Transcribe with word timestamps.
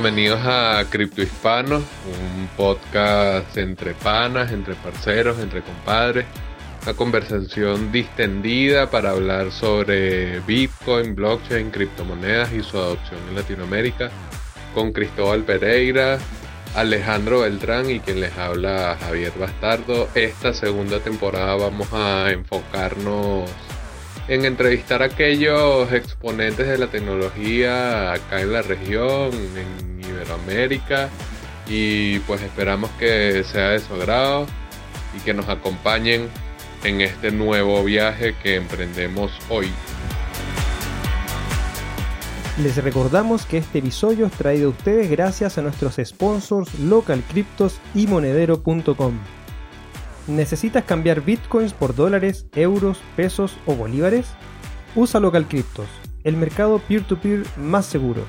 bienvenidos 0.00 0.38
a 0.44 0.84
Cripto 0.88 1.22
Hispanos, 1.22 1.82
un 2.06 2.48
podcast 2.56 3.56
entre 3.56 3.94
panas, 3.94 4.52
entre 4.52 4.76
parceros, 4.76 5.40
entre 5.40 5.60
compadres. 5.60 6.24
Una 6.84 6.94
conversación 6.94 7.90
distendida 7.90 8.88
para 8.92 9.10
hablar 9.10 9.50
sobre 9.50 10.38
Bitcoin, 10.42 11.16
blockchain, 11.16 11.72
criptomonedas 11.72 12.52
y 12.52 12.62
su 12.62 12.78
adopción 12.78 13.18
en 13.28 13.34
Latinoamérica 13.34 14.10
con 14.72 14.92
Cristóbal 14.92 15.42
Pereira, 15.42 16.18
Alejandro 16.76 17.40
Beltrán 17.40 17.90
y 17.90 17.98
quien 17.98 18.20
les 18.20 18.38
habla 18.38 18.96
Javier 19.00 19.32
Bastardo. 19.36 20.08
Esta 20.14 20.52
segunda 20.52 21.00
temporada 21.00 21.56
vamos 21.56 21.92
a 21.92 22.30
enfocarnos 22.30 23.50
en 24.28 24.44
entrevistar 24.44 25.02
a 25.02 25.06
aquellos 25.06 25.90
exponentes 25.92 26.68
de 26.68 26.78
la 26.78 26.88
tecnología 26.88 28.12
acá 28.12 28.40
en 28.40 28.52
la 28.52 28.62
región, 28.62 29.30
en 29.32 30.00
Iberoamérica, 30.04 31.08
y 31.66 32.18
pues 32.20 32.42
esperamos 32.42 32.90
que 32.98 33.42
sea 33.44 33.70
de 33.70 33.80
su 33.80 33.94
agrado 33.94 34.46
y 35.16 35.20
que 35.20 35.34
nos 35.34 35.48
acompañen 35.48 36.28
en 36.84 37.00
este 37.00 37.30
nuevo 37.30 37.82
viaje 37.82 38.34
que 38.42 38.56
emprendemos 38.56 39.32
hoy. 39.48 39.70
Les 42.62 42.76
recordamos 42.82 43.46
que 43.46 43.58
este 43.58 43.78
episodio 43.78 44.26
es 44.26 44.32
traído 44.32 44.68
a 44.68 44.70
ustedes 44.70 45.08
gracias 45.08 45.58
a 45.58 45.62
nuestros 45.62 45.96
sponsors 46.04 46.76
Local 46.80 47.22
Cryptos 47.30 47.80
y 47.94 48.06
Monedero.com. 48.08 49.37
¿Necesitas 50.28 50.84
cambiar 50.84 51.22
bitcoins 51.22 51.72
por 51.72 51.94
dólares, 51.94 52.46
euros, 52.54 53.00
pesos 53.16 53.56
o 53.64 53.74
bolívares? 53.74 54.26
Usa 54.94 55.20
Local 55.20 55.48
Cryptos, 55.48 55.86
el 56.22 56.36
mercado 56.36 56.80
peer-to-peer 56.80 57.44
más 57.56 57.86
seguro. 57.86 58.24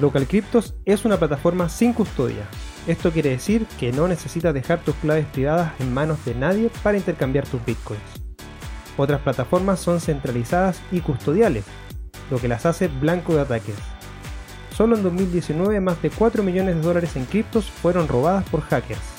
Local 0.00 0.26
Cryptos 0.26 0.74
es 0.84 1.04
una 1.04 1.16
plataforma 1.16 1.68
sin 1.68 1.92
custodia. 1.92 2.48
Esto 2.88 3.12
quiere 3.12 3.30
decir 3.30 3.64
que 3.78 3.92
no 3.92 4.08
necesitas 4.08 4.52
dejar 4.52 4.80
tus 4.80 4.96
claves 4.96 5.26
privadas 5.26 5.72
en 5.78 5.94
manos 5.94 6.24
de 6.24 6.34
nadie 6.34 6.68
para 6.82 6.98
intercambiar 6.98 7.46
tus 7.46 7.64
bitcoins. 7.64 8.02
Otras 8.96 9.20
plataformas 9.20 9.78
son 9.78 10.00
centralizadas 10.00 10.82
y 10.90 10.98
custodiales, 10.98 11.64
lo 12.28 12.38
que 12.38 12.48
las 12.48 12.66
hace 12.66 12.88
blanco 12.88 13.36
de 13.36 13.42
ataques. 13.42 13.76
Solo 14.76 14.96
en 14.96 15.04
2019 15.04 15.80
más 15.80 16.02
de 16.02 16.10
4 16.10 16.42
millones 16.42 16.74
de 16.74 16.82
dólares 16.82 17.14
en 17.14 17.24
criptos 17.24 17.70
fueron 17.70 18.08
robadas 18.08 18.48
por 18.48 18.62
hackers 18.62 19.13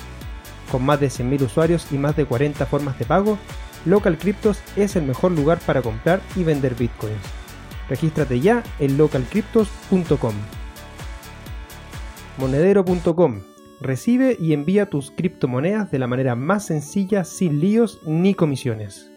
con 0.76 0.86
más 0.86 1.00
de 1.00 1.08
100.000 1.08 1.44
usuarios 1.44 1.88
y 1.94 1.98
más 1.98 2.18
de 2.18 2.26
40 2.26 2.66
formas 2.66 3.00
de 3.00 3.06
pago, 3.06 3.38
Local 3.86 4.18
Cryptos 4.18 4.60
es 4.76 4.98
el 4.98 5.04
mejor 5.04 5.32
lugar 5.32 5.58
para 5.66 5.82
comprar 5.82 6.20
y 6.36 6.44
vender 6.44 6.76
bitcoins. 6.76 7.16
Regístrate 7.88 8.42
ya 8.42 8.62
en 8.80 8.98
localcryptos.com. 8.98 10.34
Monedero.com. 12.40 13.44
Recibe 13.80 14.36
y 14.38 14.52
envía 14.52 14.90
tus 14.90 15.12
criptomonedas 15.12 15.92
de 15.92 16.00
la 16.00 16.08
manera 16.08 16.36
más 16.36 16.66
sencilla 16.66 17.24
sin 17.24 17.62
líos 17.62 18.02
ni 18.06 18.34
comisiones. 18.34 19.10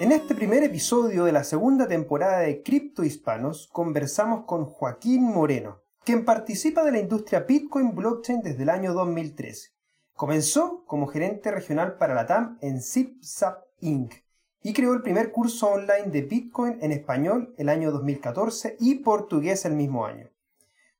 En 0.00 0.12
este 0.12 0.34
primer 0.34 0.64
episodio 0.64 1.24
de 1.24 1.32
la 1.32 1.44
segunda 1.44 1.88
temporada 1.88 2.40
de 2.40 2.62
Cripto 2.62 3.04
Hispanos 3.04 3.70
conversamos 3.72 4.44
con 4.44 4.66
Joaquín 4.66 5.22
Moreno, 5.22 5.81
quien 6.04 6.24
participa 6.24 6.82
de 6.82 6.90
la 6.90 6.98
industria 6.98 7.40
Bitcoin 7.40 7.94
Blockchain 7.94 8.42
desde 8.42 8.64
el 8.64 8.70
año 8.70 8.92
2013. 8.92 9.70
Comenzó 10.14 10.84
como 10.84 11.06
gerente 11.06 11.52
regional 11.52 11.96
para 11.96 12.14
la 12.14 12.26
TAM 12.26 12.58
en 12.60 12.82
ZipZap 12.82 13.62
Inc. 13.80 14.12
y 14.64 14.72
creó 14.72 14.94
el 14.94 15.02
primer 15.02 15.30
curso 15.30 15.68
online 15.68 16.10
de 16.10 16.22
Bitcoin 16.22 16.78
en 16.80 16.90
español 16.90 17.54
el 17.56 17.68
año 17.68 17.92
2014 17.92 18.78
y 18.80 18.96
portugués 18.96 19.64
el 19.64 19.74
mismo 19.74 20.04
año. 20.04 20.28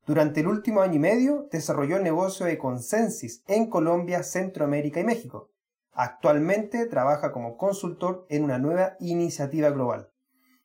Durante 0.07 0.41
el 0.41 0.47
último 0.47 0.83
año 0.83 0.95
y 0.95 1.01
medio 1.01 1.49
desarrolló 1.51 1.97
el 1.97 2.05
negocio 2.05 2.47
de 2.47 2.59
Consensus 2.59 3.43
en 3.49 3.69
Colombia, 3.69 4.23
Centroamérica 4.23 5.01
y 5.01 5.05
México. 5.05 5.51
Actualmente 5.95 6.87
trabaja 6.87 7.33
como 7.33 7.57
consultor 7.57 8.25
en 8.29 8.45
una 8.45 8.59
nueva 8.59 8.97
iniciativa 9.01 9.71
global. 9.71 10.11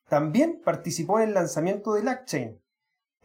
También 0.08 0.60
participó 0.64 1.18
en 1.18 1.28
el 1.28 1.34
lanzamiento 1.34 1.94
de 1.94 2.04
LackChain, 2.04 2.60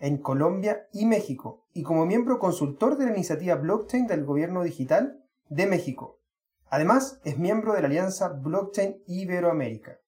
en 0.03 0.17
Colombia 0.17 0.89
y 0.91 1.05
México, 1.05 1.63
y 1.73 1.81
como 1.81 2.05
miembro 2.05 2.37
consultor 2.37 2.97
de 2.97 3.05
la 3.05 3.13
iniciativa 3.13 3.55
Blockchain 3.55 4.05
del 4.05 4.25
Gobierno 4.25 4.61
Digital 4.61 5.23
de 5.47 5.65
México. 5.65 6.19
Además, 6.67 7.21
es 7.23 7.37
miembro 7.39 7.71
de 7.71 7.79
la 7.79 7.87
alianza 7.87 8.27
Blockchain 8.27 9.01
Iberoamérica. 9.07 10.01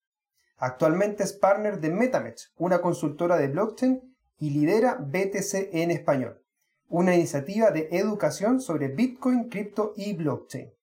Actualmente 0.57 1.23
es 1.23 1.31
partner 1.31 1.79
de 1.79 1.91
MetaMetch, 1.91 2.41
una 2.57 2.81
consultora 2.81 3.37
de 3.37 3.47
blockchain, 3.47 4.17
y 4.37 4.49
lidera 4.49 4.95
BTC 4.95 5.69
en 5.71 5.91
español, 5.91 6.41
una 6.89 7.15
iniciativa 7.15 7.71
de 7.71 7.87
educación 7.91 8.59
sobre 8.59 8.89
Bitcoin, 8.89 9.47
cripto 9.47 9.93
y 9.95 10.11
blockchain. 10.11 10.73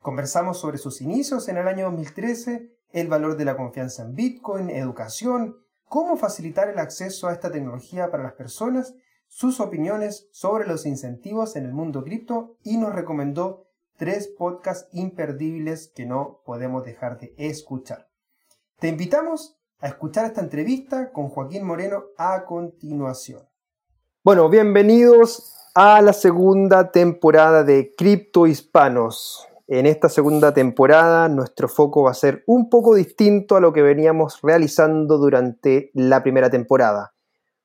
Conversamos 0.00 0.58
sobre 0.58 0.78
sus 0.78 1.00
inicios 1.00 1.48
en 1.48 1.58
el 1.58 1.68
año 1.68 1.84
2013, 1.84 2.68
el 2.90 3.06
valor 3.06 3.36
de 3.36 3.44
la 3.44 3.56
confianza 3.56 4.02
en 4.02 4.16
Bitcoin, 4.16 4.70
educación, 4.70 5.56
cómo 5.96 6.18
facilitar 6.18 6.68
el 6.68 6.78
acceso 6.78 7.26
a 7.26 7.32
esta 7.32 7.50
tecnología 7.50 8.10
para 8.10 8.22
las 8.22 8.34
personas, 8.34 8.94
sus 9.28 9.60
opiniones 9.60 10.28
sobre 10.30 10.66
los 10.66 10.84
incentivos 10.84 11.56
en 11.56 11.64
el 11.64 11.72
mundo 11.72 12.04
cripto 12.04 12.58
y 12.62 12.76
nos 12.76 12.94
recomendó 12.94 13.64
tres 13.96 14.28
podcasts 14.28 14.90
imperdibles 14.92 15.90
que 15.94 16.04
no 16.04 16.42
podemos 16.44 16.84
dejar 16.84 17.18
de 17.18 17.34
escuchar. 17.38 18.10
Te 18.78 18.88
invitamos 18.88 19.56
a 19.78 19.86
escuchar 19.88 20.26
esta 20.26 20.42
entrevista 20.42 21.12
con 21.12 21.30
Joaquín 21.30 21.64
Moreno 21.64 22.04
a 22.18 22.44
continuación. 22.44 23.48
Bueno, 24.22 24.50
bienvenidos 24.50 25.54
a 25.74 26.02
la 26.02 26.12
segunda 26.12 26.90
temporada 26.92 27.64
de 27.64 27.94
Cripto 27.96 28.46
Hispanos. 28.46 29.48
En 29.68 29.86
esta 29.86 30.08
segunda 30.08 30.54
temporada 30.54 31.28
nuestro 31.28 31.68
foco 31.68 32.04
va 32.04 32.12
a 32.12 32.14
ser 32.14 32.44
un 32.46 32.70
poco 32.70 32.94
distinto 32.94 33.56
a 33.56 33.60
lo 33.60 33.72
que 33.72 33.82
veníamos 33.82 34.38
realizando 34.40 35.18
durante 35.18 35.90
la 35.92 36.22
primera 36.22 36.48
temporada. 36.50 37.14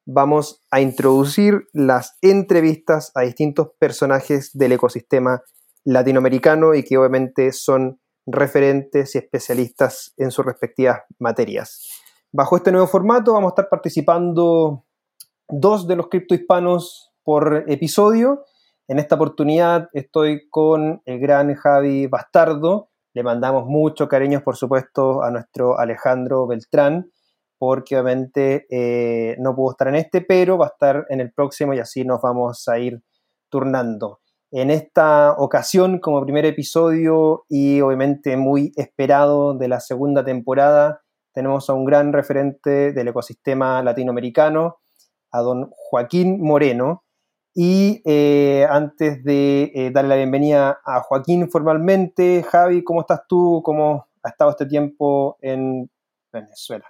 Vamos 0.05 0.63
a 0.71 0.81
introducir 0.81 1.67
las 1.73 2.17
entrevistas 2.21 3.11
a 3.13 3.21
distintos 3.21 3.67
personajes 3.77 4.49
del 4.57 4.71
ecosistema 4.71 5.43
latinoamericano 5.83 6.73
y 6.73 6.83
que 6.83 6.97
obviamente 6.97 7.51
son 7.51 7.99
referentes 8.25 9.13
y 9.13 9.19
especialistas 9.19 10.15
en 10.17 10.31
sus 10.31 10.43
respectivas 10.43 11.01
materias. 11.19 11.87
Bajo 12.31 12.57
este 12.57 12.71
nuevo 12.71 12.87
formato 12.87 13.33
vamos 13.33 13.49
a 13.49 13.53
estar 13.53 13.69
participando 13.69 14.85
dos 15.47 15.87
de 15.87 15.97
los 15.97 16.07
criptohispanos 16.07 17.13
por 17.23 17.65
episodio 17.67 18.43
en 18.91 18.99
esta 18.99 19.15
oportunidad 19.15 19.87
estoy 19.93 20.49
con 20.49 21.01
el 21.05 21.17
gran 21.21 21.55
Javi 21.55 22.07
Bastardo. 22.07 22.89
Le 23.13 23.23
mandamos 23.23 23.65
muchos 23.65 24.09
cariños, 24.09 24.43
por 24.43 24.57
supuesto, 24.57 25.23
a 25.23 25.31
nuestro 25.31 25.79
Alejandro 25.79 26.45
Beltrán, 26.45 27.09
porque 27.57 27.95
obviamente 27.95 28.67
eh, 28.69 29.37
no 29.39 29.55
pudo 29.55 29.71
estar 29.71 29.87
en 29.87 29.95
este, 29.95 30.19
pero 30.19 30.57
va 30.57 30.65
a 30.65 30.69
estar 30.73 31.05
en 31.07 31.21
el 31.21 31.31
próximo 31.31 31.73
y 31.73 31.79
así 31.79 32.03
nos 32.03 32.19
vamos 32.21 32.67
a 32.67 32.79
ir 32.79 33.01
turnando. 33.47 34.19
En 34.51 34.69
esta 34.69 35.35
ocasión, 35.37 35.99
como 35.99 36.21
primer 36.21 36.43
episodio 36.43 37.45
y 37.47 37.79
obviamente 37.79 38.35
muy 38.35 38.73
esperado 38.75 39.53
de 39.53 39.69
la 39.69 39.79
segunda 39.79 40.25
temporada, 40.25 41.01
tenemos 41.33 41.69
a 41.69 41.73
un 41.73 41.85
gran 41.85 42.11
referente 42.11 42.91
del 42.91 43.07
ecosistema 43.07 43.81
latinoamericano, 43.83 44.79
a 45.31 45.39
don 45.39 45.69
Joaquín 45.71 46.41
Moreno, 46.41 47.05
y 47.53 48.01
eh, 48.05 48.65
antes 48.69 49.23
de 49.23 49.71
eh, 49.75 49.91
darle 49.91 50.09
la 50.09 50.15
bienvenida 50.15 50.79
a 50.85 51.01
Joaquín 51.01 51.49
formalmente, 51.49 52.43
Javi, 52.43 52.83
¿cómo 52.83 53.01
estás 53.01 53.21
tú? 53.27 53.61
¿Cómo 53.63 54.07
ha 54.23 54.29
estado 54.29 54.51
este 54.51 54.65
tiempo 54.65 55.37
en 55.41 55.89
Venezuela? 56.31 56.85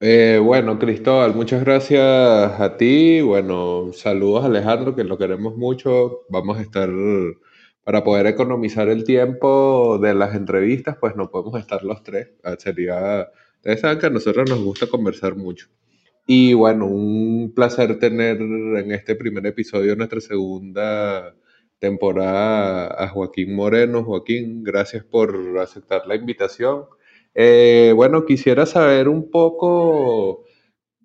Eh, 0.00 0.38
bueno, 0.42 0.78
Cristóbal, 0.78 1.34
muchas 1.34 1.64
gracias 1.64 2.60
a 2.60 2.76
ti. 2.76 3.22
Bueno, 3.22 3.92
saludos 3.92 4.44
a 4.44 4.46
Alejandro, 4.46 4.94
que 4.94 5.02
lo 5.02 5.18
queremos 5.18 5.56
mucho. 5.56 6.20
Vamos 6.28 6.58
a 6.58 6.62
estar, 6.62 6.90
para 7.82 8.04
poder 8.04 8.26
economizar 8.26 8.88
el 8.88 9.04
tiempo 9.04 9.98
de 9.98 10.14
las 10.14 10.34
entrevistas, 10.34 10.96
pues 11.00 11.16
no 11.16 11.30
podemos 11.30 11.58
estar 11.58 11.82
los 11.82 12.02
tres. 12.02 12.30
Ah, 12.44 12.54
sería, 12.58 13.28
ustedes 13.56 13.80
saben 13.80 13.98
que 13.98 14.06
a 14.06 14.10
nosotros 14.10 14.48
nos 14.48 14.62
gusta 14.62 14.86
conversar 14.86 15.36
mucho. 15.36 15.68
Y 16.26 16.54
bueno, 16.54 16.86
un 16.86 17.52
placer 17.54 17.98
tener 17.98 18.40
en 18.40 18.92
este 18.92 19.14
primer 19.14 19.44
episodio 19.46 19.90
de 19.90 19.96
nuestra 19.96 20.20
segunda 20.20 21.34
temporada 21.78 22.86
a 23.02 23.08
Joaquín 23.08 23.54
Moreno. 23.54 24.04
Joaquín, 24.04 24.62
gracias 24.64 25.04
por 25.04 25.58
aceptar 25.58 26.06
la 26.06 26.14
invitación. 26.16 26.86
Eh, 27.34 27.92
bueno, 27.94 28.24
quisiera 28.24 28.64
saber 28.66 29.08
un 29.08 29.30
poco, 29.30 30.44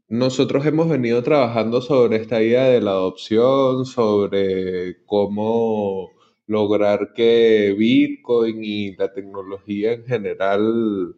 nosotros 0.07 0.65
hemos 0.65 0.89
venido 0.89 1.21
trabajando 1.23 1.81
sobre 1.81 2.17
esta 2.17 2.41
idea 2.41 2.65
de 2.69 2.81
la 2.81 2.91
adopción, 2.91 3.85
sobre 3.85 5.03
cómo 5.05 6.11
lograr 6.47 7.13
que 7.13 7.75
Bitcoin 7.77 8.63
y 8.63 8.95
la 8.95 9.13
tecnología 9.13 9.93
en 9.93 10.05
general 10.05 11.15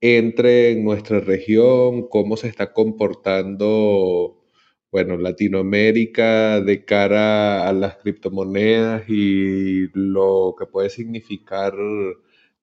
entre 0.00 0.72
en 0.72 0.84
nuestra 0.84 1.20
región, 1.20 2.08
cómo 2.08 2.36
se 2.36 2.48
está 2.48 2.72
comportando, 2.72 4.44
bueno, 4.90 5.16
Latinoamérica 5.18 6.60
de 6.60 6.84
cara 6.84 7.68
a 7.68 7.72
las 7.72 7.96
criptomonedas 7.96 9.08
y 9.08 9.88
lo 9.94 10.54
que 10.58 10.66
puede 10.66 10.90
significar 10.90 11.74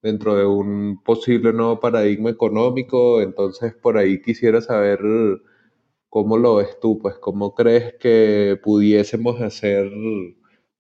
dentro 0.02 0.36
de 0.36 0.46
un 0.46 1.02
posible 1.04 1.54
nuevo 1.54 1.80
paradigma 1.80 2.30
económico. 2.30 3.22
Entonces, 3.22 3.74
por 3.76 3.98
ahí 3.98 4.22
quisiera 4.22 4.62
saber 4.62 5.00
cómo 6.10 6.38
lo 6.38 6.56
ves 6.56 6.80
tú, 6.80 7.00
pues 7.00 7.16
cómo 7.20 7.56
crees 7.56 7.96
que 8.00 8.58
pudiésemos 8.64 9.42
hacer 9.42 9.92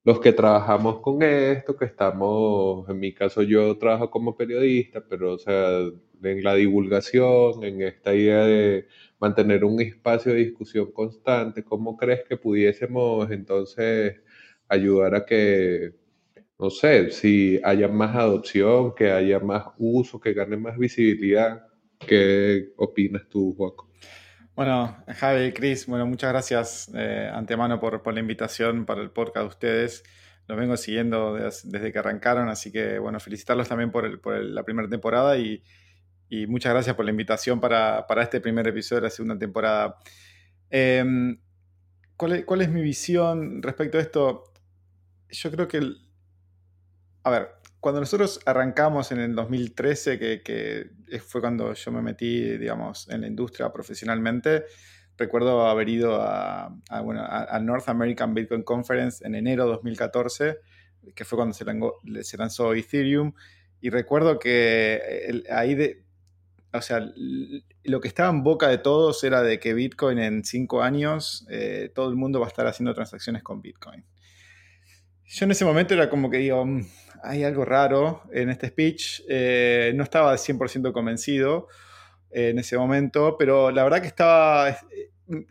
los 0.04 0.20
que 0.20 0.34
trabajamos 0.34 1.00
con 1.02 1.24
esto, 1.24 1.76
que 1.78 1.86
estamos, 1.86 2.88
en 2.90 3.00
mi 3.00 3.14
caso 3.14 3.42
yo 3.44 3.78
trabajo 3.78 4.12
como 4.12 4.36
periodista, 4.36 5.04
pero 5.10 5.34
o 5.34 5.38
sea, 5.40 5.80
en 6.24 6.44
la 6.44 6.56
divulgación, 6.56 7.64
en 7.64 7.82
esta 7.82 8.14
idea 8.14 8.46
de 8.46 8.88
mantener 9.20 9.64
un 9.64 9.80
espacio 9.82 10.34
de 10.34 10.40
discusión 10.40 10.92
constante, 10.92 11.64
¿cómo 11.64 11.96
crees 11.96 12.24
que 12.28 12.38
pudiésemos 12.38 13.32
entonces 13.32 14.22
ayudar 14.68 15.16
a 15.16 15.26
que, 15.26 15.94
no 16.60 16.70
sé, 16.70 17.12
si 17.12 17.60
haya 17.64 17.88
más 17.88 18.16
adopción, 18.16 18.94
que 18.96 19.12
haya 19.12 19.40
más 19.40 19.68
uso, 19.78 20.20
que 20.20 20.34
gane 20.34 20.58
más 20.58 20.78
visibilidad? 20.78 21.64
¿Qué 22.00 22.74
opinas 22.76 23.24
tú, 23.30 23.54
Juaco? 23.56 23.90
Bueno, 24.56 25.04
Javi, 25.08 25.52
Cris, 25.52 25.88
bueno, 25.88 26.06
muchas 26.06 26.32
gracias 26.32 26.92
eh, 26.94 27.30
antemano 27.34 27.80
por, 27.80 28.04
por, 28.04 28.14
la 28.14 28.20
invitación 28.20 28.86
para 28.86 29.02
el 29.02 29.10
podcast 29.10 29.44
de 29.44 29.48
ustedes. 29.48 30.04
Los 30.48 30.58
vengo 30.58 30.78
siguiendo 30.78 31.36
desde, 31.36 31.92
que 31.92 32.00
arrancaron, 32.00 32.50
así 32.50 32.72
que 32.72 33.00
bueno, 33.00 33.20
felicitarlos 33.20 33.70
también 33.70 33.90
por, 33.90 34.20
por 34.20 34.38
la 34.38 34.64
primera 34.64 34.90
temporada 34.90 35.38
y, 35.38 35.64
y, 36.34 36.48
muchas 36.48 36.74
gracias 36.74 36.96
por 36.96 37.06
la 37.06 37.12
invitación 37.12 37.60
para, 37.60 38.08
para, 38.08 38.24
este 38.24 38.42
primer 38.42 38.68
episodio 38.68 39.02
de 39.02 39.08
la 39.08 39.12
segunda 39.12 39.38
temporada. 39.38 39.98
Em, 40.72 41.40
¿cuál, 42.18 42.34
es, 42.34 42.46
¿cuál, 42.46 42.62
es, 42.62 42.70
mi 42.70 42.82
visión 42.82 43.62
respecto 43.62 44.00
a 44.00 44.02
esto? 44.02 44.44
Yo 45.30 45.52
creo 45.52 45.68
que, 45.68 45.80
a 47.24 47.30
ver, 47.30 47.50
cuando 47.80 48.00
nosotros 48.00 48.40
arrancamos 48.48 49.12
en 49.12 49.20
el 49.20 49.36
2013, 49.36 50.18
que, 50.18 50.90
fue 51.20 51.40
cuando 51.40 51.72
yo 51.74 51.92
me 51.92 52.02
metí, 52.02 52.58
digamos, 52.58 53.08
en 53.10 53.22
la 53.22 53.28
industria 53.28 53.72
profesionalmente, 53.72 54.64
recuerdo 55.18 55.68
haber 55.68 55.88
ido 55.88 56.20
a, 56.20 56.76
a, 56.90 57.60
North 57.60 57.88
American 57.90 58.34
Bitcoin 58.34 58.64
Conference 58.64 59.24
en 59.24 59.36
enero 59.36 59.66
de 59.66 59.72
2014, 59.74 60.58
que 61.14 61.26
fue 61.26 61.38
cuando 61.38 61.54
se, 61.54 62.24
se 62.24 62.38
lanzó 62.38 62.74
Ethereum, 62.74 63.34
y 63.82 63.90
recuerdo 63.90 64.40
que 64.40 65.44
ahí 65.52 65.76
de, 65.76 66.03
o 66.74 66.82
sea, 66.82 67.06
lo 67.84 68.02
que 68.02 68.08
estaba 68.08 68.30
en 68.30 68.44
boca 68.44 68.68
de 68.68 68.80
todos 68.80 69.24
era 69.24 69.44
de 69.44 69.60
que 69.60 69.74
Bitcoin 69.74 70.18
en 70.18 70.44
cinco 70.44 70.82
años, 70.82 71.46
eh, 71.50 71.92
todo 71.94 72.10
el 72.10 72.16
mundo 72.16 72.40
va 72.40 72.48
a 72.48 72.50
estar 72.50 72.66
haciendo 72.66 72.94
transacciones 72.94 73.44
con 73.44 73.62
Bitcoin. 73.62 74.04
Yo 75.26 75.46
en 75.46 75.52
ese 75.52 75.66
momento 75.66 75.94
era 75.94 76.10
como 76.10 76.30
que 76.30 76.38
digo, 76.38 76.66
mm, 76.66 76.86
hay 77.24 77.44
algo 77.44 77.64
raro 77.64 78.24
en 78.34 78.50
este 78.50 78.68
speech. 78.68 79.22
Eh, 79.30 79.94
no 79.96 80.04
estaba 80.04 80.36
100% 80.36 80.92
convencido 80.94 81.68
eh, 82.32 82.50
en 82.50 82.60
ese 82.60 82.78
momento, 82.78 83.36
pero 83.38 83.70
la 83.70 83.84
verdad 83.84 84.02
que 84.02 84.08
estaba, 84.08 84.76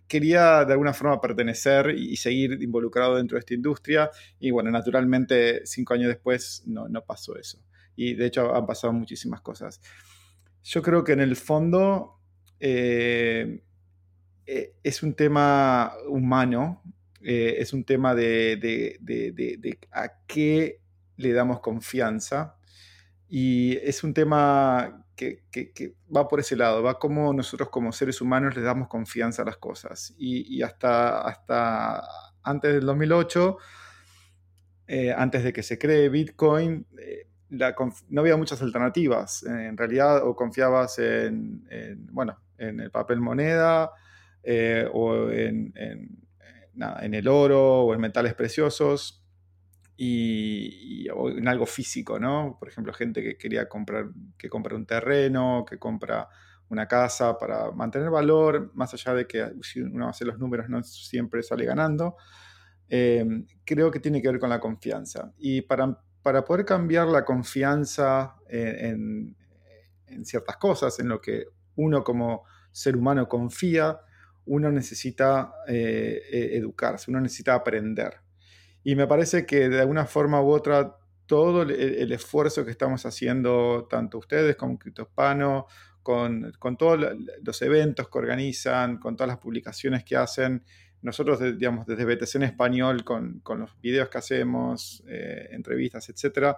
quería 0.08 0.64
de 0.64 0.72
alguna 0.72 0.92
forma 0.92 1.20
pertenecer 1.20 1.94
y, 1.96 2.16
seguir 2.16 2.60
involucrado 2.62 3.16
dentro 3.16 3.36
de 3.36 3.40
esta 3.40 3.54
industria. 3.54 4.10
Y 4.40 4.50
bueno, 4.50 4.70
naturalmente, 4.70 5.64
cinco 5.66 5.94
años 5.94 6.08
después 6.08 6.64
no, 6.66 6.88
no 6.88 7.04
pasó 7.04 7.36
eso. 7.36 7.62
Y 7.94 8.14
de 8.14 8.26
hecho 8.26 8.54
han 8.54 8.66
pasado 8.66 8.92
muchísimas 8.92 9.40
cosas. 9.40 9.80
Yo 10.62 10.82
creo 10.82 11.04
que 11.04 11.12
en 11.12 11.20
el 11.20 11.36
fondo 11.36 12.18
es 12.58 13.60
un 15.02 15.14
tema 15.14 15.92
humano, 16.08 16.82
es 17.20 17.72
un 17.72 17.84
tema 17.84 18.14
de, 18.14 19.80
a 19.90 20.12
qué 20.26 20.80
le 21.16 21.32
damos 21.32 21.60
confianza. 21.60 22.56
Y 23.28 23.78
es 23.78 24.04
un 24.04 24.12
tema 24.12 25.06
que, 25.16 25.94
va 26.14 26.28
por 26.28 26.40
ese 26.40 26.56
lado, 26.56 26.82
va 26.82 26.98
como 26.98 27.32
nosotros 27.32 27.68
como 27.70 27.92
seres 27.92 28.20
humanos 28.20 28.56
le 28.56 28.62
damos 28.62 28.88
confianza 28.88 29.42
a 29.42 29.44
las 29.44 29.56
cosas. 29.56 30.14
Y, 30.18 30.62
hasta, 30.62 31.20
hasta 31.22 32.02
antes 32.42 32.74
del 32.74 32.84
2008, 32.84 33.56
eh, 34.88 35.14
antes 35.16 35.44
de 35.44 35.52
que 35.52 35.62
se 35.62 35.78
cree 35.78 36.08
Bitcoin, 36.08 36.86
eh, 36.98 37.28
no 38.08 38.20
había 38.20 38.36
muchas 38.36 38.62
alternativas. 38.62 39.42
En 39.44 39.76
realidad, 39.76 40.26
o 40.26 40.34
confiabas 40.34 40.98
en, 40.98 41.64
bueno, 42.10 42.38
en 42.58 42.80
el 42.80 42.90
papel 42.90 43.20
moneda 43.20 43.90
eh, 44.42 44.88
o 44.92 45.30
en, 45.30 45.72
en 45.76 47.14
el 47.14 47.28
oro 47.28 47.82
o 47.82 47.94
en 47.94 48.00
metales 48.00 48.34
preciosos 48.34 49.22
y, 49.96 51.06
en 51.08 51.48
algo 51.48 51.66
físico, 51.66 52.18
¿no? 52.18 52.56
Por 52.58 52.68
ejemplo, 52.68 52.92
gente 52.92 53.22
que 53.22 53.36
quería 53.36 53.68
comprar, 53.68 54.06
que 54.36 54.48
compra 54.48 54.74
un 54.74 54.86
terreno, 54.86 55.64
que 55.68 55.78
compra 55.78 56.28
una 56.68 56.88
casa 56.88 57.38
para 57.38 57.70
mantener 57.70 58.10
valor, 58.10 58.72
más 58.74 58.94
allá 58.94 59.14
de 59.14 59.26
que 59.26 59.52
si 59.62 59.80
uno 59.80 60.08
hace 60.08 60.24
los 60.24 60.38
números 60.38 60.68
no 60.68 60.82
siempre 60.82 61.42
sale 61.42 61.66
ganando. 61.66 62.16
Em, 62.88 63.46
creo 63.64 63.90
que 63.90 64.00
tiene 64.00 64.20
que 64.20 64.28
ver 64.28 64.40
con 64.40 64.50
la 64.50 64.58
confianza. 64.58 65.32
Y 65.38 65.62
para, 65.62 65.98
para 66.22 66.44
poder 66.44 66.64
cambiar 66.64 67.08
la 67.08 67.24
confianza 67.24 68.36
en, 68.48 69.36
ciertas 70.24 70.56
cosas, 70.56 70.98
en 71.00 71.08
lo 71.08 71.20
que 71.20 71.46
uno 71.76 72.04
como 72.04 72.44
ser 72.70 72.96
humano 72.96 73.28
confía, 73.28 74.00
uno 74.44 74.70
necesita 74.70 75.52
eh, 75.66 76.22
e, 76.30 76.56
educarse, 76.56 77.10
uno 77.10 77.20
necesita 77.20 77.54
aprender. 77.54 78.20
Y 78.84 78.94
me 78.94 79.06
parece 79.06 79.46
que 79.46 79.68
de 79.68 79.80
alguna 79.80 80.06
forma 80.06 80.42
u 80.42 80.50
otra 80.50 80.96
todo 81.26 81.62
el, 81.62 82.12
esfuerzo 82.12 82.64
que 82.64 82.70
estamos 82.72 83.06
haciendo, 83.06 83.86
tanto 83.88 84.18
ustedes 84.18 84.56
como 84.56 84.78
Criptospano, 84.78 85.66
con, 86.02 86.52
con 86.58 86.76
todos 86.76 87.16
los 87.42 87.62
eventos 87.62 88.08
que 88.08 88.18
organizan, 88.18 88.98
con 88.98 89.16
todas 89.16 89.28
las 89.28 89.38
publicaciones 89.38 90.04
que 90.04 90.16
hacen, 90.16 90.64
nosotros, 91.02 91.40
digamos, 91.58 91.86
desde 91.86 92.04
BTC 92.04 92.36
en 92.36 92.42
español, 92.44 93.04
con, 93.04 93.40
con 93.40 93.60
los 93.60 93.80
videos 93.80 94.08
que 94.08 94.18
hacemos, 94.18 95.02
eh, 95.06 95.48
entrevistas, 95.50 96.08
etc., 96.08 96.56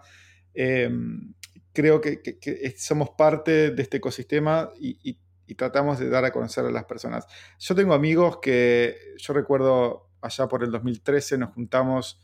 em, 0.55 1.35
creo 1.73 2.01
que, 2.01 2.23
que, 2.23 2.75
somos 2.77 3.11
parte 3.11 3.71
de 3.73 3.83
este 3.83 3.97
ecosistema 3.97 4.71
y, 4.79 4.99
y, 5.03 5.19
y, 5.47 5.55
tratamos 5.57 5.99
de 5.99 6.09
dar 6.09 6.25
a 6.25 6.31
conocer 6.31 6.65
a 6.65 6.71
las 6.71 6.85
personas. 6.85 7.27
Yo 7.59 7.75
tengo 7.75 7.95
amigos 7.95 8.39
que, 8.41 8.97
yo 9.19 9.35
recuerdo 9.35 10.11
allá 10.25 10.49
por 10.49 10.65
el 10.65 10.71
2013 10.71 11.39
nos 11.39 11.55
juntamos 11.55 12.21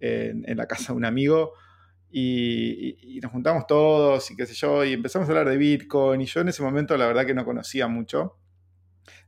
en, 0.00 0.56
la 0.56 0.66
casa 0.66 0.92
de 0.92 0.96
un 0.96 1.04
amigo 1.04 1.52
y, 2.10 3.18
nos 3.22 3.32
juntamos 3.32 3.66
todos 3.66 4.30
y 4.30 4.36
qué 4.36 4.46
sé 4.46 4.54
yo, 4.54 4.84
y 4.84 4.92
empezamos 4.92 5.28
a 5.28 5.32
hablar 5.32 5.48
de 5.48 5.56
Bitcoin 5.56 6.20
y 6.20 6.26
yo 6.26 6.40
en 6.40 6.48
ese 6.48 6.62
momento 6.62 6.96
la 6.96 7.06
verdad 7.06 7.26
que 7.26 7.34
no 7.34 7.44
conocía 7.44 7.88
mucho. 7.88 8.36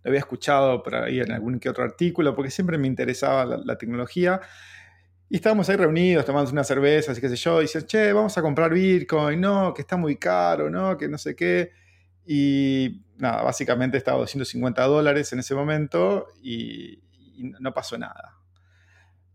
Lo 0.02 0.10
había 0.10 0.20
escuchado 0.20 0.82
por 0.82 0.94
ahí 0.94 1.20
en 1.20 1.32
algún 1.32 1.58
que 1.58 1.68
otro 1.68 1.84
artículo 1.84 2.34
porque 2.34 2.50
siempre 2.50 2.78
me 2.78 2.86
interesaba 2.86 3.44
la, 3.44 3.78
tecnología. 3.78 4.40
Y 5.30 5.36
estábamos 5.36 5.68
ahí 5.68 5.76
reunidos, 5.76 6.24
tomando 6.24 6.50
unas 6.50 6.66
cervezas 6.66 7.18
y 7.18 7.20
qué 7.20 7.28
sé 7.28 7.36
yo, 7.36 7.60
y 7.60 7.62
dicen, 7.62 7.86
che, 7.86 8.12
vamos 8.12 8.36
a 8.38 8.42
comprar 8.42 8.72
Bitcoin, 8.72 9.40
no, 9.40 9.74
que 9.74 9.82
está 9.82 9.96
muy 9.96 10.16
caro, 10.16 10.70
no, 10.70 10.96
que 10.96 11.08
no 11.08 11.18
sé 11.18 11.36
qué. 11.36 11.72
Y 12.26 13.02
nada, 13.16 13.42
básicamente 13.42 13.96
estaba 13.96 14.18
250 14.18 14.82
dólares 14.84 15.32
en 15.32 15.40
ese 15.40 15.54
momento 15.54 16.28
y, 16.42 17.02
no 17.60 17.72
pasó 17.72 17.96
nada. 17.96 18.36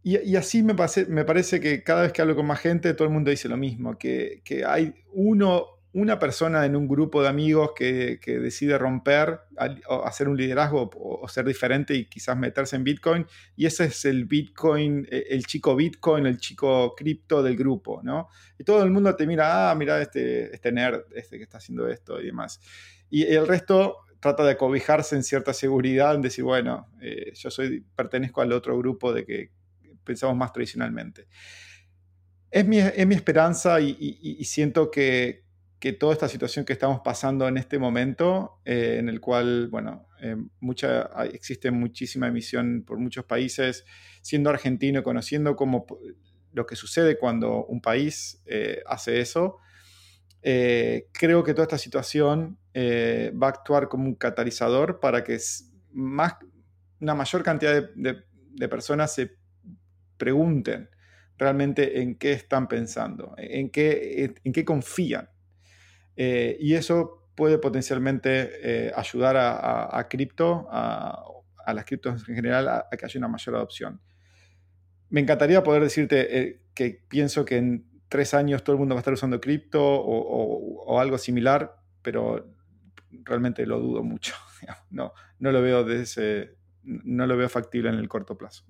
Y, 0.04 0.36
así 0.36 0.64
me, 0.64 0.76
me, 1.08 1.24
parece 1.24 1.62
que 1.62 1.82
cada 1.82 2.02
vez 2.02 2.12
que 2.12 2.22
hablo 2.22 2.36
con 2.36 2.46
más 2.46 2.60
gente, 2.60 2.94
todo 2.94 3.08
el 3.08 3.14
mundo 3.14 3.32
dice 3.32 3.48
lo 3.48 3.56
mismo, 3.56 3.98
que, 3.98 4.42
que 4.44 4.66
hay 4.66 4.94
uno, 5.14 5.73
una 5.94 6.18
persona 6.18 6.66
en 6.66 6.76
un 6.76 6.88
grupo 6.88 7.22
de 7.22 7.30
amigos 7.30 7.72
que, 7.76 8.20
que 8.20 8.40
decide 8.40 8.78
romper, 8.78 9.42
hacer 10.04 10.28
un 10.28 10.36
liderazgo 10.36 10.90
o, 10.96 11.28
ser 11.28 11.46
diferente 11.46 11.94
y 11.94 12.06
quizás 12.06 12.36
meterse 12.36 12.76
en 12.76 12.84
Bitcoin, 12.84 13.26
y 13.56 13.68
ese 13.68 13.86
es 13.86 14.06
el 14.06 14.26
Bitcoin, 14.26 15.08
e, 15.10 15.28
el 15.30 15.46
chico 15.46 15.76
Bitcoin, 15.76 16.26
el 16.26 16.38
chico 16.38 16.96
cripto 16.96 17.44
del 17.44 17.56
grupo, 17.56 18.02
¿no? 18.04 18.30
Y 18.58 18.64
todo 18.64 18.84
el 18.84 18.90
mundo 18.90 19.16
te 19.16 19.28
mira, 19.28 19.70
ah, 19.72 19.76
mira 19.76 20.02
este, 20.02 20.54
este 20.54 20.72
nerd, 20.72 21.04
este 21.16 21.38
que 21.38 21.44
está 21.44 21.60
haciendo 21.60 21.88
esto 21.88 22.20
y 22.20 22.26
demás. 22.26 22.60
Y 23.10 23.24
el 23.24 23.48
resto 23.48 23.98
trata 24.20 24.46
de 24.46 24.58
cobijarse 24.58 25.16
en 25.16 25.24
cierta 25.24 25.54
seguridad, 25.54 26.16
en 26.16 26.22
decir, 26.22 26.44
bueno, 26.44 26.90
eh, 27.02 27.34
yo 27.36 27.52
soy, 27.52 27.86
pertenezco 27.96 28.42
al 28.42 28.54
otro 28.54 28.78
grupo 28.78 29.14
de 29.14 29.26
que 29.26 29.52
pensamos 30.04 30.36
más 30.36 30.52
tradicionalmente. 30.54 31.28
Es 32.50 32.66
mi, 32.66 32.78
mi 33.06 33.16
esperanza 33.16 33.82
y, 33.82 34.44
siento 34.46 34.92
que, 34.92 35.43
que, 35.84 35.92
toda 35.92 36.14
esta 36.14 36.30
situación 36.30 36.64
que 36.64 36.72
estamos 36.72 37.02
pasando 37.04 37.46
en 37.46 37.58
este 37.58 37.78
momento, 37.78 38.62
eh, 38.64 38.96
en 39.00 39.10
el 39.10 39.20
cual, 39.20 39.68
bueno, 39.68 40.08
eh, 40.22 40.38
existe 41.34 41.72
muchísima 41.72 42.30
emisión 42.30 42.86
por 42.88 43.00
muchos 43.00 43.26
países, 43.26 43.84
siendo 44.22 44.50
argentino, 44.50 45.04
conociendo 45.04 45.58
cómo, 45.58 45.86
lo 46.54 46.66
que 46.66 46.78
sucede 46.78 47.18
cuando 47.18 47.66
un 47.66 47.82
país 47.82 48.42
hace 48.86 49.20
eso, 49.20 49.58
creo 50.42 51.44
que 51.44 51.54
toda 51.54 51.64
esta 51.64 51.78
situación 51.78 52.58
eh, 52.74 53.34
va 53.36 53.48
a 53.48 53.50
actuar 53.50 53.90
como 53.90 54.06
un 54.06 54.16
catalizador 54.16 55.02
para 55.02 55.24
que 55.24 55.38
más, 55.92 56.36
una 57.02 57.14
mayor 57.14 57.44
cantidad 57.44 57.90
de, 57.94 58.70
personas 58.70 59.14
se 59.14 59.36
pregunten 60.18 60.90
realmente 61.38 62.02
en 62.02 62.16
qué 62.16 62.32
están 62.32 62.70
pensando, 62.70 63.34
en 63.38 63.70
qué, 63.70 64.34
en 64.42 64.54
qué 64.54 64.64
confían. 64.64 65.33
Eh, 66.16 66.58
y 66.60 66.74
eso 66.76 67.28
puede 67.36 67.58
potencialmente 67.58 68.88
eh, 68.88 68.92
ayudar 68.96 69.36
a, 69.38 70.08
cripto, 70.10 70.68
a, 70.70 71.24
las 71.74 71.86
criptos 71.86 72.28
en 72.28 72.36
general, 72.36 72.68
a, 72.68 72.88
que 72.98 73.06
haya 73.06 73.18
una 73.18 73.28
mayor 73.28 73.56
adopción. 73.56 74.02
Me 75.10 75.22
encantaría 75.22 75.64
poder 75.64 75.84
decirte 75.84 76.40
eh, 76.40 76.62
que 76.74 77.04
pienso 77.08 77.46
que 77.46 77.58
en 77.58 77.86
tres 78.10 78.34
años 78.34 78.64
todo 78.64 78.76
el 78.76 78.80
mundo 78.80 78.96
va 78.96 79.00
a 79.00 79.02
estar 79.02 79.14
usando 79.14 79.40
cripto 79.42 79.82
o, 79.84 81.00
algo 81.00 81.18
similar, 81.18 81.76
pero 82.02 82.54
realmente 83.24 83.66
lo 83.66 83.80
dudo 83.80 84.04
mucho. 84.04 84.36
No, 84.92 85.12
no 85.40 85.52
lo 85.52 85.62
veo 85.62 85.84
desde 85.84 86.56
no 86.84 87.28
lo 87.28 87.36
veo 87.38 87.50
factible 87.50 87.90
en 87.90 87.96
el 87.96 88.08
corto 88.08 88.38
plazo. 88.38 88.64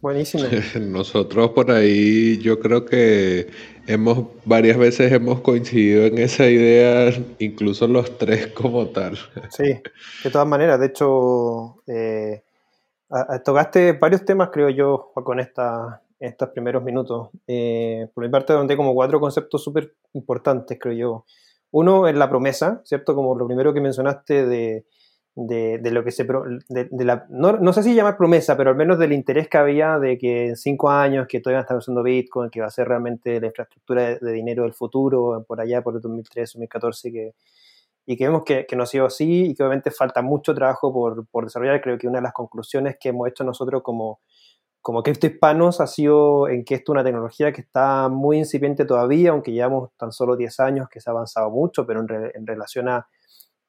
Buenísimo. 0.00 0.44
Nosotros 0.80 1.50
por 1.50 1.70
ahí 1.70 2.38
yo 2.38 2.60
creo 2.60 2.84
que 2.84 3.48
hemos 3.86 4.26
varias 4.44 4.76
veces 4.76 5.12
hemos 5.12 5.40
coincidido 5.40 6.04
en 6.04 6.18
esa 6.18 6.46
idea, 6.48 7.12
incluso 7.38 7.86
los 7.86 8.18
tres 8.18 8.48
como 8.48 8.86
tal. 8.88 9.18
Sí, 9.50 9.80
de 10.24 10.30
todas 10.30 10.46
maneras, 10.46 10.78
de 10.80 10.86
hecho, 10.86 11.82
eh, 11.86 12.42
tocaste 13.44 13.92
varios 13.92 14.24
temas, 14.24 14.50
creo 14.52 14.68
yo, 14.70 15.12
con 15.14 15.40
esta, 15.40 16.02
estos 16.18 16.50
primeros 16.50 16.82
minutos. 16.82 17.30
Eh, 17.46 18.08
por 18.14 18.24
mi 18.24 18.30
parte, 18.30 18.52
donde 18.52 18.76
como 18.76 18.94
cuatro 18.94 19.20
conceptos 19.20 19.62
súper 19.62 19.94
importantes, 20.12 20.78
creo 20.80 20.94
yo. 20.94 21.24
Uno 21.70 22.06
es 22.06 22.14
la 22.14 22.28
promesa, 22.28 22.80
¿cierto? 22.84 23.14
Como 23.14 23.34
lo 23.36 23.46
primero 23.46 23.72
que 23.74 23.80
mencionaste 23.80 24.46
de 24.46 24.86
de, 25.36 25.90
lo 25.90 26.02
que 26.02 26.10
se... 26.10 26.24
De, 26.24 27.04
la, 27.04 27.26
no, 27.28 27.72
sé 27.72 27.82
si 27.82 27.94
llamar 27.94 28.16
promesa, 28.16 28.56
pero 28.56 28.70
al 28.70 28.76
menos 28.76 28.98
del 28.98 29.12
interés 29.12 29.48
que 29.48 29.58
había 29.58 29.98
de 29.98 30.16
que 30.16 30.48
en 30.48 30.56
cinco 30.56 30.90
años 30.90 31.26
que 31.28 31.40
todavía 31.40 31.60
están 31.60 31.76
usando 31.76 32.02
Bitcoin, 32.02 32.50
que 32.50 32.60
va 32.60 32.66
a 32.68 32.70
ser 32.70 32.88
realmente 32.88 33.38
la 33.38 33.48
infraestructura 33.48 34.18
de, 34.18 34.32
dinero 34.32 34.62
del 34.62 34.72
futuro, 34.72 35.44
por 35.46 35.60
allá, 35.60 35.82
por 35.82 35.94
el 35.94 36.00
2013, 36.00 36.58
2014, 36.58 37.12
que, 37.12 37.34
y 38.06 38.16
que 38.16 38.24
vemos 38.24 38.44
que, 38.44 38.64
que 38.66 38.76
no 38.76 38.84
ha 38.84 38.86
sido 38.86 39.04
así 39.04 39.50
y 39.50 39.54
que 39.54 39.62
obviamente 39.62 39.90
falta 39.90 40.22
mucho 40.22 40.54
trabajo 40.54 40.92
por, 40.92 41.26
por 41.26 41.44
desarrollar. 41.44 41.82
Creo 41.82 41.98
que 41.98 42.08
una 42.08 42.18
de 42.18 42.22
las 42.22 42.32
conclusiones 42.32 42.96
que 42.98 43.10
hemos 43.10 43.28
hecho 43.28 43.44
nosotros 43.44 43.82
como, 43.82 44.20
como 44.80 45.02
cripto 45.02 45.26
hispanos 45.26 45.82
ha 45.82 45.86
sido 45.86 46.48
en 46.48 46.64
que 46.64 46.76
esto 46.76 46.92
es 46.92 46.94
una 46.94 47.04
tecnología 47.04 47.52
que 47.52 47.60
está 47.60 48.08
muy 48.08 48.38
incipiente 48.38 48.86
todavía, 48.86 49.32
aunque 49.32 49.52
llevamos 49.52 49.90
tan 49.98 50.12
solo 50.12 50.34
10 50.34 50.60
años, 50.60 50.88
que 50.88 50.98
se 50.98 51.10
ha 51.10 51.12
avanzado 51.12 51.50
mucho, 51.50 51.86
pero 51.86 52.00
en, 52.00 52.30
en 52.32 52.46
relación 52.46 52.88
a 52.88 53.06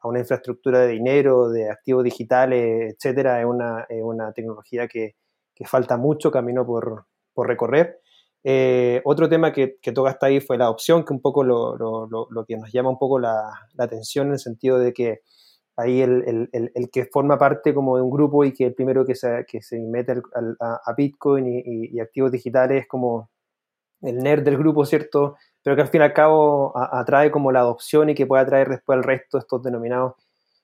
una 0.07 0.19
infraestructura 0.19 0.79
de 0.79 0.87
dinero, 0.89 1.49
de 1.49 1.69
activos 1.69 2.03
digitales, 2.03 2.95
etcétera, 2.95 3.39
es 3.39 3.45
una, 3.45 3.85
una 4.03 4.31
tecnología 4.33 4.87
que, 4.87 5.15
que, 5.55 5.65
falta 5.65 5.97
mucho 5.97 6.31
camino 6.31 6.65
por, 6.65 7.05
por 7.33 7.47
recorrer. 7.47 7.99
Eh, 8.43 9.01
otro 9.03 9.27
tema 9.27 9.51
que, 9.51 9.77
que 9.81 9.91
tocaste 9.91 10.25
ahí 10.25 10.39
fue 10.39 10.57
la 10.57 10.65
adopción, 10.65 11.03
que 11.03 11.13
un 11.13 11.21
poco 11.21 11.43
lo, 11.43 11.75
lo, 11.75 12.07
lo, 12.07 12.45
que 12.45 12.57
nos 12.57 12.71
llama 12.71 12.89
un 12.89 12.97
poco 12.97 13.19
la, 13.19 13.51
la, 13.73 13.83
atención 13.83 14.27
en 14.27 14.33
el 14.33 14.39
sentido 14.39 14.79
de 14.79 14.93
que 14.93 15.21
ahí 15.75 16.01
el, 16.01 16.49
el, 16.53 16.71
el, 16.73 16.89
que 16.89 17.05
forma 17.05 17.37
parte 17.37 17.73
como 17.73 17.97
de 17.97 18.03
un 18.03 18.09
grupo 18.09 18.45
y 18.45 18.53
que 18.53 18.65
el 18.65 18.73
primero 18.73 19.05
que 19.05 19.15
se, 19.15 19.45
que 19.47 19.61
se 19.61 19.79
mete 19.79 20.13
a, 20.59 20.79
a, 20.85 20.93
Bitcoin 20.95 21.47
y, 21.47 21.61
y, 21.95 21.99
activos 21.99 22.31
digitales 22.31 22.83
es 22.83 22.87
como 22.87 23.29
el 24.01 24.19
nerd 24.19 24.43
del 24.43 24.57
grupo, 24.57 24.85
¿cierto? 24.85 25.35
Pero 25.67 25.75
que 25.75 25.81
al 25.81 25.89
fin 25.89 25.99
y 25.99 26.03
al 26.05 26.13
cabo 26.13 26.71
atrae 26.77 27.29
como 27.29 27.51
la 27.51 27.59
adopción 27.59 28.09
y 28.09 28.15
que 28.15 28.25
puede 28.25 28.41
atraer 28.41 28.69
después 28.69 28.95
al 28.95 29.03
resto 29.03 29.37
estos 29.37 29.61
denominados 29.61 30.13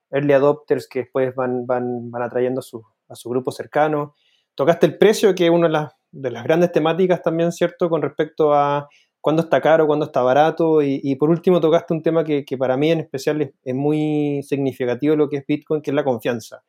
early 0.10 0.32
adopters 0.32 0.88
que 0.88 1.00
después 1.00 1.36
van, 1.36 1.66
van, 1.68 2.10
van 2.10 2.22
atrayendo 2.22 2.62
a 2.62 3.16
su, 3.16 3.30
grupo 3.30 3.52
cercano. 3.52 4.16
Tocaste 4.56 4.86
el 4.86 4.98
precio, 4.98 5.36
que 5.36 5.48
es 5.48 5.52
una 5.52 5.68
de 5.68 5.74
las, 5.74 5.94
de 6.10 6.32
las 6.32 6.46
grandes 6.46 6.72
temáticas 6.72 7.22
también, 7.22 7.52
¿cierto? 7.52 7.90
Con 7.90 8.02
respecto 8.02 8.54
a 8.54 8.88
cuándo 9.20 9.42
está 9.42 9.60
caro, 9.60 9.88
cuándo 9.88 10.06
está 10.06 10.22
barato. 10.22 10.82
Y, 10.82 11.14
por 11.18 11.30
último 11.30 11.60
tocaste 11.60 11.94
un 11.94 12.02
tema 12.02 12.24
que, 12.24 12.46
para 12.58 12.78
mí 12.78 12.90
en 12.90 13.02
especial 13.02 13.42
es, 13.42 13.76
muy 13.76 14.42
significativo 14.44 15.18
lo 15.18 15.28
que 15.28 15.36
es 15.36 15.46
Bitcoin, 15.46 15.82
que 15.82 15.92
es 15.92 15.96
la 15.96 16.06
confianza. 16.06 16.64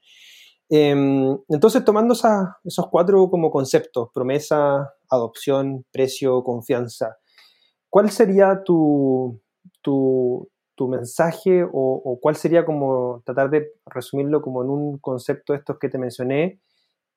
Em, 0.69 1.39
entonces, 1.49 1.85
tomando 1.85 2.15
esos 2.15 2.89
cuatro 2.91 3.31
como 3.31 3.53
conceptos, 3.53 4.09
promesa, 4.13 4.93
adopción, 5.09 5.87
precio, 5.93 6.43
confianza, 6.43 7.19
¿cuál 7.95 8.11
sería 8.11 8.65
tu, 8.65 9.41
tu, 9.81 10.51
mensaje 10.89 11.65
o, 11.73 12.19
cuál 12.21 12.35
sería 12.35 12.65
como 12.65 13.23
tratar 13.25 13.51
de 13.51 13.71
resumirlo 13.87 14.43
como 14.43 14.65
en 14.65 14.71
un 14.71 14.99
concepto 14.99 15.53
de 15.53 15.61
estos 15.61 15.79
que 15.79 15.89
te 15.89 15.97
mencioné, 15.97 16.59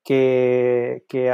que, 0.04 1.04
que, 1.10 1.32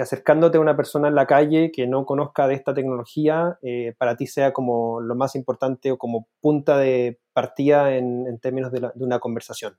acercándote 0.00 0.56
a 0.56 0.62
una 0.62 0.78
persona 0.78 1.08
en 1.08 1.14
la 1.14 1.26
calle 1.26 1.72
que 1.72 1.86
no 1.86 2.06
conozca 2.06 2.48
de 2.48 2.54
esta 2.54 2.72
tecnología, 2.72 3.58
eh, 3.60 3.94
para 3.98 4.16
ti 4.16 4.26
sea 4.26 4.54
como 4.54 5.02
lo 5.02 5.14
más 5.14 5.34
importante 5.34 5.92
o 5.92 5.98
como 5.98 6.28
punta 6.40 6.78
de 6.78 7.20
partida 7.34 7.94
en, 7.94 8.38
términos 8.38 8.72
de, 8.72 8.90
una 8.94 9.18
conversación? 9.18 9.76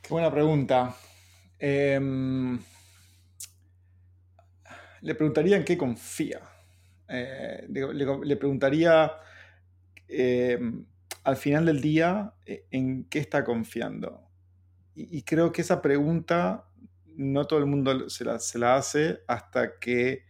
Qué 0.00 0.08
buena 0.08 0.30
pregunta. 0.30 0.96
Em, 1.58 2.58
le 5.02 5.14
preguntaría 5.14 5.58
en 5.58 5.64
qué 5.66 5.76
confía. 5.76 6.40
Eh, 7.08 7.66
le, 7.68 8.36
preguntaría 8.36 9.12
eh, 10.08 10.58
al 11.24 11.36
final 11.36 11.64
del 11.64 11.80
día 11.80 12.34
eh, 12.44 12.66
en 12.70 13.04
qué 13.04 13.18
está 13.18 13.44
confiando. 13.44 14.24
Y, 14.94 15.22
creo 15.22 15.52
que 15.52 15.62
esa 15.62 15.80
pregunta 15.80 16.64
no 17.14 17.46
todo 17.46 17.60
el 17.60 17.66
mundo 17.66 18.10
se 18.10 18.24
la, 18.24 18.74
hace 18.74 19.20
hasta 19.28 19.78
que 19.78 20.24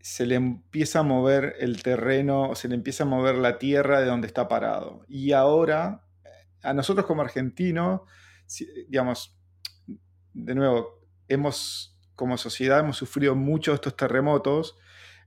se 0.00 0.26
le 0.26 0.34
empieza 0.34 1.00
a 1.00 1.02
mover 1.04 1.54
el 1.60 1.84
terreno, 1.84 2.56
se 2.56 2.66
le 2.66 2.74
empieza 2.74 3.04
a 3.04 3.06
mover 3.06 3.36
la 3.36 3.58
tierra 3.58 4.00
de 4.00 4.06
donde 4.06 4.26
está 4.26 4.48
parado. 4.48 5.04
Y 5.06 5.32
ahora, 5.32 6.04
a 6.62 6.74
nosotros 6.74 7.06
como 7.06 7.22
argentinos, 7.22 8.00
digamos, 8.88 9.38
de 10.32 10.54
nuevo, 10.56 11.06
hemos, 11.28 11.96
como 12.16 12.36
sociedad 12.38 12.80
hemos 12.80 12.96
sufrido 12.96 13.36
mucho 13.36 13.72
estos 13.72 13.96
terremotos 13.96 14.76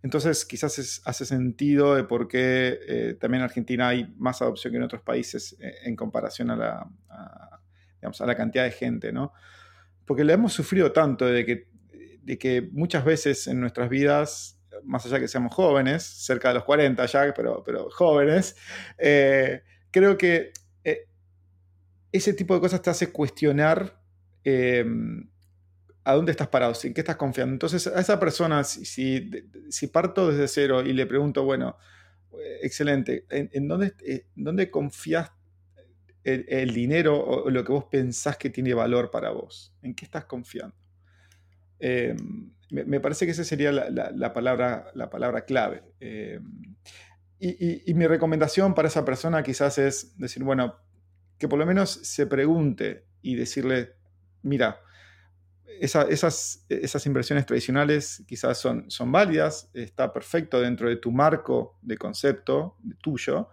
entonces, 0.02 0.46
quizás 0.46 1.02
hace 1.04 1.26
sentido 1.26 1.96
de 1.96 2.06
por 2.06 2.28
qué 2.28 2.80
eh, 2.88 3.18
también 3.20 3.42
en 3.42 3.46
Argentina 3.46 3.90
hay 3.90 4.14
más 4.18 4.42
adopción 4.42 4.72
que 4.72 4.78
en 4.78 4.84
otros 4.84 5.02
países 5.02 5.58
eh, 5.60 5.74
en 5.84 5.96
comparación 5.96 6.52
a 6.52 6.56
la, 6.56 6.88
digamos, 7.96 8.22
a 8.22 8.26
la 8.26 8.36
cantidad 8.36 8.64
de 8.64 8.72
gente, 8.72 9.12
¿no? 9.12 9.34
Porque 10.06 10.24
le 10.24 10.34
hemos 10.34 10.54
sufrido 10.54 10.94
tanto 10.94 11.26
de 11.26 11.46
que, 11.46 11.68
de 12.22 12.38
que 12.38 12.62
muchas 12.72 13.04
veces 13.04 13.48
en 13.48 13.60
nuestras 13.60 13.90
vidas, 13.90 14.58
más 14.84 15.06
allá 15.06 15.20
que 15.20 15.28
seamos 15.28 15.54
jóvenes, 15.54 16.04
cerca 16.04 16.48
de 16.48 16.56
los 16.56 16.64
40 16.64 17.06
ya, 17.06 17.34
pero, 17.34 17.62
pero 17.66 17.90
jóvenes, 17.90 18.56
eh, 18.98 19.64
creo 19.92 20.18
que 20.18 20.54
ese 22.12 22.34
tipo 22.34 22.56
de 22.56 22.62
cosas 22.62 22.82
te 22.82 22.90
hace 22.90 23.12
cuestionar 23.12 24.02
a 26.04 26.14
dónde 26.14 26.32
estás 26.32 26.48
parado, 26.48 26.74
en 26.84 26.94
qué 26.94 27.02
estás 27.02 27.18
confiando. 27.18 27.54
Entonces, 27.54 27.88
a 27.88 28.00
esa 28.00 28.20
persona, 28.20 28.64
si, 28.64 28.86
si, 28.86 29.88
parto 29.88 30.30
desde 30.30 30.48
cero 30.48 30.82
y 30.82 30.94
le 30.94 31.06
pregunto, 31.06 31.44
bueno, 31.44 31.78
eh, 32.34 32.60
excelente, 32.64 33.26
¿en, 33.30 33.68
dónde, 33.68 33.94
eh, 34.06 34.26
dónde, 34.36 34.72
confías 34.72 35.32
el, 36.24 36.74
dinero 36.74 37.20
o 37.20 37.50
lo 37.50 37.64
que 37.64 37.72
vos 37.72 37.86
pensás 37.86 38.38
que 38.38 38.50
tiene 38.50 38.74
valor 38.74 39.12
para 39.12 39.32
vos? 39.32 39.74
¿En 39.82 39.94
qué 39.94 40.06
estás 40.06 40.26
confiando? 40.26 40.76
Me, 41.80 43.00
parece 43.00 43.26
que 43.26 43.32
esa 43.32 43.44
sería 43.44 43.72
la, 43.72 44.34
palabra, 44.34 44.92
la 44.94 45.10
palabra 45.10 45.46
clave. 45.46 45.84
Y, 47.40 47.90
y 47.90 47.94
mi 47.94 48.06
recomendación 48.06 48.76
para 48.76 48.90
esa 48.90 49.06
persona 49.06 49.44
quizás 49.44 49.78
es 49.78 50.18
decir, 50.18 50.44
bueno, 50.44 50.76
que 51.38 51.48
por 51.48 51.58
lo 51.58 51.66
menos 51.66 51.90
se 51.90 52.28
pregunte 52.28 53.06
y 53.22 53.36
decirle, 53.36 53.94
mira, 54.44 54.82
esas, 55.80 56.66
esas, 56.70 57.06
inversiones 57.06 57.46
tradicionales 57.46 58.24
quizás 58.28 58.58
son, 58.58 58.90
son 58.90 59.12
válidas, 59.12 59.70
está 59.74 60.12
perfecto 60.12 60.60
dentro 60.60 60.90
de 60.90 60.98
tu 60.98 61.12
marco 61.12 61.78
de 61.82 61.98
concepto 61.98 62.78
tuyo, 63.02 63.50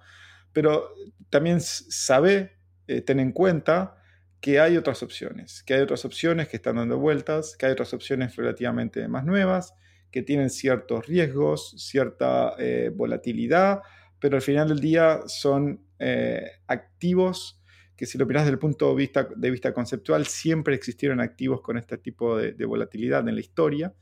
pero 0.53 0.91
también 1.31 1.61
sabe, 1.61 2.59
eh, 2.87 3.01
ten 3.03 3.21
en 3.21 3.33
cuenta 3.33 3.97
que 4.41 4.61
hay 4.61 4.77
otras 4.77 5.03
opciones, 5.03 5.63
que 5.63 5.75
hay 5.75 5.81
otras 5.81 6.05
opciones 6.05 6.49
que 6.49 6.57
están 6.57 6.77
dando 6.77 6.99
vueltas, 6.99 7.57
que 7.59 7.67
hay 7.67 7.73
otras 7.73 7.93
opciones 7.95 8.37
relativamente 8.37 9.07
más 9.09 9.25
nuevas, 9.25 9.75
que 10.11 10.23
tienen 10.23 10.51
ciertos 10.51 11.07
riesgos, 11.07 11.75
cierta 11.79 12.55
eh, 12.59 12.91
volatilidad, 12.95 13.83
pero 14.19 14.37
al 14.37 14.43
final 14.43 14.69
del 14.69 14.81
día 14.81 15.21
son 15.27 15.85
eh, 15.99 16.51
activos 16.67 17.61
que 17.97 18.07
si 18.07 18.19
lo 18.19 18.27
miras 18.27 18.45
desde 18.45 18.53
el 18.53 18.59
punto 18.59 18.91
de 18.91 18.97
vista, 18.97 19.29
de 19.35 19.51
vista 19.51 19.73
conceptual, 19.73 20.27
siempre 20.27 20.75
existieron 20.75 21.21
activos 21.21 21.61
con 21.61 21.79
este 21.79 21.99
tipo 21.99 22.37
de, 22.37 22.65
volatilidad 22.65 23.27
en 23.29 23.35
la 23.35 23.41
historia, 23.41 23.95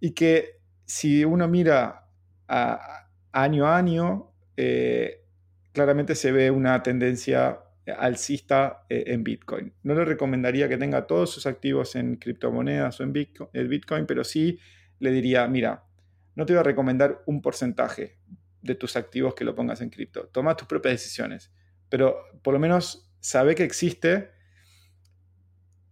y 0.00 0.12
que 0.12 0.60
si 0.84 1.24
uno 1.24 1.46
mira 1.46 2.06
año 3.32 3.66
a 3.66 3.76
año, 3.76 4.32
eh, 4.56 5.22
claramente 5.72 6.14
se 6.14 6.32
ve 6.32 6.50
una 6.50 6.82
tendencia 6.82 7.60
alcista 7.98 8.84
en 8.88 9.22
Bitcoin. 9.24 9.72
No 9.82 9.94
le 9.94 10.04
recomendaría 10.04 10.68
que 10.68 10.78
tenga 10.78 11.06
todos 11.06 11.30
sus 11.30 11.46
activos 11.46 11.96
en 11.96 12.16
criptomonedas 12.16 13.00
o 13.00 13.04
en 13.04 13.12
Bitcoin, 13.12 14.06
pero 14.06 14.24
sí 14.24 14.58
le 14.98 15.10
diría, 15.10 15.46
mira, 15.48 15.84
no 16.34 16.46
te 16.46 16.52
voy 16.52 16.60
a 16.60 16.64
recomendar 16.64 17.22
un 17.26 17.42
porcentaje 17.42 18.16
de 18.62 18.74
tus 18.74 18.96
activos 18.96 19.34
que 19.34 19.44
lo 19.44 19.54
pongas 19.54 19.80
en 19.80 19.90
cripto. 19.90 20.28
Toma 20.28 20.56
tus 20.56 20.68
propias 20.68 20.92
decisiones, 20.92 21.52
pero 21.88 22.16
por 22.42 22.54
lo 22.54 22.60
menos 22.60 23.09
sabe 23.20 23.54
que 23.54 23.64
existe 23.64 24.30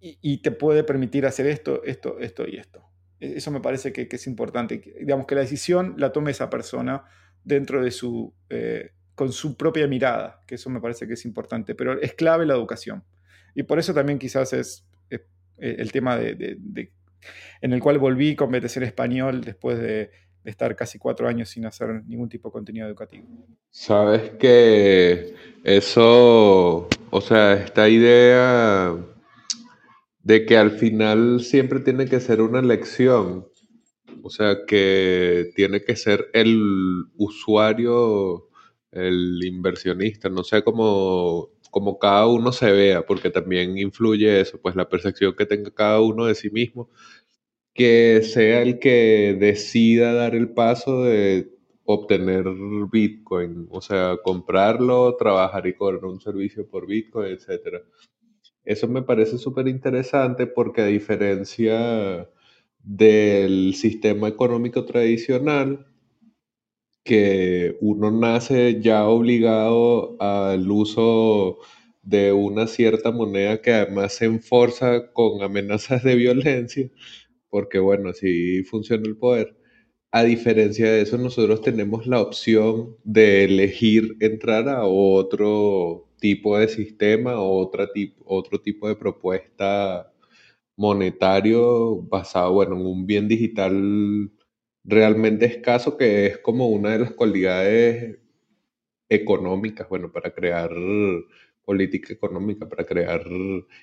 y, 0.00 0.42
te 0.42 0.52
puede 0.52 0.84
permitir 0.84 1.26
hacer 1.26 1.46
esto, 1.46 1.82
esto, 1.84 2.18
esto 2.20 2.46
y 2.46 2.56
esto. 2.56 2.84
E, 3.20 3.36
eso 3.36 3.50
me 3.50 3.60
parece 3.60 3.92
que, 3.92 4.08
es 4.10 4.26
importante. 4.26 4.80
Digamos 5.00 5.26
que 5.26 5.34
la 5.34 5.40
decisión 5.40 5.94
la 5.98 6.12
tome 6.12 6.30
esa 6.30 6.50
persona 6.50 7.04
dentro 7.44 7.82
de 7.82 7.90
su, 7.90 8.32
eh, 8.48 8.92
con 9.14 9.32
su 9.32 9.56
propia 9.56 9.88
mirada, 9.88 10.42
que 10.46 10.54
eso 10.54 10.70
me 10.70 10.80
parece 10.80 11.06
que 11.06 11.14
es 11.14 11.24
importante, 11.24 11.74
pero 11.74 12.00
es 12.00 12.14
clave 12.14 12.46
la 12.46 12.54
educación. 12.54 13.04
Y 13.54 13.64
por 13.64 13.78
eso 13.78 13.92
también 13.92 14.18
quizás 14.18 14.52
es, 14.52 14.84
el 15.58 15.90
tema 15.90 16.16
de, 16.16 16.56
en 17.60 17.72
el 17.72 17.80
cual 17.80 17.98
volví 17.98 18.36
con 18.36 18.52
BTC 18.52 18.76
en 18.76 18.82
español 18.84 19.40
después 19.40 19.76
de, 19.76 20.12
estar 20.44 20.74
casi 20.76 20.98
cuatro 20.98 21.28
años 21.28 21.48
sin 21.48 21.66
hacer 21.66 22.04
ningún 22.06 22.28
tipo 22.28 22.48
de 22.48 22.52
contenido 22.52 22.86
educativo. 22.86 23.26
Sabes 23.70 24.30
que 24.38 25.34
eso, 25.64 26.88
o 27.10 27.20
sea, 27.20 27.54
esta 27.54 27.88
idea 27.88 28.96
de 30.22 30.46
que 30.46 30.56
al 30.56 30.72
final 30.72 31.40
siempre 31.40 31.80
tiene 31.80 32.06
que 32.06 32.20
ser 32.20 32.40
una 32.40 32.60
elección, 32.60 33.48
o 34.22 34.30
sea, 34.30 34.66
que 34.66 35.50
tiene 35.54 35.82
que 35.84 35.96
ser 35.96 36.28
el 36.32 37.04
usuario, 37.16 38.48
el 38.90 39.44
inversionista, 39.44 40.28
no 40.28 40.44
sé 40.44 40.62
cómo, 40.62 41.50
cómo 41.70 41.98
cada 41.98 42.26
uno 42.26 42.52
se 42.52 42.72
vea, 42.72 43.06
porque 43.06 43.30
también 43.30 43.78
influye 43.78 44.40
eso, 44.40 44.60
pues 44.60 44.76
la 44.76 44.88
percepción 44.88 45.34
que 45.34 45.46
tenga 45.46 45.70
cada 45.70 46.00
uno 46.00 46.26
de 46.26 46.34
sí 46.34 46.50
mismo, 46.50 46.90
que 47.78 48.22
sea 48.24 48.62
el 48.62 48.80
que 48.80 49.36
decida 49.38 50.12
dar 50.12 50.34
el 50.34 50.48
paso 50.50 51.04
de 51.04 51.48
obtener 51.84 52.44
Bitcoin, 52.90 53.68
o 53.70 53.80
sea, 53.80 54.16
comprarlo, 54.24 55.14
trabajar 55.14 55.64
y 55.68 55.74
cobrar 55.74 56.04
un 56.06 56.20
servicio 56.20 56.66
por 56.66 56.88
Bitcoin, 56.88 57.32
etcétera. 57.32 57.82
Eso 58.64 58.88
me 58.88 59.02
parece 59.02 59.38
súper 59.38 59.68
interesante 59.68 60.48
porque 60.48 60.80
a 60.80 60.86
diferencia 60.86 62.28
del 62.82 63.74
sistema 63.76 64.26
económico 64.26 64.84
tradicional, 64.84 65.86
que 67.04 67.78
uno 67.80 68.10
nace 68.10 68.80
ya 68.80 69.06
obligado 69.06 70.20
al 70.20 70.68
uso 70.68 71.58
de 72.02 72.32
una 72.32 72.66
cierta 72.66 73.12
moneda 73.12 73.62
que 73.62 73.72
además 73.72 74.14
se 74.14 74.24
enforza 74.24 75.12
con 75.12 75.42
amenazas 75.42 76.02
de 76.02 76.16
violencia, 76.16 76.90
porque 77.50 77.78
bueno, 77.78 78.10
así 78.10 78.62
funciona 78.64 79.04
el 79.06 79.16
poder. 79.16 79.56
A 80.12 80.24
diferencia 80.24 80.90
de 80.90 81.02
eso, 81.02 81.18
nosotros 81.18 81.62
tenemos 81.62 82.06
la 82.06 82.20
opción 82.22 82.96
de 83.04 83.44
elegir 83.44 84.16
entrar 84.20 84.68
a 84.68 84.84
otro 84.86 86.08
tipo 86.20 86.58
de 86.58 86.68
sistema 86.68 87.40
o 87.40 87.58
otro 87.60 88.60
tipo 88.62 88.88
de 88.88 88.96
propuesta 88.96 90.12
monetario 90.76 92.02
basado 92.02 92.52
bueno, 92.54 92.76
en 92.76 92.86
un 92.86 93.06
bien 93.06 93.28
digital 93.28 94.30
realmente 94.84 95.46
escaso 95.46 95.96
que 95.98 96.26
es 96.26 96.38
como 96.38 96.68
una 96.68 96.90
de 96.92 97.00
las 97.00 97.12
cualidades 97.12 98.18
económicas, 99.08 99.88
bueno, 99.88 100.12
para 100.12 100.32
crear 100.34 100.70
política 101.68 102.14
económica, 102.14 102.66
para 102.66 102.86
crear 102.86 103.22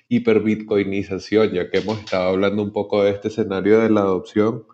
hiperbitcoinización, 0.08 1.52
ya 1.52 1.70
que 1.70 1.78
hemos 1.78 2.00
estado 2.00 2.30
hablando 2.30 2.60
un 2.64 2.72
poco 2.72 3.04
de 3.04 3.12
este 3.12 3.28
escenario 3.28 3.78
de 3.78 3.90
la 3.90 4.00
adopción, 4.00 4.64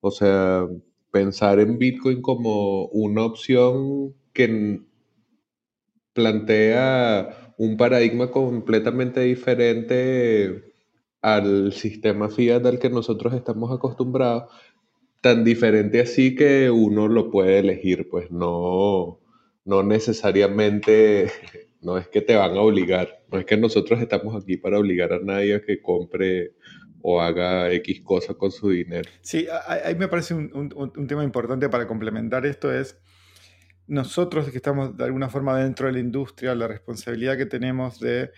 o 0.00 0.12
sea, 0.12 0.68
pensar 1.10 1.58
en 1.58 1.78
Bitcoin 1.78 2.22
como 2.22 2.86
una 2.86 3.24
opción 3.24 4.14
que 4.32 4.82
plantea 6.12 7.54
un 7.58 7.76
paradigma 7.76 8.30
completamente 8.30 9.20
diferente 9.20 10.72
al 11.22 11.72
sistema 11.72 12.28
fiat 12.28 12.64
al 12.66 12.78
que 12.78 12.88
nosotros 12.90 13.34
estamos 13.34 13.72
acostumbrados, 13.72 14.44
tan 15.20 15.42
diferente 15.44 16.00
así 16.00 16.36
que 16.36 16.70
uno 16.70 17.08
lo 17.08 17.30
puede 17.30 17.58
elegir, 17.58 18.08
pues 18.08 18.30
no, 18.30 19.18
no 19.64 19.82
necesariamente, 19.82 21.30
no 21.80 21.98
es 21.98 22.08
que 22.08 22.20
te 22.20 22.36
van 22.36 22.56
a 22.56 22.60
obligar, 22.60 23.24
no 23.30 23.38
es 23.38 23.44
que 23.44 23.56
nosotros 23.56 24.00
estamos 24.00 24.40
aquí 24.40 24.56
para 24.56 24.78
obligar 24.78 25.12
a 25.12 25.20
nadie 25.20 25.54
a 25.54 25.62
que 25.62 25.80
compre 25.80 26.52
o 27.02 27.20
haga 27.20 27.72
X 27.72 28.02
cosa 28.02 28.34
con 28.34 28.50
su 28.50 28.70
dinero. 28.70 29.08
Sí, 29.22 29.46
ahí 29.66 29.94
me 29.94 30.08
parece 30.08 30.34
un, 30.34 30.72
un 30.76 31.06
tema 31.06 31.24
importante 31.24 31.68
para 31.68 31.86
complementar 31.86 32.44
esto 32.44 32.72
es 32.72 33.00
nosotros 33.90 34.48
que 34.50 34.56
estamos 34.56 34.96
de 34.96 35.04
alguna 35.04 35.28
forma 35.28 35.58
dentro 35.58 35.88
de 35.88 35.94
la 35.94 35.98
industria, 35.98 36.54
la 36.54 36.68
responsabilidad 36.68 37.36
que 37.36 37.46
tenemos 37.46 37.98
de 37.98 38.30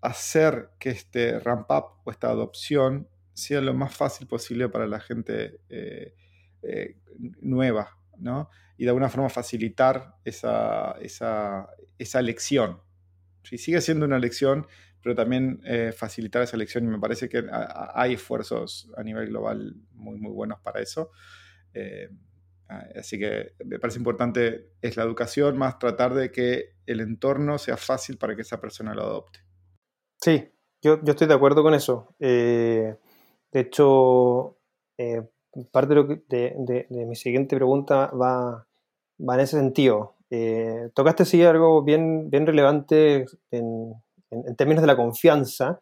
hacer 0.00 0.70
que 0.78 0.88
este 0.88 1.38
ramp 1.38 1.70
up 1.70 2.00
o 2.04 2.10
esta 2.10 2.30
adopción 2.30 3.06
sea 3.34 3.60
lo 3.60 3.74
más 3.74 3.94
fácil 3.94 4.26
posible 4.26 4.70
para 4.70 4.86
la 4.86 5.00
gente 5.00 5.60
eh, 5.68 6.14
eh, 6.62 6.96
nueva, 7.40 7.98
¿no? 8.20 8.50
Y 8.76 8.84
de 8.84 8.90
alguna 8.90 9.08
forma 9.08 9.28
facilitar 9.28 10.16
esa, 10.24 10.92
esa, 11.00 11.68
esa 11.98 12.22
lección. 12.22 12.80
Sigue 13.42 13.80
siendo 13.80 14.04
una 14.06 14.18
lección, 14.18 14.66
pero 15.02 15.14
también 15.14 15.60
eh, 15.64 15.92
facilitar 15.96 16.42
esa 16.42 16.56
lección 16.56 16.84
y 16.84 16.88
me 16.88 16.98
parece 16.98 17.28
que 17.28 17.44
hay 17.94 18.14
esfuerzos 18.14 18.90
a 18.96 19.02
nivel 19.02 19.28
global 19.28 19.74
muy, 19.92 20.18
muy 20.18 20.30
buenos 20.30 20.60
para 20.60 20.80
eso. 20.80 21.10
Ah, 22.70 22.86
así 22.94 23.18
que 23.18 23.54
me 23.64 23.80
parece 23.80 23.98
importante 23.98 24.70
es 24.80 24.96
la 24.96 25.02
educación, 25.02 25.58
más 25.58 25.80
tratar 25.80 26.14
de 26.14 26.30
que 26.30 26.76
el 26.86 27.00
entorno 27.00 27.58
sea 27.58 27.76
fácil 27.76 28.16
para 28.16 28.36
que 28.36 28.42
esa 28.42 28.60
persona 28.60 28.94
lo 28.94 29.02
adopte. 29.02 29.40
Sí, 30.22 30.48
yo, 30.80 31.00
estoy 31.04 31.26
de 31.26 31.34
acuerdo 31.34 31.64
con 31.64 31.74
eso. 31.74 32.14
Eh, 32.20 32.96
de 33.50 33.60
hecho, 33.60 34.60
eh, 34.96 35.28
parte 35.70 35.94
de, 36.28 36.86
mi 36.90 37.16
siguiente 37.16 37.56
pregunta 37.56 38.10
va, 38.10 38.66
en 39.18 39.40
ese 39.40 39.58
sentido. 39.58 40.16
Eh, 40.30 40.90
tocaste 40.94 41.24
sí 41.24 41.42
algo 41.42 41.82
bien, 41.82 42.30
bien 42.30 42.46
relevante 42.46 43.26
en, 43.50 43.94
términos 44.56 44.82
de 44.82 44.86
la 44.86 44.96
confianza, 44.96 45.80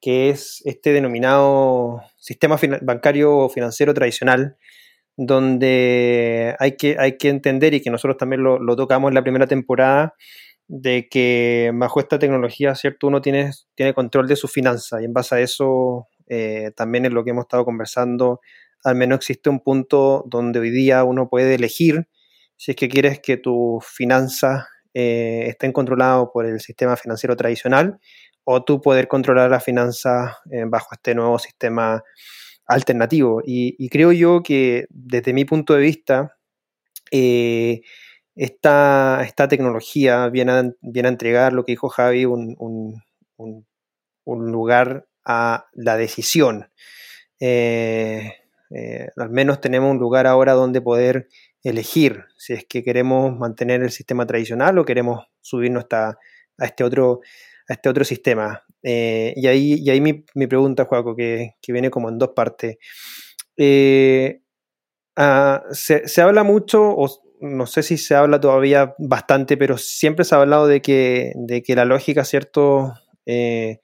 que 0.00 0.30
es 0.30 0.62
este 0.64 0.92
denominado 0.92 2.02
sistema 2.16 2.56
bancario 2.82 3.48
financiero 3.48 3.92
tradicional, 3.92 4.56
donde 5.16 6.56
hay 6.58 6.76
que, 6.76 6.96
hay 6.98 7.18
que 7.18 7.28
entender, 7.28 7.74
y 7.74 7.82
que 7.82 7.90
nosotros 7.90 8.16
también 8.16 8.42
lo, 8.42 8.76
tocamos 8.76 9.10
en 9.10 9.14
la 9.14 9.22
primera 9.22 9.46
temporada, 9.46 10.14
de 10.68 11.08
que 11.08 11.72
bajo 11.74 11.98
esta 11.98 12.20
tecnología, 12.20 12.76
¿cierto? 12.76 13.08
Uno 13.08 13.20
tiene, 13.20 13.50
control 13.94 14.28
de 14.28 14.36
su 14.36 14.46
finanzas 14.46 15.02
y 15.02 15.04
en 15.04 15.12
base 15.12 15.34
a 15.34 15.40
eso, 15.40 16.06
eh, 16.28 16.70
también 16.76 17.06
en 17.06 17.12
lo 17.12 17.24
que 17.24 17.30
hemos 17.30 17.42
estado 17.42 17.64
conversando, 17.64 18.40
al 18.84 18.94
menos 18.94 19.18
existe 19.18 19.50
un 19.50 19.60
punto 19.60 20.24
donde 20.26 20.60
hoy 20.60 20.70
día 20.70 21.04
uno 21.04 21.28
puede 21.28 21.54
elegir 21.54 22.08
si 22.56 22.72
es 22.72 22.76
que 22.76 22.88
quieres 22.88 23.20
que 23.20 23.38
tus 23.38 23.86
finanzas 23.86 24.66
eh, 24.92 25.44
estén 25.46 25.72
controladas 25.72 26.28
por 26.32 26.44
el 26.44 26.60
sistema 26.60 26.94
financiero 26.96 27.34
tradicional 27.34 27.98
o 28.44 28.64
tú 28.64 28.82
poder 28.82 29.08
controlar 29.08 29.50
las 29.50 29.64
finanzas 29.64 30.36
eh, 30.50 30.64
bajo 30.66 30.88
este 30.92 31.14
nuevo 31.14 31.38
sistema 31.38 32.02
alternativo. 32.66 33.40
Y, 33.46 33.88
creo 33.88 34.12
yo 34.12 34.42
que 34.42 34.86
desde 34.90 35.32
mi 35.32 35.44
punto 35.44 35.74
de 35.74 35.80
vista, 35.80 36.36
eh, 37.10 37.80
esta, 38.34 39.26
tecnología 39.48 40.28
viene 40.28 40.52
a, 40.52 40.62
viene 40.82 41.08
a, 41.08 41.12
entregar 41.12 41.52
lo 41.52 41.64
que 41.64 41.72
dijo 41.72 41.88
Javi, 41.88 42.26
un, 42.26 43.02
lugar 44.26 45.06
a 45.24 45.66
la 45.72 45.96
decisión. 45.96 46.70
Eh, 48.70 49.08
al 49.16 49.30
menos 49.30 49.60
tenemos 49.60 49.90
un 49.90 49.98
lugar 49.98 50.26
ahora 50.26 50.52
donde 50.52 50.80
poder 50.80 51.28
elegir 51.62 52.24
si 52.36 52.54
es 52.54 52.64
que 52.64 52.82
queremos 52.82 53.36
mantener 53.36 53.82
el 53.82 53.90
sistema 53.90 54.26
tradicional 54.26 54.78
o 54.78 54.84
queremos 54.84 55.26
subirnos 55.40 55.86
a 55.90 56.16
este 56.58 56.84
otro 56.84 57.20
a 57.70 57.74
este 57.74 57.88
otro 57.88 58.04
sistema. 58.04 58.64
Eh, 58.82 59.32
y 59.36 59.46
ahí, 59.46 59.74
y 59.78 59.90
ahí 59.90 60.00
mi, 60.00 60.46
pregunta, 60.46 60.86
Juaco, 60.86 61.14
que, 61.14 61.54
viene 61.68 61.90
como 61.90 62.08
en 62.08 62.18
dos 62.18 62.30
partes. 62.30 62.78
Eh, 63.56 64.42
ah, 65.16 65.62
se, 65.70 66.20
habla 66.20 66.42
mucho, 66.42 66.82
o 66.82 67.08
no 67.40 67.66
sé 67.66 67.84
si 67.84 67.96
se 67.96 68.16
habla 68.16 68.40
todavía 68.40 68.94
bastante, 68.98 69.56
pero 69.56 69.78
siempre 69.78 70.24
se 70.24 70.34
ha 70.34 70.40
hablado 70.40 70.66
de 70.66 70.82
que, 70.82 71.32
de 71.36 71.62
que 71.62 71.76
la 71.76 71.84
lógica, 71.84 72.24
¿cierto? 72.24 72.92
Eh, 73.24 73.80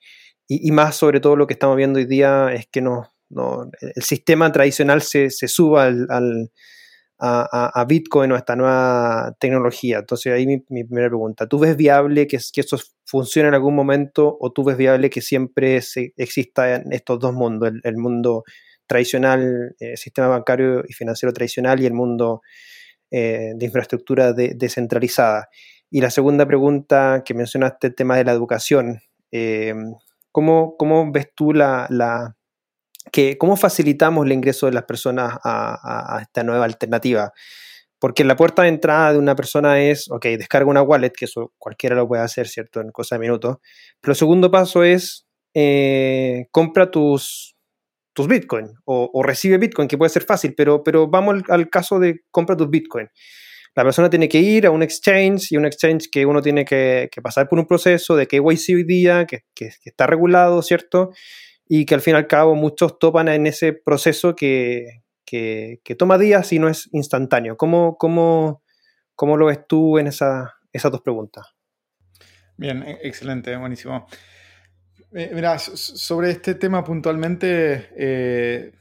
y, 0.49 0.71
más 0.71 0.95
sobre 0.97 1.21
todo 1.21 1.37
lo 1.37 1.47
que 1.47 1.53
estamos 1.53 1.77
viendo 1.77 1.99
hoy 1.99 2.05
día 2.05 2.49
es 2.53 2.67
que 2.67 2.81
no, 3.29 3.69
el 3.81 4.03
sistema 4.03 4.51
tradicional 4.51 5.01
se, 5.01 5.29
suba 5.29 5.85
al 5.85 6.51
a, 7.19 7.85
Bitcoin 7.87 8.31
o 8.31 8.35
a 8.35 8.39
esta 8.39 8.55
nueva 8.55 9.35
tecnología. 9.39 9.99
Entonces 9.99 10.33
ahí 10.33 10.45
mi, 10.45 10.59
primera 10.59 11.07
pregunta, 11.07 11.47
¿tú 11.47 11.59
ves 11.59 11.75
viable 11.75 12.27
que, 12.27 12.37
que 12.53 12.61
eso 12.61 12.77
funcione 13.05 13.49
en 13.49 13.55
algún 13.55 13.75
momento 13.75 14.37
o 14.39 14.51
tú 14.51 14.63
ves 14.63 14.77
viable 14.77 15.09
que 15.09 15.21
siempre 15.21 15.81
se, 15.81 16.13
exista 16.17 16.75
en 16.75 16.91
estos 16.93 17.19
dos 17.19 17.33
mundos, 17.33 17.71
el, 17.83 17.97
mundo 17.97 18.43
tradicional, 18.85 19.75
eh, 19.79 19.97
sistema 19.97 20.27
bancario 20.27 20.83
y 20.87 20.93
financiero 20.93 21.33
tradicional 21.33 21.79
y 21.81 21.85
el 21.85 21.93
mundo 21.93 22.41
eh, 23.11 23.51
de 23.55 23.65
infraestructura 23.65 24.33
descentralizada. 24.33 25.49
Y 25.89 26.01
la 26.01 26.09
segunda 26.11 26.45
pregunta 26.45 27.23
que 27.25 27.33
mencionaste, 27.33 27.87
el 27.87 27.95
tema 27.95 28.17
de 28.17 28.25
la 28.25 28.33
educación. 28.33 28.99
Eh, 29.31 29.73
¿cómo, 30.31 31.11
ves 31.11 31.31
tú 31.33 31.53
la 31.53 32.36
que, 33.11 33.37
cómo 33.37 33.55
facilitamos 33.55 34.25
el 34.25 34.31
ingreso 34.31 34.65
de 34.65 34.73
las 34.73 34.83
personas 34.83 35.37
a, 35.43 36.19
esta 36.21 36.43
nueva 36.43 36.65
alternativa? 36.65 37.31
Porque 37.99 38.23
la 38.23 38.35
puerta 38.35 38.63
de 38.63 38.69
entrada 38.69 39.13
de 39.13 39.19
una 39.19 39.35
persona 39.35 39.81
es, 39.81 40.09
ok, 40.11 40.25
descarga 40.37 40.69
una 40.69 40.83
wallet, 40.83 41.11
que 41.11 41.25
eso 41.25 41.53
cualquiera 41.57 41.95
lo 41.95 42.07
puede 42.07 42.21
hacer, 42.21 42.47
¿cierto? 42.47 42.79
En 42.81 42.91
cosa 42.91 43.15
de 43.15 43.19
minutos. 43.19 43.57
Pero 43.99 44.11
el 44.11 44.17
segundo 44.17 44.51
paso 44.51 44.83
es, 44.83 45.25
eh, 45.53 46.47
compra 46.51 46.91
tus, 46.91 47.57
tus 48.13 48.27
Bitcoin 48.27 48.73
o, 48.85 49.21
recibe 49.23 49.59
Bitcoin, 49.59 49.87
que 49.87 49.97
puede 49.97 50.09
ser 50.09 50.23
fácil, 50.23 50.55
pero, 50.55 50.83
pero 50.83 51.07
vamos 51.07 51.43
al, 51.49 51.69
caso 51.69 51.99
de 51.99 52.21
compra 52.31 52.57
tus 52.57 52.69
Bitcoin. 52.69 53.07
La 53.75 53.83
persona 53.83 54.09
tiene 54.09 54.27
que 54.27 54.39
ir 54.39 54.65
a 54.65 54.71
un 54.71 54.81
exchange 54.81 55.51
y 55.51 55.57
un 55.57 55.65
exchange 55.65 56.09
que 56.11 56.25
uno 56.25 56.41
tiene 56.41 56.65
que, 56.65 57.09
pasar 57.21 57.47
por 57.47 57.59
un 57.59 57.67
proceso 57.67 58.15
de 58.15 58.25
KYC 58.25 58.75
hoy 58.75 58.83
día, 58.85 59.25
que, 59.25 59.41
que, 59.53 59.69
está 59.85 60.07
regulado, 60.07 60.63
¿cierto? 60.63 61.11
Y 61.67 61.85
que 61.85 61.95
al 61.95 62.01
fin 62.01 62.13
y 62.13 62.17
al 62.17 62.27
cabo 62.27 62.55
muchos 62.55 62.97
topan 62.99 63.27
en 63.27 63.47
ese 63.47 63.73
proceso 63.73 64.35
que, 64.35 65.01
toma 65.97 66.17
días 66.17 66.51
y 66.53 66.59
no 66.59 66.69
es 66.69 66.89
instantáneo. 66.93 67.57
¿Cómo, 67.57 67.97
cómo, 67.97 68.63
cómo 69.15 69.37
lo 69.37 69.47
ves 69.47 69.67
tú 69.67 69.97
en 69.97 70.07
esa, 70.07 70.55
esas 70.71 70.91
dos 70.91 71.01
preguntas? 71.01 71.45
Bien, 72.55 72.83
e, 72.83 72.99
excelente, 73.03 73.55
buenísimo. 73.55 74.07
Eh, 75.13 75.31
mira, 75.33 75.57
sobre 75.59 76.31
este 76.31 76.55
tema 76.55 76.83
puntualmente, 76.83 77.89
eh, 77.95 78.71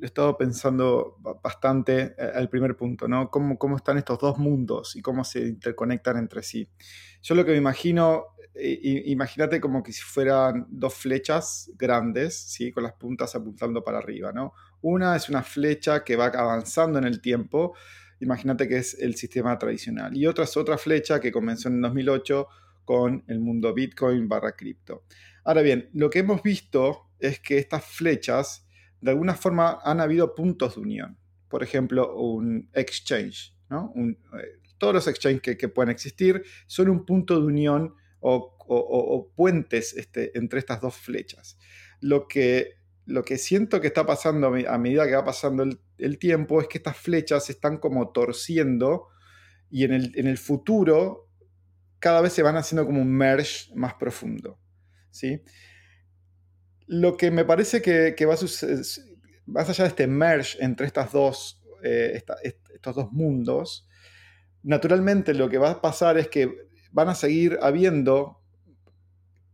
he 0.00 0.06
estado 0.06 0.36
pensando 0.36 1.16
bastante 1.42 2.14
eh, 2.16 2.32
al 2.34 2.48
primer 2.48 2.76
punto, 2.76 3.08
¿no? 3.08 3.30
¿Cómo, 3.30 3.58
¿Cómo, 3.58 3.76
están 3.76 3.98
estos 3.98 4.18
dos 4.18 4.38
mundos 4.38 4.96
y 4.96 5.02
cómo 5.02 5.24
se 5.24 5.40
interconectan 5.40 6.16
entre 6.16 6.42
sí? 6.42 6.68
Yo 7.22 7.34
lo 7.34 7.44
que 7.44 7.52
me 7.52 7.58
imagino, 7.58 8.26
imagínate 8.54 9.60
como 9.60 9.82
que 9.82 9.92
si 9.92 10.02
fueran 10.02 10.66
dos 10.68 10.94
flechas 10.94 11.70
grandes, 11.76 12.36
¿sí? 12.36 12.72
Con 12.72 12.82
las 12.82 12.94
puntas 12.94 13.34
apuntando 13.34 13.84
para 13.84 13.98
arriba, 13.98 14.32
¿no? 14.32 14.52
Una 14.82 15.16
es 15.16 15.28
una 15.28 15.42
flecha 15.42 16.04
que 16.04 16.16
va 16.16 16.26
avanzando 16.26 16.98
en 16.98 17.04
el 17.04 17.20
tiempo, 17.20 17.74
imagínate 18.20 18.68
que 18.68 18.78
es 18.78 18.98
el 18.98 19.14
sistema 19.14 19.58
tradicional, 19.58 20.16
y 20.16 20.26
otra 20.26 20.44
es 20.44 20.56
otra 20.56 20.78
flecha 20.78 21.20
que 21.20 21.32
comenzó 21.32 21.68
en 21.68 21.80
2008 21.80 22.48
con 22.84 23.24
el 23.28 23.40
mundo 23.40 23.72
Bitcoin 23.72 24.28
barra 24.28 24.56
cripto. 24.56 25.04
Ahora 25.44 25.62
bien, 25.62 25.88
lo 25.92 26.10
que 26.10 26.20
hemos 26.20 26.42
visto 26.42 27.10
es 27.18 27.40
que 27.40 27.58
estas 27.58 27.84
flechas, 27.84 28.66
de 29.00 29.10
alguna 29.10 29.34
forma, 29.34 29.78
han 29.84 30.00
habido 30.00 30.34
puntos 30.34 30.74
de 30.74 30.80
unión. 30.80 31.18
Por 31.48 31.62
ejemplo, 31.62 32.16
un 32.16 32.68
exchange. 32.72 33.54
¿no? 33.68 33.92
Eh, 33.96 34.60
todos 34.78 34.94
los 34.94 35.06
exchanges 35.06 35.56
que, 35.56 35.68
pueden 35.68 35.90
existir 35.90 36.42
son 36.66 36.88
un 36.88 37.04
punto 37.04 37.38
de 37.38 37.46
unión 37.46 37.94
o, 38.20 39.32
puentes 39.34 39.94
este, 39.94 40.36
entre 40.38 40.58
estas 40.58 40.80
dos 40.80 40.96
flechas. 40.96 41.58
Lo 42.00 42.28
que, 42.28 42.78
lo 43.06 43.24
que 43.24 43.38
siento 43.38 43.80
que 43.80 43.88
está 43.88 44.06
pasando 44.06 44.48
a 44.48 44.78
medida 44.78 45.06
que 45.06 45.16
va 45.16 45.24
pasando 45.24 45.64
el, 45.98 46.18
tiempo 46.18 46.60
es 46.60 46.68
que 46.68 46.78
estas 46.78 46.96
flechas 46.96 47.46
se 47.46 47.52
están 47.52 47.78
como 47.78 48.10
torciendo 48.10 49.08
y 49.70 49.84
en 49.84 49.92
el, 49.92 50.12
en 50.16 50.26
el 50.26 50.38
futuro 50.38 51.28
cada 51.98 52.20
vez 52.20 52.32
se 52.32 52.42
van 52.42 52.56
haciendo 52.56 52.86
como 52.86 53.00
un 53.00 53.12
merge 53.12 53.72
más 53.74 53.94
profundo. 53.94 54.58
¿sí? 55.10 55.42
Lo 56.86 57.16
que 57.16 57.30
me 57.30 57.44
parece 57.44 57.82
que, 57.82 58.26
va 58.26 58.34
a 58.34 58.38
suceder, 58.38 58.84
más 59.46 59.68
allá 59.68 59.84
de 59.84 59.88
este 59.90 60.06
merge 60.06 60.62
entre 60.64 60.86
estas 60.86 61.12
dos, 61.12 61.62
eh, 61.82 62.22
estos 62.72 62.96
dos 62.96 63.12
mundos, 63.12 63.86
naturalmente 64.62 65.34
lo 65.34 65.48
que 65.48 65.58
va 65.58 65.70
a 65.70 65.80
pasar 65.80 66.18
es 66.18 66.28
que 66.28 66.69
van 66.92 67.08
a 67.08 67.14
seguir 67.14 67.58
habiendo 67.62 68.40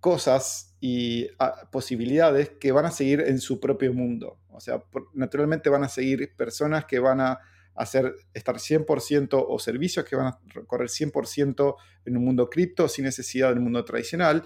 cosas 0.00 0.76
y 0.80 1.28
ah, 1.38 1.68
posibilidades 1.70 2.50
que 2.50 2.72
van 2.72 2.86
a 2.86 2.90
seguir 2.90 3.20
en 3.20 3.40
su 3.40 3.60
propio 3.60 3.92
mundo. 3.92 4.38
O 4.50 4.60
sea, 4.60 4.82
naturalmente 5.14 5.68
van 5.68 5.84
a 5.84 5.88
seguir 5.88 6.34
personas 6.36 6.84
que 6.84 6.98
van 6.98 7.20
a 7.20 7.40
hacer 7.74 8.14
estar 8.32 8.56
100% 8.56 9.44
o 9.48 9.58
servicios 9.58 10.04
que 10.04 10.16
van 10.16 10.28
a 10.28 10.38
correr 10.66 10.88
100% 10.88 11.76
en 12.06 12.16
un 12.16 12.24
mundo 12.24 12.48
cripto 12.48 12.88
sin 12.88 13.04
necesidad 13.04 13.50
del 13.50 13.60
mundo 13.60 13.84
tradicional. 13.84 14.44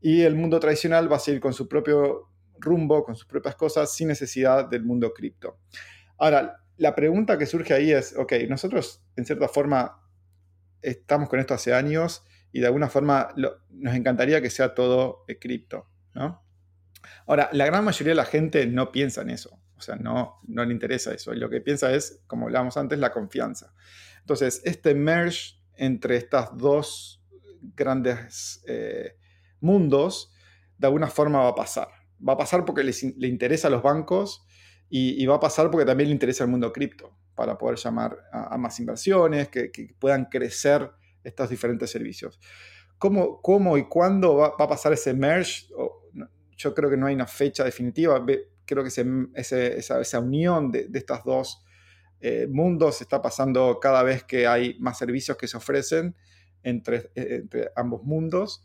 Y 0.00 0.22
el 0.22 0.34
mundo 0.34 0.58
tradicional 0.58 1.10
va 1.10 1.16
a 1.16 1.20
seguir 1.20 1.40
con 1.40 1.52
su 1.52 1.68
propio 1.68 2.28
rumbo, 2.58 3.04
con 3.04 3.14
sus 3.14 3.26
propias 3.26 3.56
cosas, 3.56 3.94
sin 3.94 4.08
necesidad 4.08 4.68
del 4.68 4.84
mundo 4.84 5.12
cripto. 5.12 5.58
Ahora, 6.18 6.56
la 6.76 6.94
pregunta 6.94 7.36
que 7.36 7.46
surge 7.46 7.74
ahí 7.74 7.92
es, 7.92 8.16
ok, 8.16 8.32
nosotros 8.48 9.02
en 9.16 9.26
cierta 9.26 9.48
forma 9.48 10.01
estamos 10.82 11.28
con 11.28 11.40
esto 11.40 11.54
hace 11.54 11.72
años 11.72 12.24
y 12.52 12.60
de 12.60 12.66
alguna 12.66 12.88
forma 12.88 13.28
nos 13.70 13.94
encantaría 13.94 14.42
que 14.42 14.50
sea 14.50 14.74
todo 14.74 15.24
cripto, 15.40 15.88
¿no? 16.14 16.42
Ahora, 17.26 17.48
la 17.52 17.66
gran 17.66 17.84
mayoría 17.84 18.12
de 18.12 18.16
la 18.16 18.24
gente 18.24 18.66
no 18.66 18.92
piensa 18.92 19.22
en 19.22 19.30
eso. 19.30 19.58
O 19.76 19.80
sea, 19.80 19.96
no, 19.96 20.40
no 20.46 20.64
le 20.64 20.72
interesa 20.72 21.12
eso. 21.12 21.34
Y 21.34 21.38
lo 21.38 21.50
que 21.50 21.60
piensa 21.60 21.92
es, 21.92 22.22
como 22.26 22.46
hablábamos 22.46 22.76
antes, 22.76 22.98
la 22.98 23.12
confianza. 23.12 23.74
Entonces, 24.20 24.62
este 24.64 24.94
merge 24.94 25.54
entre 25.74 26.16
estas 26.16 26.56
dos 26.56 27.24
grandes 27.74 28.62
eh, 28.66 29.16
mundos, 29.60 30.32
de 30.78 30.86
alguna 30.86 31.08
forma 31.08 31.40
va 31.40 31.48
a 31.48 31.54
pasar. 31.54 31.88
Va 32.26 32.34
a 32.34 32.36
pasar 32.36 32.64
porque 32.64 32.84
le 32.84 33.26
interesa 33.26 33.68
a 33.68 33.70
los 33.70 33.82
bancos 33.82 34.46
y, 34.88 35.24
va 35.26 35.36
a 35.36 35.40
pasar 35.40 35.70
porque 35.70 35.86
también 35.86 36.10
le 36.10 36.12
interesa 36.12 36.44
al 36.44 36.50
mundo 36.50 36.72
cripto, 36.72 37.16
para 37.34 37.56
poder 37.56 37.78
llamar 37.78 38.16
a, 38.32 38.56
más 38.58 38.78
inversiones, 38.80 39.48
que, 39.48 39.70
puedan 39.98 40.26
crecer 40.26 40.90
estos 41.24 41.50
diferentes 41.50 41.90
servicios. 41.90 42.38
¿Cómo, 42.98 43.40
cómo 43.40 43.76
y 43.78 43.88
cuándo 43.88 44.36
va, 44.36 44.54
a 44.58 44.68
pasar 44.68 44.92
ese 44.92 45.14
merge? 45.14 45.66
yo 46.56 46.74
creo 46.74 46.88
que 46.88 46.96
no 46.96 47.06
hay 47.06 47.14
una 47.14 47.26
fecha 47.26 47.64
definitiva 47.64 48.24
creo 48.64 48.84
que 48.84 48.90
esa, 49.34 50.20
unión 50.20 50.70
de, 50.70 50.88
estos 50.94 51.24
dos 51.24 51.64
eh, 52.20 52.46
mundos 52.48 53.00
está 53.00 53.20
pasando 53.20 53.78
cada 53.80 54.02
vez 54.02 54.24
que 54.24 54.46
hay 54.46 54.78
más 54.78 54.98
servicios 54.98 55.36
que 55.36 55.48
se 55.48 55.56
ofrecen 55.56 56.14
entre, 56.62 57.10
eh, 57.14 57.44
ambos 57.76 58.04
mundos. 58.04 58.64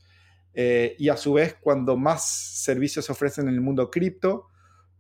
Eh, 0.53 0.95
y 0.97 1.09
a 1.09 1.17
su 1.17 1.33
vez, 1.33 1.55
cuando 1.59 1.97
más 1.97 2.27
servicios 2.27 3.05
se 3.05 3.11
ofrecen 3.11 3.47
en 3.47 3.55
el 3.55 3.61
mundo 3.61 3.89
cripto, 3.91 4.47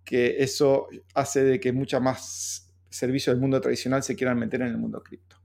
que 0.03 0.37
eso 0.39 0.87
hace 1.13 1.43
de 1.43 1.59
que 1.59 1.71
muchas 1.71 2.01
más 2.01 2.66
servicios 2.97 3.33
del 3.33 3.41
mundo 3.41 3.61
tradicional 3.61 4.03
se 4.03 4.15
quieran 4.15 4.39
meter 4.39 4.61
en 4.61 4.67
el 4.67 4.77
mundo 4.77 5.01
cripto. 5.03 5.37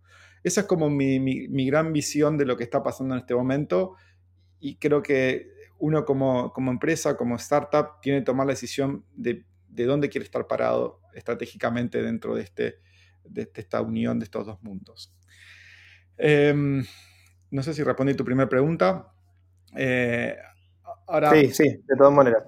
Esa 0.42 0.62
es 0.62 0.66
como 0.66 0.90
mi, 0.90 1.20
mi, 1.20 1.66
gran 1.66 1.92
visión 1.92 2.36
de 2.36 2.44
lo 2.44 2.56
que 2.56 2.64
está 2.64 2.82
pasando 2.82 3.14
en 3.14 3.20
este 3.20 3.34
momento 3.34 3.94
y 4.58 4.76
creo 4.76 5.02
que 5.02 5.52
uno 5.78 6.04
como, 6.04 6.52
como 6.52 6.70
empresa, 6.70 7.16
como 7.16 7.36
startup, 7.36 8.00
tiene 8.00 8.20
que 8.20 8.24
tomar 8.24 8.46
la 8.46 8.52
decisión 8.52 9.04
de, 9.14 9.44
de, 9.68 9.84
dónde 9.84 10.08
quiere 10.08 10.24
estar 10.24 10.46
parado 10.46 11.00
estratégicamente 11.14 12.02
dentro 12.02 12.34
de, 12.34 12.42
este, 12.42 12.80
de 13.24 13.50
esta 13.54 13.80
unión 13.82 14.18
de 14.18 14.24
estos 14.24 14.46
dos 14.46 14.62
mundos. 14.62 15.14
Em, 16.16 16.84
no 17.50 17.62
sé 17.62 17.74
si 17.74 17.82
respondí 17.82 18.14
tu 18.14 18.24
primera 18.24 18.48
pregunta. 18.48 19.12
Eh, 19.76 20.36
ahora, 21.06 21.30
sí, 21.32 21.50
sí, 21.50 21.64
de 21.64 21.96
todas 21.96 22.12
maneras, 22.12 22.42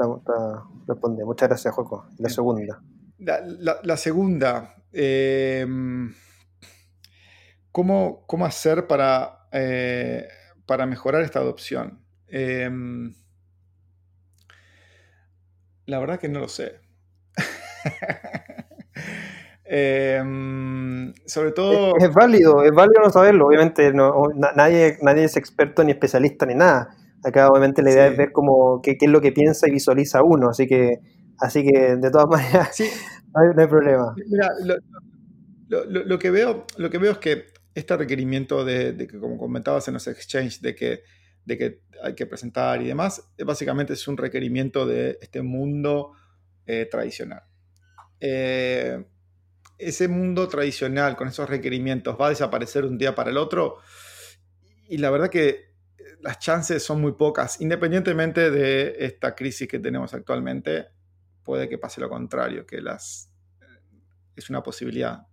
responde. 0.86 1.24
Muchas 1.24 1.48
gracias, 1.48 1.74
Joco. 1.74 2.06
La 2.18 2.28
segunda. 2.28 2.82
La, 3.18 3.96
segunda, 3.96 4.76
em, 4.94 6.14
¿cómo, 7.72 8.24
¿cómo, 8.26 8.46
hacer 8.46 8.86
para, 8.86 9.48
eh, 9.52 10.28
para 10.66 10.86
mejorar 10.86 11.22
esta 11.22 11.40
adopción? 11.40 12.04
Em, 12.28 13.14
la 15.86 15.98
verdad 15.98 16.18
que 16.18 16.28
no 16.28 16.40
lo 16.40 16.48
sé. 16.48 16.80
Em, 19.66 21.14
sobre 21.24 21.50
todo... 21.52 21.94
Es, 21.98 22.12
válido, 22.12 22.62
es 22.62 22.72
válido 22.72 23.00
no 23.02 23.10
saberlo. 23.10 23.46
Obviamente 23.46 23.92
no, 23.92 24.28
nadie, 24.54 24.98
nadie 25.00 25.24
es 25.24 25.36
experto 25.36 25.82
ni 25.82 25.92
especialista 25.92 26.46
ni 26.46 26.54
nada. 26.54 26.94
Acá 27.24 27.48
obviamente 27.48 27.82
la 27.82 27.90
idea 27.90 28.06
es 28.06 28.16
ver 28.16 28.32
cómo, 28.32 28.80
qué, 28.82 28.98
es 29.00 29.10
lo 29.10 29.20
que 29.22 29.32
piensa 29.32 29.66
y 29.66 29.72
visualiza 29.72 30.22
uno. 30.22 30.50
Así 30.50 30.66
que, 30.66 31.00
así 31.38 31.64
que 31.64 31.96
de 31.96 32.10
todas 32.10 32.26
maneras 32.30 32.76
no, 33.34 33.62
hay, 33.62 33.68
problema. 33.68 34.14
Mira, 34.26 34.50
lo, 35.68 36.18
que 36.18 36.30
veo, 36.30 36.66
lo 36.76 36.90
que 36.90 36.98
veo 36.98 37.12
es 37.12 37.18
que 37.18 37.46
este 37.74 37.96
requerimiento 37.96 38.64
de, 38.64 38.92
de 38.92 39.06
que, 39.06 39.18
como 39.18 39.36
comentabas 39.36 39.88
en 39.88 39.94
los 39.94 40.06
exchanges, 40.06 40.62
de 40.62 40.74
que 40.74 41.02
de 41.44 41.58
que 41.58 41.80
hay 42.02 42.14
que 42.14 42.26
presentar 42.26 42.80
y 42.82 42.86
demás, 42.86 43.30
básicamente 43.44 43.92
es 43.92 44.08
un 44.08 44.16
requerimiento 44.16 44.86
de 44.86 45.18
este 45.20 45.42
mundo 45.42 46.12
eh, 46.66 46.88
tradicional. 46.90 47.42
Eh, 48.20 49.04
ese 49.78 50.08
mundo 50.08 50.48
tradicional 50.48 51.16
con 51.16 51.28
esos 51.28 51.48
requerimientos 51.48 52.16
va 52.18 52.26
a 52.26 52.30
desaparecer 52.30 52.84
un 52.84 52.96
día 52.96 53.14
para 53.14 53.30
el 53.30 53.36
otro 53.36 53.78
y 54.88 54.98
la 54.98 55.10
verdad 55.10 55.28
que 55.28 55.74
las 56.20 56.38
chances 56.38 56.82
son 56.82 57.00
muy 57.00 57.12
pocas. 57.12 57.60
Independientemente 57.60 58.50
de 58.50 58.96
esta 59.00 59.34
crisis 59.34 59.68
que 59.68 59.78
tenemos 59.78 60.14
actualmente, 60.14 60.86
puede 61.44 61.68
que 61.68 61.78
pase 61.78 62.00
lo 62.00 62.08
contrario, 62.08 62.66
que 62.66 62.80
las, 62.80 63.30
es 64.34 64.50
una 64.50 64.62
posibilidad 64.62 65.26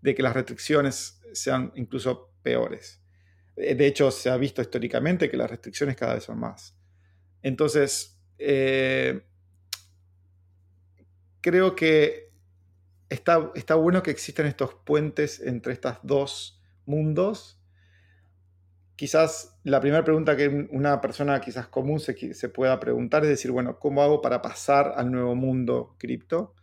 de 0.00 0.14
que 0.14 0.22
las 0.22 0.34
restricciones 0.34 1.20
sean 1.32 1.72
incluso 1.76 2.32
peores. 2.42 3.00
De 3.54 3.86
hecho, 3.86 4.10
se 4.10 4.28
ha 4.28 4.36
visto 4.36 4.60
históricamente 4.60 5.30
que 5.30 5.36
las 5.36 5.50
restricciones 5.50 5.96
cada 5.96 6.14
vez 6.14 6.24
son 6.24 6.38
más. 6.38 6.76
Entonces, 7.42 8.20
eh, 8.38 9.26
creo 11.40 11.74
que 11.74 12.32
está, 13.08 13.50
está 13.54 13.74
bueno 13.76 14.02
que 14.02 14.10
existen 14.10 14.46
estos 14.46 14.74
puentes 14.74 15.40
entre 15.40 15.72
estos 15.72 15.96
dos 16.02 16.62
mundos. 16.84 17.55
Quizás 18.96 19.58
la 19.62 19.80
primera 19.80 20.04
pregunta 20.04 20.36
que 20.36 20.68
una 20.70 21.00
persona 21.00 21.40
quizás 21.40 21.68
común 21.68 22.00
se, 22.00 22.48
pueda 22.48 22.80
preguntar 22.80 23.22
es 23.24 23.28
decir, 23.28 23.50
bueno, 23.50 23.78
¿cómo 23.78 24.02
hago 24.02 24.22
para 24.22 24.42
pasar 24.42 24.94
al 24.96 25.10
nuevo 25.10 25.34
mundo 25.34 25.96
cripto? 25.98 26.54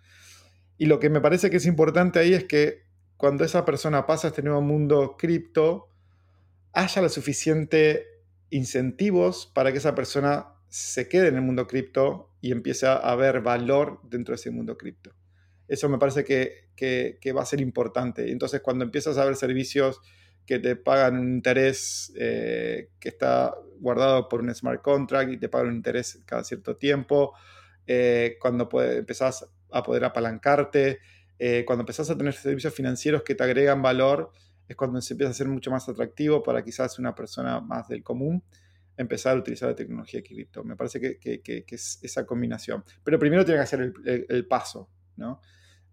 Y 0.78 0.88
lo 0.88 1.00
que 1.00 1.10
me 1.10 1.22
parece 1.22 1.50
que 1.50 1.58
es 1.58 1.66
importante 1.66 2.20
ahí 2.20 2.34
es 2.34 2.46
que 2.46 2.84
cuando 3.18 3.46
esa 3.46 3.66
persona 3.66 4.06
pasa 4.08 4.28
a 4.28 4.30
este 4.30 4.42
nuevo 4.42 4.62
mundo 4.62 5.16
cripto, 5.18 5.90
haya 6.74 7.02
lo 7.02 7.10
suficiente 7.10 8.08
incentivos 8.50 9.52
para 9.54 9.72
que 9.72 9.78
esa 9.78 9.94
persona 9.94 10.48
se 10.70 11.08
quede 11.08 11.28
en 11.28 11.36
el 11.36 11.42
mundo 11.42 11.68
cripto 11.68 12.32
y 12.42 12.52
empiece 12.52 12.88
a 12.88 13.16
ver 13.16 13.42
valor 13.42 14.00
dentro 14.04 14.34
de 14.34 14.38
ese 14.38 14.50
mundo 14.50 14.76
cripto. 14.76 15.14
Eso 15.68 15.90
me 15.90 15.98
parece 15.98 16.24
que, 16.24 17.34
va 17.34 17.42
a 17.42 17.46
ser 17.46 17.62
importante. 17.62 18.32
Entonces, 18.32 18.62
cuando 18.62 18.84
empiezas 18.84 19.18
a 19.18 19.26
ver 19.26 19.36
servicios 19.36 20.02
que 20.46 20.60
te 20.60 20.76
pagan 20.76 21.18
un 21.18 21.34
interés 21.34 22.14
eh, 22.18 22.90
que 23.00 23.10
está 23.10 23.56
guardado 23.80 24.30
por 24.30 24.42
un 24.42 24.54
smart 24.54 24.82
contract 24.82 25.32
y 25.32 25.38
te 25.38 25.50
pagan 25.50 25.70
un 25.70 25.76
interés 25.76 26.22
cada 26.26 26.44
cierto 26.44 26.78
tiempo, 26.78 27.34
eh, 27.86 28.38
cuando 28.40 28.70
empezás 28.82 29.48
a 29.72 29.84
poder 29.84 30.06
apalancarte, 30.06 31.00
eh, 31.40 31.64
cuando 31.66 31.82
empezás 31.82 32.10
a 32.10 32.18
tener 32.18 32.34
servicios 32.34 32.74
financieros 32.74 33.24
que 33.24 33.36
te 33.36 33.44
agregan 33.44 33.82
valor, 33.82 34.32
es 34.68 34.76
cuando 34.76 35.02
se 35.02 35.14
empieza 35.14 35.32
a 35.32 35.34
ser 35.34 35.48
mucho 35.48 35.72
más 35.72 35.90
atractivo 35.90 36.42
para 36.42 36.64
quizás 36.64 37.00
una 37.00 37.14
persona 37.14 37.60
más 37.60 37.88
del 37.88 38.04
común 38.04 38.44
empezar 38.96 39.36
a 39.36 39.40
utilizar 39.40 39.70
la 39.70 39.76
tecnología 39.76 40.20
de 40.20 40.24
cripto. 40.24 40.64
Me 40.64 40.76
parece 40.76 41.00
que, 41.20 41.64
es 41.68 42.00
esa 42.02 42.26
combinación. 42.26 42.84
Pero 43.04 43.20
primero 43.20 43.44
tiene 43.44 43.60
que 43.60 43.64
hacer 43.64 43.94
el, 44.06 44.48
paso, 44.48 44.90
¿no? 45.18 45.42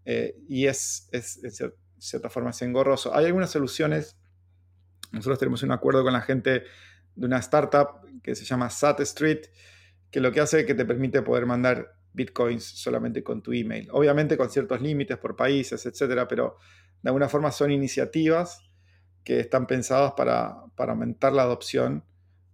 Eh, 0.05 0.37
y 0.47 0.67
es, 0.67 1.09
es, 1.11 1.43
en 1.43 1.51
cierta 1.97 2.29
forma, 2.29 2.51
es 2.51 2.61
engorroso. 2.61 3.13
Hay 3.15 3.25
algunas 3.25 3.49
soluciones. 3.49 4.17
Nosotros 5.11 5.39
tenemos 5.39 5.63
un 5.63 5.71
acuerdo 5.71 6.03
con 6.03 6.13
la 6.13 6.21
gente 6.21 6.63
de 7.15 7.25
una 7.25 7.39
startup 7.39 8.01
que 8.23 8.35
se 8.35 8.45
llama 8.45 8.69
Sat 8.69 8.99
Street, 9.01 9.41
que 10.09 10.19
lo 10.19 10.31
que 10.31 10.41
hace 10.41 10.61
es 10.61 10.65
que 10.65 10.75
te 10.75 10.85
permite 10.85 11.21
poder 11.21 11.45
mandar 11.45 11.95
bitcoins 12.13 12.63
solamente 12.63 13.23
con 13.23 13.41
tu 13.41 13.53
email. 13.53 13.87
Obviamente 13.91 14.37
con 14.37 14.49
ciertos 14.49 14.81
límites 14.81 15.17
por 15.17 15.35
países, 15.35 15.85
etcétera, 15.85 16.27
pero 16.27 16.57
de 17.01 17.09
alguna 17.09 17.29
forma 17.29 17.51
son 17.51 17.71
iniciativas 17.71 18.69
que 19.23 19.39
están 19.39 19.67
pensadas 19.67 20.13
para, 20.13 20.65
aumentar 20.75 21.31
la 21.33 21.43
adopción 21.43 22.03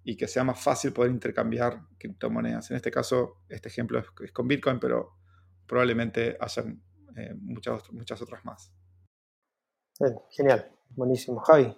y 0.03 0.17
que 0.17 0.27
sea 0.27 0.43
más 0.43 0.61
fácil 0.61 0.93
poder 0.93 1.11
intercambiar 1.11 1.81
criptomonedas. 1.97 2.69
En 2.71 2.77
este 2.77 2.91
caso, 2.91 3.41
este 3.49 3.69
ejemplo 3.69 3.99
es, 3.99 4.31
con 4.31 4.47
Bitcoin, 4.47 4.79
pero 4.79 5.17
probablemente 5.65 6.37
hayan 6.39 6.81
eh, 7.15 7.33
muchas, 7.35 7.91
muchas 7.91 8.21
otras 8.21 8.43
más. 8.45 8.71
genial, 10.29 10.71
buenísimo. 10.89 11.39
Javi. 11.39 11.75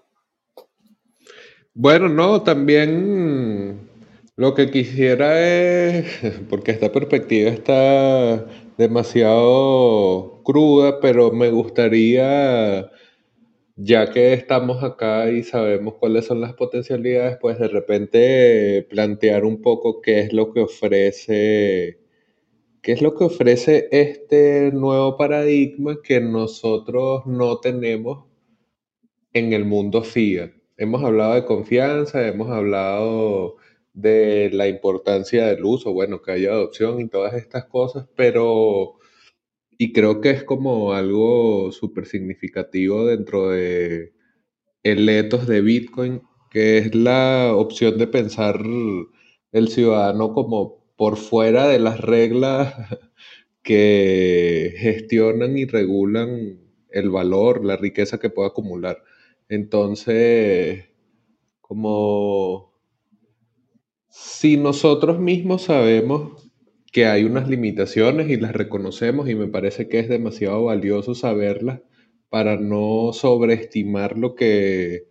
Bueno, 1.81 2.09
no, 2.09 2.43
también 2.43 3.89
lo 4.35 4.53
que 4.53 4.69
quisiera 4.69 5.39
es, 5.39 6.05
porque 6.49 6.71
esta 6.71 6.91
perspectiva 6.91 7.49
está 7.49 8.45
demasiado 8.77 10.41
cruda, 10.43 10.99
pero 10.99 11.31
me 11.31 11.49
gustaría, 11.49 12.91
ya 13.77 14.11
que 14.11 14.33
estamos 14.33 14.83
acá 14.83 15.31
y 15.31 15.43
sabemos 15.43 15.95
cuáles 15.95 16.25
son 16.25 16.41
las 16.41 16.53
potencialidades, 16.53 17.37
pues 17.41 17.59
de 17.59 17.69
repente 17.69 18.87
plantear 18.89 19.45
un 19.45 19.61
poco 19.61 20.01
qué 20.01 20.19
es 20.21 20.33
lo 20.33 20.51
que 20.53 20.61
ofrece, 20.61 21.99
qué 22.81 22.91
es 22.93 23.01
lo 23.01 23.15
que 23.15 23.25
ofrece 23.25 23.89
este 23.91 24.71
nuevo 24.73 25.17
paradigma 25.17 25.97
que 26.03 26.21
nosotros 26.21 27.25
no 27.27 27.59
tenemos 27.59 28.25
en 29.33 29.53
el 29.53 29.65
mundo 29.65 30.03
fiat. 30.03 30.58
Hemos 30.79 31.03
hablado 31.03 31.35
de 31.35 31.43
confianza, 31.43 32.25
hemos 32.25 32.49
hablado 32.49 33.57
de 33.93 34.49
la 34.53 34.69
importancia 34.69 35.47
del 35.47 35.65
uso, 35.65 35.91
bueno, 35.91 36.21
que 36.21 36.31
haya 36.31 36.51
adopción 36.51 37.01
y 37.01 37.09
todas 37.09 37.33
estas 37.33 37.65
cosas, 37.65 38.07
pero, 38.15 38.97
y 39.77 39.91
creo 39.93 40.21
que 40.21 40.29
es 40.31 40.43
como 40.45 40.93
algo 40.93 41.73
súper 41.73 42.05
significativo 42.05 43.05
dentro 43.05 43.49
de 43.49 44.13
el 44.83 45.09
ethos 45.09 45.47
de 45.47 45.61
Bitcoin, 45.61 46.21
que 46.49 46.77
es 46.79 46.95
la 46.95 47.53
opción 47.55 47.97
de 47.97 48.07
pensar 48.07 48.61
el 49.51 49.67
ciudadano 49.69 50.33
como 50.33 50.85
por 50.95 51.17
fuera 51.17 51.67
de 51.67 51.79
las 51.79 51.99
reglas 51.99 52.73
que 53.63 54.75
gestionan 54.77 55.57
y 55.57 55.65
regulan 55.65 56.61
el 56.89 57.09
valor, 57.09 57.65
la 57.65 57.75
riqueza 57.75 58.19
que 58.19 58.29
puede 58.29 58.49
acumular. 58.49 59.03
Entonces, 59.49 60.85
como 61.61 62.73
si 64.09 64.57
nosotros 64.57 65.19
mismos 65.19 65.63
sabemos 65.63 66.49
que 66.91 67.05
hay 67.05 67.23
unas 67.23 67.47
limitaciones 67.47 68.29
y 68.29 68.37
las 68.37 68.53
reconocemos 68.53 69.29
y 69.29 69.35
me 69.35 69.47
parece 69.47 69.87
que 69.87 69.99
es 69.99 70.09
demasiado 70.09 70.65
valioso 70.65 71.13
saberlas 71.15 71.81
para 72.29 72.57
no 72.57 73.11
sobreestimar 73.13 74.17
lo 74.17 74.35
que, 74.35 75.07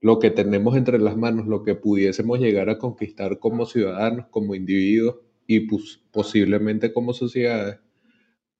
lo 0.00 0.18
que 0.18 0.30
tenemos 0.30 0.76
entre 0.76 0.98
las 0.98 1.16
manos, 1.16 1.46
lo 1.46 1.62
que 1.62 1.74
pudiésemos 1.74 2.38
llegar 2.40 2.68
a 2.70 2.78
conquistar 2.78 3.38
como 3.38 3.66
ciudadanos, 3.66 4.26
como 4.30 4.54
individuos 4.54 5.16
y 5.46 5.66
posiblemente 6.10 6.92
como 6.92 7.12
sociedades. 7.14 7.78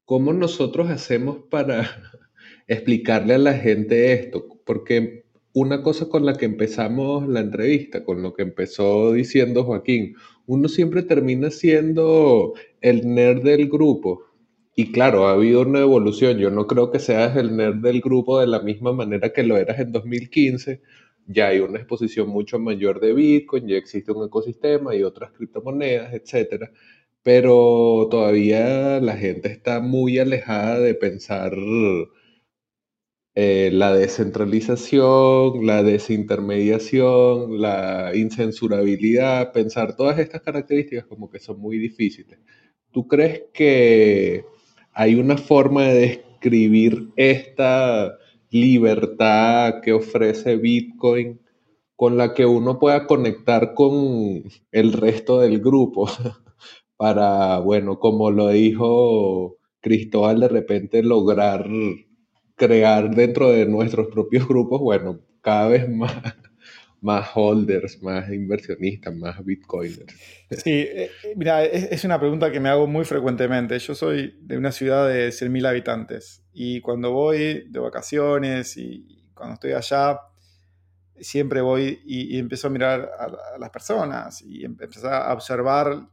¿Cómo 0.05 0.33
nosotros 0.33 0.91
hacemos 0.91 1.39
para 1.51 1.89
explicarle 2.69 3.35
a 3.35 3.39
la 3.39 3.55
gente 3.55 4.13
esto? 4.13 4.61
Porque 4.65 5.22
una 5.55 5.83
cosa 5.83 6.09
con 6.09 6.25
la 6.25 6.35
que 6.35 6.47
empezamos 6.47 7.29
la 7.29 7.41
entrevista, 7.41 8.05
con 8.05 8.23
lo 8.23 8.33
que 8.35 8.43
empezó 8.43 9.13
diciendo 9.13 9.65
Joaquín, 9.65 10.15
uno 10.47 10.69
siempre 10.69 11.03
termina 11.03 11.51
siendo 11.51 12.55
el 12.81 13.15
nerd 13.15 13.43
del 13.43 13.69
grupo. 13.69 14.25
Y 14.75 14.93
claro, 14.93 15.29
ha 15.29 15.33
habido 15.33 15.63
una 15.63 15.81
evolución. 15.81 16.39
Yo 16.39 16.51
no 16.51 16.67
creo 16.67 16.91
que 16.91 16.99
seas 16.99 17.37
el 17.37 17.57
nerd 17.57 17.77
del 17.77 18.01
grupo 18.01 18.41
de 18.41 18.47
la 18.47 18.61
misma 18.61 18.93
manera 18.93 19.33
que 19.33 19.43
lo 19.43 19.57
eras 19.59 19.79
en 19.81 19.93
2015. 19.93 20.81
Ya 21.27 21.49
hay 21.49 21.61
una 21.61 21.79
exposición 21.79 22.29
mucho 22.29 22.59
mayor 22.59 23.01
de 23.01 23.13
Bitcoin, 23.13 23.69
ya 23.69 23.77
existe 23.77 24.13
un 24.13 24.27
ecosistema 24.27 24.95
y 24.97 25.03
otras 25.03 25.33
criptomonedas, 25.33 26.15
etc. 26.15 26.71
Pero 27.23 28.09
todavía 28.11 29.01
la 29.01 29.17
gente 29.17 29.49
está 29.53 29.81
muy 29.81 30.19
alejada 30.19 30.81
de 30.81 30.95
pensar 30.95 31.53
eh, 33.35 33.71
la 33.73 33.95
descentralización, 33.95 35.65
la 35.67 35.83
desintermediación, 35.83 37.61
la 37.61 38.13
incensurabilidad, 38.15 39.53
pensar 39.53 39.97
todas 39.97 40.19
estas 40.19 40.43
características 40.43 41.07
como 41.07 41.31
que 41.31 41.39
son 41.39 41.59
muy 41.59 41.79
difíciles. 41.79 42.39
¿Tú 42.91 43.09
crees 43.09 43.45
que 43.55 44.45
hay 44.93 45.15
una 45.15 45.39
forma 45.39 45.85
de 45.85 46.01
describir 46.01 47.09
esta 47.17 48.19
libertad 48.51 49.81
que 49.83 49.95
ofrece 49.95 50.57
Bitcoin 50.57 51.41
con 51.97 52.19
la 52.19 52.35
que 52.35 52.45
uno 52.45 52.79
pueda 52.79 53.07
conectar 53.07 53.73
con 53.75 54.43
el 54.73 54.93
resto 54.93 55.41
del 55.41 55.61
grupo 55.61 56.07
para, 56.99 57.61
bueno, 57.61 57.99
como 57.99 58.31
lo 58.31 58.49
dijo 58.49 59.57
Cristóbal, 59.81 60.41
de 60.41 60.49
repente 60.49 61.03
lograr 61.03 61.67
crear 62.67 63.11
dentro 63.11 63.51
de 63.51 63.67
nuestros 63.67 64.07
propios 64.07 64.47
grupos, 64.47 64.81
bueno, 64.81 65.19
cada 65.41 65.67
vez 65.67 65.89
más, 65.89 66.15
más 67.01 67.29
holders, 67.35 68.01
más 68.03 68.31
inversionistas, 68.31 69.13
más 69.17 69.45
bitcoiners. 69.45 70.15
Sí, 70.51 70.71
eh, 70.71 71.11
eh, 71.25 71.35
mira, 71.35 71.65
es, 71.65 72.05
una 72.05 72.21
pregunta 72.21 72.53
que 72.53 72.61
me 72.61 72.69
hago 72.69 72.87
muy 72.87 73.05
frecuentemente. 73.05 73.77
Yo 73.81 73.97
soy 73.97 74.39
de 74.41 74.57
una 74.57 74.71
ciudad 74.71 75.09
de 75.09 75.31
100.000 75.31 75.67
habitantes 75.67 76.45
y 76.53 76.81
cuando 76.81 77.11
voy 77.11 77.67
de 77.69 77.81
vacaciones 77.81 78.77
y 78.77 79.25
cuando 79.35 79.55
estoy 79.55 79.73
allá, 79.73 80.21
siempre 81.19 81.63
voy 81.63 82.01
y, 82.05 82.39
empiezo 82.39 82.69
a 82.69 82.71
mirar 82.71 83.11
a, 83.19 83.59
las 83.59 83.71
personas 83.71 84.41
y 84.41 84.65
em, 84.65 84.77
empiezo 84.81 85.09
a 85.09 85.33
observar 85.33 86.07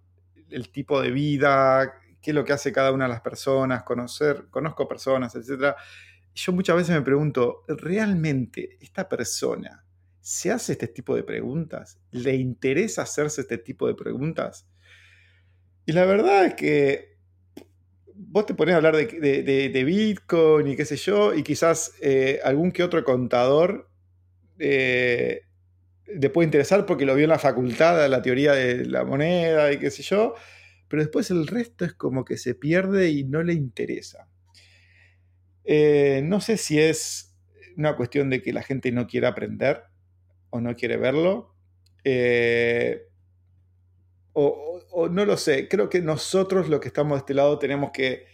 el 0.49 0.69
tipo 0.71 0.99
de 0.99 1.11
vida, 1.11 1.93
qué 2.21 2.31
es 2.31 2.35
lo 2.35 2.43
que 2.43 2.53
hace 2.53 2.71
cada 2.71 2.91
una 2.91 3.05
de 3.05 3.11
las 3.11 3.21
personas, 3.21 3.83
conocer, 3.83 4.45
conozco 4.49 4.87
personas, 4.87 5.35
etcétera 5.35 5.75
yo 6.39 6.51
muchas 6.53 6.75
veces 6.75 6.95
me 6.95 7.01
pregunto, 7.01 7.63
¿realmente 7.67 8.77
esta 8.81 9.07
persona 9.07 9.85
¿se 10.21 10.51
hace 10.51 10.73
este 10.73 10.87
tipo 10.87 11.15
de 11.15 11.23
preguntas? 11.23 11.99
¿Le 12.11 12.35
interesa 12.35 13.01
hacerse 13.01 13.41
este 13.41 13.57
tipo 13.57 13.87
de 13.87 13.95
preguntas? 13.95 14.67
Y 15.87 15.91
la 15.91 16.05
verdad 16.05 16.45
es 16.45 16.53
que 16.53 17.17
vos 18.13 18.45
te 18.45 18.53
ponés 18.53 18.73
a 18.73 18.77
hablar 18.77 18.95
de, 18.95 19.83
Bitcoin 19.83 20.67
y 20.67 20.75
qué 20.75 20.85
sé 20.85 20.97
yo, 20.97 21.33
y 21.33 21.41
quizás 21.41 21.93
eh, 21.99 22.39
algún 22.43 22.71
que 22.71 22.83
otro 22.83 23.03
contador 23.03 23.89
eh, 24.59 25.45
le 26.05 26.29
puede 26.29 26.45
interesar 26.45 26.85
porque 26.85 27.05
lo 27.05 27.15
vio 27.15 27.23
en 27.23 27.31
la 27.31 27.39
facultad, 27.39 28.07
la 28.07 28.21
teoría 28.21 28.53
de 28.53 28.85
la 28.85 29.03
moneda 29.03 29.71
y 29.73 29.79
qué 29.79 29.89
sé 29.89 30.03
yo, 30.03 30.35
pero 30.87 31.01
después 31.01 31.31
el 31.31 31.47
resto 31.47 31.85
es 31.85 31.93
como 31.93 32.23
que 32.23 32.37
se 32.37 32.53
pierde 32.53 33.09
y 33.09 33.23
no 33.23 33.41
le 33.41 33.53
interesa. 33.53 34.28
Eh, 35.71 36.21
no 36.23 36.41
sé 36.41 36.57
si 36.57 36.79
es 36.79 37.37
una 37.77 37.95
cuestión 37.95 38.31
de 38.31 38.41
que 38.41 38.53
la 38.53 38.63
gente 38.63 38.91
no 38.91 39.05
quiere 39.05 39.27
aprender 39.27 39.83
o 40.49 40.59
no 40.61 40.75
quiere 40.75 40.97
verlo. 40.97 41.53
Eh, 42.03 43.07
o, 44.33 44.81
no 45.11 45.25
lo 45.25 45.37
sé. 45.37 45.67
Creo 45.67 45.87
que 45.87 46.01
nosotros, 46.01 46.69
los 46.69 46.79
que 46.79 46.87
estamos 46.87 47.17
de 47.17 47.19
este 47.19 47.35
lado, 47.35 47.59
tenemos 47.59 47.91
que 47.91 48.25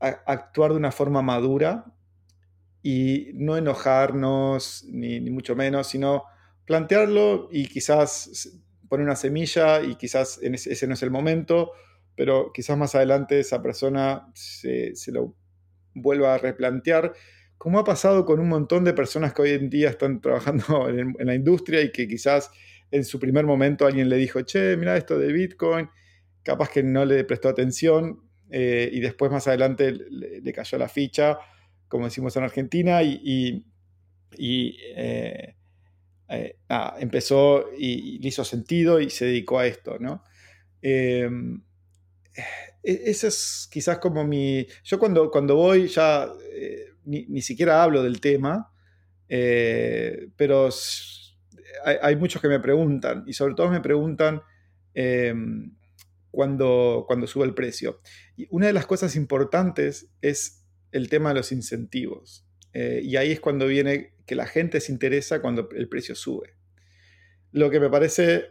actuar 0.00 0.72
de 0.72 0.78
una 0.78 0.90
forma 0.90 1.22
madura 1.22 1.84
y 2.82 3.30
no 3.34 3.56
enojarnos, 3.56 4.84
ni, 4.88 5.20
mucho 5.30 5.54
menos, 5.54 5.86
sino 5.86 6.24
plantearlo 6.64 7.48
y 7.52 7.68
quizás 7.68 8.58
poner 8.88 9.06
una 9.06 9.14
semilla 9.14 9.80
y 9.80 9.94
quizás 9.94 10.40
ese, 10.42 10.88
no 10.88 10.94
es 10.94 11.02
el 11.04 11.12
momento, 11.12 11.70
pero 12.16 12.50
quizás 12.52 12.76
más 12.76 12.96
adelante 12.96 13.38
esa 13.38 13.62
persona 13.62 14.28
se, 14.34 14.96
se 14.96 15.12
lo 15.12 15.36
vuelva 15.94 16.34
a 16.34 16.38
replantear, 16.38 17.12
como 17.58 17.78
ha 17.78 17.84
pasado 17.84 18.24
con 18.24 18.40
un 18.40 18.48
montón 18.48 18.84
de 18.84 18.94
personas 18.94 19.34
que 19.34 19.42
hoy 19.42 19.50
en 19.50 19.68
día 19.68 19.90
están 19.90 20.20
trabajando 20.20 20.88
en, 20.88 21.14
la 21.18 21.34
industria 21.34 21.82
y 21.82 21.92
que 21.92 22.08
quizás 22.08 22.50
en 22.90 23.04
su 23.04 23.20
primer 23.20 23.44
momento 23.44 23.86
alguien 23.86 24.08
le 24.08 24.16
dijo, 24.16 24.40
che, 24.42 24.76
mira 24.76 24.96
esto 24.96 25.18
de 25.18 25.32
Bitcoin, 25.32 25.88
capaz 26.42 26.70
que 26.70 26.82
no 26.82 27.04
le 27.04 27.22
prestó 27.24 27.48
atención 27.48 28.22
eh, 28.50 28.88
y 28.90 29.00
después 29.00 29.30
más 29.30 29.46
adelante 29.46 29.92
le, 29.92 30.52
cayó 30.52 30.78
la 30.78 30.88
ficha, 30.88 31.38
como 31.86 32.06
decimos 32.06 32.36
en 32.36 32.44
Argentina, 32.44 33.02
y, 33.02 33.66
eh, 34.38 35.54
eh, 36.28 36.56
empezó 36.98 37.66
y, 37.76 38.18
le 38.20 38.28
hizo 38.28 38.44
sentido 38.44 39.00
y 39.00 39.10
se 39.10 39.26
dedicó 39.26 39.58
a 39.58 39.66
esto, 39.66 39.98
¿no? 39.98 40.24
E-, 42.82 43.02
ese 43.06 43.28
es 43.28 43.68
quizás 43.70 43.98
como 43.98 44.24
mi... 44.24 44.66
Yo 44.84 44.98
cuando, 44.98 45.30
cuando 45.30 45.56
voy 45.56 45.88
ya 45.88 46.28
eh, 46.52 46.94
ni, 47.04 47.42
siquiera 47.42 47.82
hablo 47.82 48.02
del 48.02 48.20
tema, 48.20 48.72
eh, 49.28 50.28
pero 50.36 50.68
hay, 51.84 52.16
muchos 52.16 52.42
que 52.42 52.48
me 52.48 52.60
preguntan 52.60 53.24
y 53.26 53.32
sobre 53.32 53.54
todo 53.54 53.70
me 53.70 53.80
preguntan 53.80 54.42
em, 54.94 55.74
cuando, 56.30 57.04
cuando 57.06 57.26
sube 57.26 57.44
el 57.44 57.54
precio. 57.54 58.00
Y 58.36 58.46
una 58.50 58.66
de 58.66 58.72
las 58.72 58.86
cosas 58.86 59.16
importantes 59.16 60.08
es 60.20 60.64
el 60.92 61.08
tema 61.08 61.30
de 61.30 61.36
los 61.36 61.52
incentivos. 61.52 62.46
Eh, 62.72 63.00
y 63.02 63.16
ahí 63.16 63.32
es 63.32 63.40
cuando 63.40 63.66
viene 63.66 64.14
que 64.26 64.34
la 64.34 64.46
gente 64.46 64.80
se 64.80 64.92
interesa 64.92 65.40
cuando 65.40 65.68
el 65.74 65.88
precio 65.88 66.14
sube. 66.14 66.54
Lo 67.52 67.70
que 67.70 67.80
me 67.80 67.90
parece, 67.90 68.46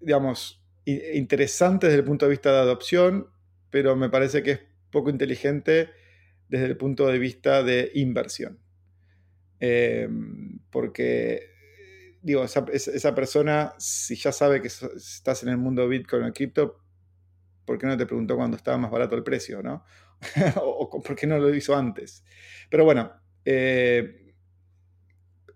digamos, 0.00 0.64
interesante 0.84 1.86
desde 1.86 2.00
el 2.00 2.04
punto 2.04 2.26
de 2.26 2.30
vista 2.30 2.52
de 2.52 2.58
adopción 2.58 3.31
pero 3.72 3.96
me 3.96 4.10
parece 4.10 4.42
que 4.44 4.50
es 4.52 4.60
poco 4.90 5.10
inteligente 5.10 5.90
desde 6.48 6.66
el 6.66 6.76
punto 6.76 7.06
de 7.08 7.18
vista 7.18 7.62
de 7.64 7.90
inversión. 7.94 8.60
Em, 9.58 10.60
porque, 10.70 11.48
digo, 12.20 12.44
esa, 12.44 13.14
persona, 13.14 13.72
si 13.78 14.14
ya 14.14 14.30
sabe 14.30 14.60
que 14.60 14.68
estás 14.68 15.42
en 15.42 15.48
el 15.48 15.56
mundo 15.56 15.88
Bitcoin 15.88 16.24
o 16.24 16.32
cripto, 16.32 16.80
¿por 17.64 17.78
qué 17.78 17.86
no 17.86 17.96
te 17.96 18.04
preguntó 18.04 18.36
cuando 18.36 18.58
estaba 18.58 18.76
más 18.76 18.90
barato 18.90 19.16
el 19.16 19.24
precio, 19.24 19.62
no? 19.62 19.84
o, 20.56 21.02
por 21.02 21.16
qué 21.16 21.26
no 21.26 21.38
lo 21.38 21.54
hizo 21.54 21.74
antes. 21.74 22.22
Pero 22.68 22.84
bueno, 22.84 23.10
eh, 23.46 24.34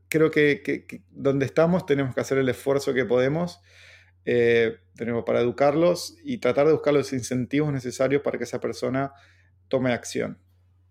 creo 0.08 0.30
que, 0.30 0.86
donde 1.10 1.44
estamos 1.44 1.84
tenemos 1.84 2.14
que 2.14 2.22
hacer 2.22 2.38
el 2.38 2.48
esfuerzo 2.48 2.94
que 2.94 3.04
podemos 3.04 3.60
eh, 4.26 4.76
tenemos 4.96 5.24
para 5.24 5.40
educarlos 5.40 6.16
y 6.24 6.38
tratar 6.38 6.66
de 6.66 6.72
buscar 6.72 6.92
los 6.92 7.12
incentivos 7.12 7.72
necesarios 7.72 8.22
para 8.22 8.36
que 8.36 8.44
esa 8.44 8.60
persona 8.60 9.12
tome 9.68 9.92
acción. 9.92 10.38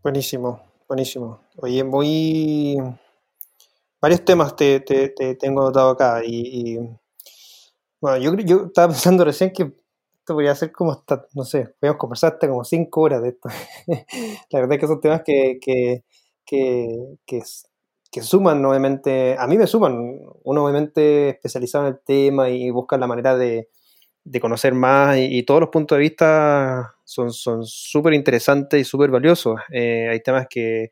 Buenísimo, 0.01 0.61
buenísimo. 0.87 1.41
Oye, 1.57 1.83
muy... 1.83 2.77
Varios 4.01 4.23
temas 4.23 4.55
te, 4.55 4.79
tengo 4.79 5.63
anotado 5.63 5.89
acá 5.89 6.21
y, 6.23 6.77
bueno, 7.99 8.17
yo, 8.17 8.35
yo 8.35 8.65
estaba 8.67 8.89
pensando 8.89 9.25
recién 9.25 9.51
que 9.51 9.63
esto 9.63 10.33
podría 10.33 10.55
ser 10.55 10.71
como 10.71 10.91
hasta, 10.91 11.25
no 11.33 11.43
sé, 11.43 11.75
podemos 11.79 11.99
conversar 11.99 12.33
hasta 12.33 12.47
como 12.47 12.63
cinco 12.63 13.01
horas 13.01 13.21
de 13.21 13.29
esto. 13.29 13.49
La 14.51 14.59
verdad 14.59 14.73
es 14.75 14.79
que 14.79 14.87
son 14.87 15.01
temas 15.01 15.21
que, 15.23 15.59
que, 15.59 16.03
que, 16.45 17.17
que, 17.25 17.41
que 18.15 18.21
suman, 18.21 18.63
obviamente, 18.63 19.35
a 19.37 19.45
mí 19.45 19.57
me 19.57 19.67
suman, 19.67 20.21
uno 20.45 20.63
obviamente 20.63 21.31
especializado 21.31 21.85
en 21.85 21.95
el 21.95 21.99
tema 21.99 22.49
y 22.49 22.69
busca 22.69 22.97
la 22.97 23.07
manera 23.07 23.35
de, 23.35 23.67
conocer 24.39 24.73
más 24.73 25.17
y, 25.17 25.43
todos 25.43 25.59
los 25.59 25.69
puntos 25.69 25.97
de 25.97 26.01
vista 26.03 26.95
son 27.03 27.33
súper 27.33 28.13
interesantes 28.13 28.79
y 28.79 28.85
súper 28.85 29.09
valiosos. 29.11 29.59
Eh, 29.69 30.07
hay 30.09 30.21
temas 30.21 30.47
que, 30.49 30.91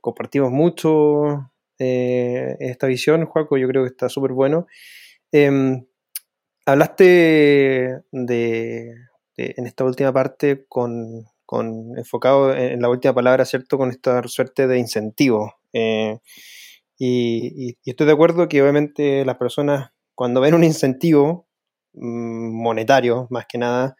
compartimos 0.00 0.50
mucho 0.50 1.52
eh, 1.78 2.56
esta 2.58 2.88
visión, 2.88 3.24
Juaco, 3.26 3.56
yo 3.56 3.68
creo 3.68 3.84
que 3.84 3.90
está 3.90 4.08
súper 4.08 4.32
bueno. 4.32 4.66
Em, 5.30 5.86
hablaste 6.66 8.00
de, 8.10 8.94
en 9.36 9.66
esta 9.66 9.84
última 9.84 10.12
parte 10.12 10.66
con, 10.68 11.24
con 11.46 11.96
enfocado 11.96 12.52
en, 12.52 12.82
la 12.82 12.88
última 12.88 13.14
palabra, 13.14 13.44
¿cierto? 13.44 13.78
Con 13.78 13.90
esta 13.90 14.20
suerte 14.26 14.66
de 14.66 14.76
incentivo. 14.76 15.59
Eh, 15.72 16.18
y, 16.98 17.76
estoy 17.84 18.06
de 18.06 18.12
acuerdo 18.12 18.48
que 18.48 18.62
obviamente 18.62 19.24
las 19.24 19.36
personas 19.36 19.90
cuando 20.14 20.40
ven 20.40 20.54
un 20.54 20.64
incentivo 20.64 21.48
mm, 21.94 22.62
monetario, 22.62 23.26
más 23.30 23.46
que 23.46 23.58
nada, 23.58 23.96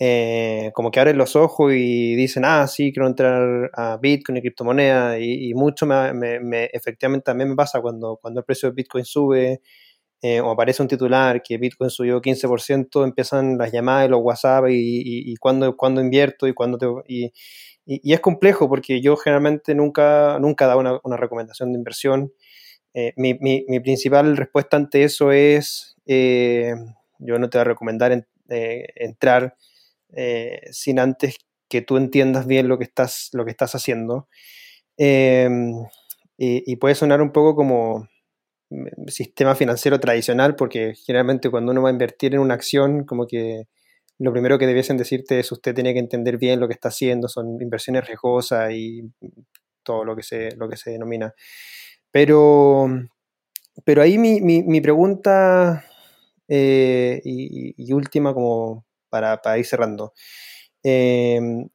eh, 0.00 0.70
como 0.74 0.90
que 0.90 1.00
abren 1.00 1.18
los 1.18 1.36
ojos 1.36 1.72
y 1.74 2.14
dicen, 2.14 2.44
ah, 2.44 2.66
sí, 2.68 2.92
quiero 2.92 3.08
entrar 3.08 3.70
a 3.74 3.96
Bitcoin 3.98 4.38
y 4.38 4.40
criptomoneda, 4.42 5.18
y, 5.18 5.54
mucho 5.54 5.86
me, 5.86 6.70
efectivamente 6.72 7.24
también 7.24 7.50
me 7.50 7.56
pasa 7.56 7.80
cuando, 7.80 8.18
cuando 8.20 8.40
el 8.40 8.46
precio 8.46 8.68
de 8.70 8.74
Bitcoin 8.76 9.04
sube 9.04 9.60
eh, 10.22 10.40
o 10.40 10.50
aparece 10.50 10.82
un 10.82 10.88
titular 10.88 11.42
que 11.42 11.58
Bitcoin 11.58 11.90
subió 11.90 12.20
15%, 12.20 13.04
empiezan 13.04 13.56
las 13.56 13.72
llamadas 13.72 14.06
y 14.08 14.10
los 14.10 14.20
WhatsApp 14.20 14.66
y, 14.68 15.32
y, 15.32 15.36
cuándo, 15.36 15.76
invierto 16.00 16.48
y 16.48 16.54
cuándo 16.54 16.78
te, 16.78 16.86
y, 17.08 17.32
y, 17.90 18.12
es 18.12 18.20
complejo 18.20 18.68
porque 18.68 19.00
yo 19.00 19.16
generalmente 19.16 19.74
nunca, 19.74 20.38
nunca 20.38 20.70
he 20.70 20.76
una, 20.76 21.00
una 21.04 21.16
recomendación 21.16 21.72
de 21.72 21.78
inversión. 21.78 22.32
Eh, 22.92 23.14
mi, 23.16 23.34
principal 23.80 24.36
respuesta 24.36 24.76
ante 24.76 25.04
eso 25.04 25.32
es, 25.32 25.96
eh, 26.04 26.74
yo 27.18 27.38
no 27.38 27.48
te 27.48 27.56
voy 27.56 27.62
a 27.62 27.64
recomendar 27.64 28.26
eh, 28.50 28.86
entrar 28.96 29.56
sin 30.70 30.98
antes 30.98 31.36
que 31.68 31.82
tú 31.82 31.96
entiendas 31.96 32.46
bien 32.46 32.68
lo 32.68 32.78
que 32.78 32.84
estás, 32.84 33.30
lo 33.32 33.44
que 33.44 33.50
estás 33.50 33.74
haciendo. 33.74 34.28
Y, 34.96 35.46
y, 36.36 36.76
puede 36.76 36.94
sonar 36.94 37.22
un 37.22 37.32
poco 37.32 37.54
como 37.56 38.08
mm, 38.70 39.08
sistema 39.08 39.54
financiero 39.54 39.98
tradicional, 39.98 40.56
porque 40.56 40.94
generalmente 40.94 41.50
cuando 41.50 41.72
uno 41.72 41.82
va 41.82 41.88
a 41.88 41.92
invertir 41.92 42.34
en 42.34 42.40
una 42.40 42.54
acción, 42.54 43.04
como 43.04 43.26
que 43.26 43.66
lo 44.18 44.32
primero 44.32 44.58
que 44.58 44.66
debiesen 44.66 44.96
decirte 44.96 45.38
es 45.38 45.52
usted 45.52 45.74
tiene 45.74 45.92
que 45.92 46.00
entender 46.00 46.38
bien 46.38 46.60
lo 46.60 46.66
que 46.66 46.74
está 46.74 46.88
haciendo, 46.88 47.28
son 47.28 47.60
inversiones 47.60 48.06
riesgosas 48.06 48.72
y 48.72 49.02
todo 49.82 50.04
lo 50.04 50.16
que 50.16 50.22
se, 50.22 50.54
lo 50.56 50.68
que 50.68 50.76
se 50.76 50.90
denomina. 50.90 51.34
Pero, 52.10 52.88
pero 53.84 54.02
ahí 54.02 54.18
mi, 54.18 54.40
mi, 54.40 54.80
pregunta 54.80 55.84
eh, 56.48 57.20
y, 57.24 57.92
última 57.92 58.34
como 58.34 58.84
para, 59.08 59.40
para 59.40 59.58
ir 59.58 59.66
cerrando. 59.66 60.12
Em, 60.82 61.68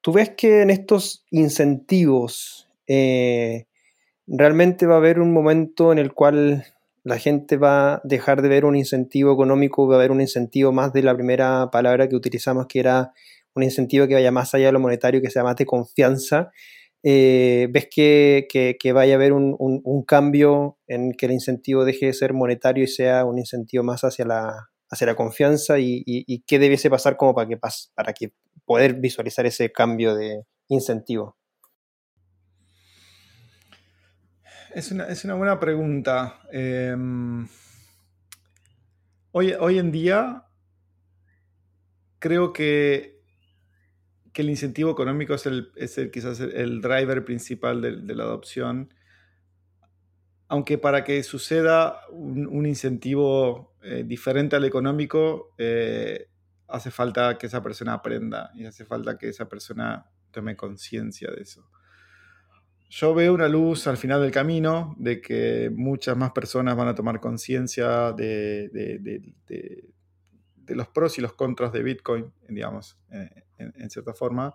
¿Tú 0.00 0.12
ves 0.12 0.30
que 0.30 0.62
en 0.62 0.70
estos 0.70 1.24
incentivos 1.30 2.68
eh, 2.88 3.66
realmente 4.26 4.86
va 4.86 4.94
a 4.94 4.98
haber 4.98 5.20
un 5.20 5.32
momento 5.32 5.92
en 5.92 5.98
el 5.98 6.12
cual 6.12 6.64
la 7.04 7.18
gente 7.18 7.56
va 7.56 7.94
a 7.94 8.00
dejar 8.04 8.42
de 8.42 8.48
ver 8.48 8.64
un 8.64 8.76
incentivo 8.76 9.32
económico, 9.32 9.86
va 9.86 9.96
a 9.96 9.98
haber 9.98 10.12
un 10.12 10.20
incentivo 10.20 10.72
más 10.72 10.92
de 10.92 11.02
la 11.02 11.14
primera 11.14 11.70
palabra 11.70 12.08
que 12.08 12.16
utilizamos, 12.16 12.66
que 12.66 12.80
era 12.80 13.12
un 13.54 13.62
incentivo 13.62 14.06
que 14.06 14.14
vaya 14.14 14.30
más 14.30 14.54
allá 14.54 14.66
de 14.66 14.72
lo 14.72 14.80
monetario, 14.80 15.20
que 15.20 15.30
sea 15.30 15.42
más 15.42 15.56
de 15.56 15.66
confianza. 15.66 16.52
Eh, 17.02 17.68
¿Ves 17.72 17.88
que, 17.90 18.46
que, 18.78 18.92
vaya 18.92 19.14
a 19.14 19.16
haber 19.16 19.32
un, 19.32 19.56
un, 19.58 20.04
cambio 20.04 20.78
en 20.86 21.12
que 21.12 21.26
el 21.26 21.32
incentivo 21.32 21.84
deje 21.84 22.06
de 22.06 22.12
ser 22.12 22.32
monetario 22.32 22.84
y 22.84 22.86
sea 22.86 23.24
un 23.24 23.38
incentivo 23.38 23.82
más 23.82 24.04
hacia 24.04 24.24
la, 24.24 24.68
hacia 24.88 25.08
la 25.08 25.16
confianza? 25.16 25.80
¿Y, 25.80 26.04
y, 26.06 26.42
qué 26.46 26.60
debiese 26.60 26.90
pasar 26.90 27.16
como 27.16 27.34
para 27.34 27.48
que, 27.48 27.58
para 27.94 28.12
que 28.12 28.32
poder 28.64 28.94
visualizar 28.94 29.46
ese 29.46 29.72
cambio 29.72 30.14
de 30.14 30.44
incentivo? 30.68 31.36
Es 34.74 34.90
una, 34.90 35.34
buena 35.34 35.60
pregunta. 35.60 36.40
Em, 36.50 37.46
hoy, 39.32 39.52
hoy, 39.52 39.78
en 39.78 39.92
día 39.92 40.46
creo 42.18 42.54
que, 42.54 43.20
que, 44.32 44.42
el 44.42 44.48
incentivo 44.48 44.90
económico 44.90 45.34
es, 45.34 45.46
el, 45.46 46.10
quizás 46.10 46.40
el, 46.40 46.80
driver 46.80 47.22
principal 47.24 47.82
de, 47.82 48.14
la 48.14 48.24
adopción. 48.24 48.94
Aunque 50.48 50.78
para 50.78 51.04
que 51.04 51.22
suceda 51.22 52.00
un, 52.10 52.64
incentivo 52.64 53.76
eh, 53.82 54.04
diferente 54.06 54.56
al 54.56 54.64
económico, 54.64 55.54
eh, 55.58 56.28
hace 56.68 56.90
falta 56.90 57.36
que 57.36 57.46
esa 57.46 57.62
persona 57.62 57.92
aprenda 57.92 58.50
y 58.54 58.64
hace 58.64 58.86
falta 58.86 59.18
que 59.18 59.28
esa 59.28 59.48
persona 59.50 60.06
tome 60.30 60.56
conciencia 60.56 61.30
de 61.30 61.42
eso 61.42 61.68
yo 62.94 63.14
veo 63.14 63.32
una 63.32 63.48
luz 63.48 63.86
al 63.86 63.96
final 63.96 64.20
del 64.20 64.30
camino 64.30 64.94
de 64.98 65.22
que 65.22 65.70
muchas 65.74 66.14
más 66.14 66.32
personas 66.32 66.76
van 66.76 66.88
a 66.88 66.94
tomar 66.94 67.20
conciencia 67.20 68.12
de, 68.12 68.68
los 70.66 70.88
pros 70.88 71.16
y 71.16 71.22
los 71.22 71.32
contras 71.32 71.72
de 71.72 71.82
Bitcoin, 71.82 72.30
digamos, 72.50 72.98
eh, 73.10 73.44
en, 73.56 73.88
cierta 73.88 74.12
forma, 74.12 74.54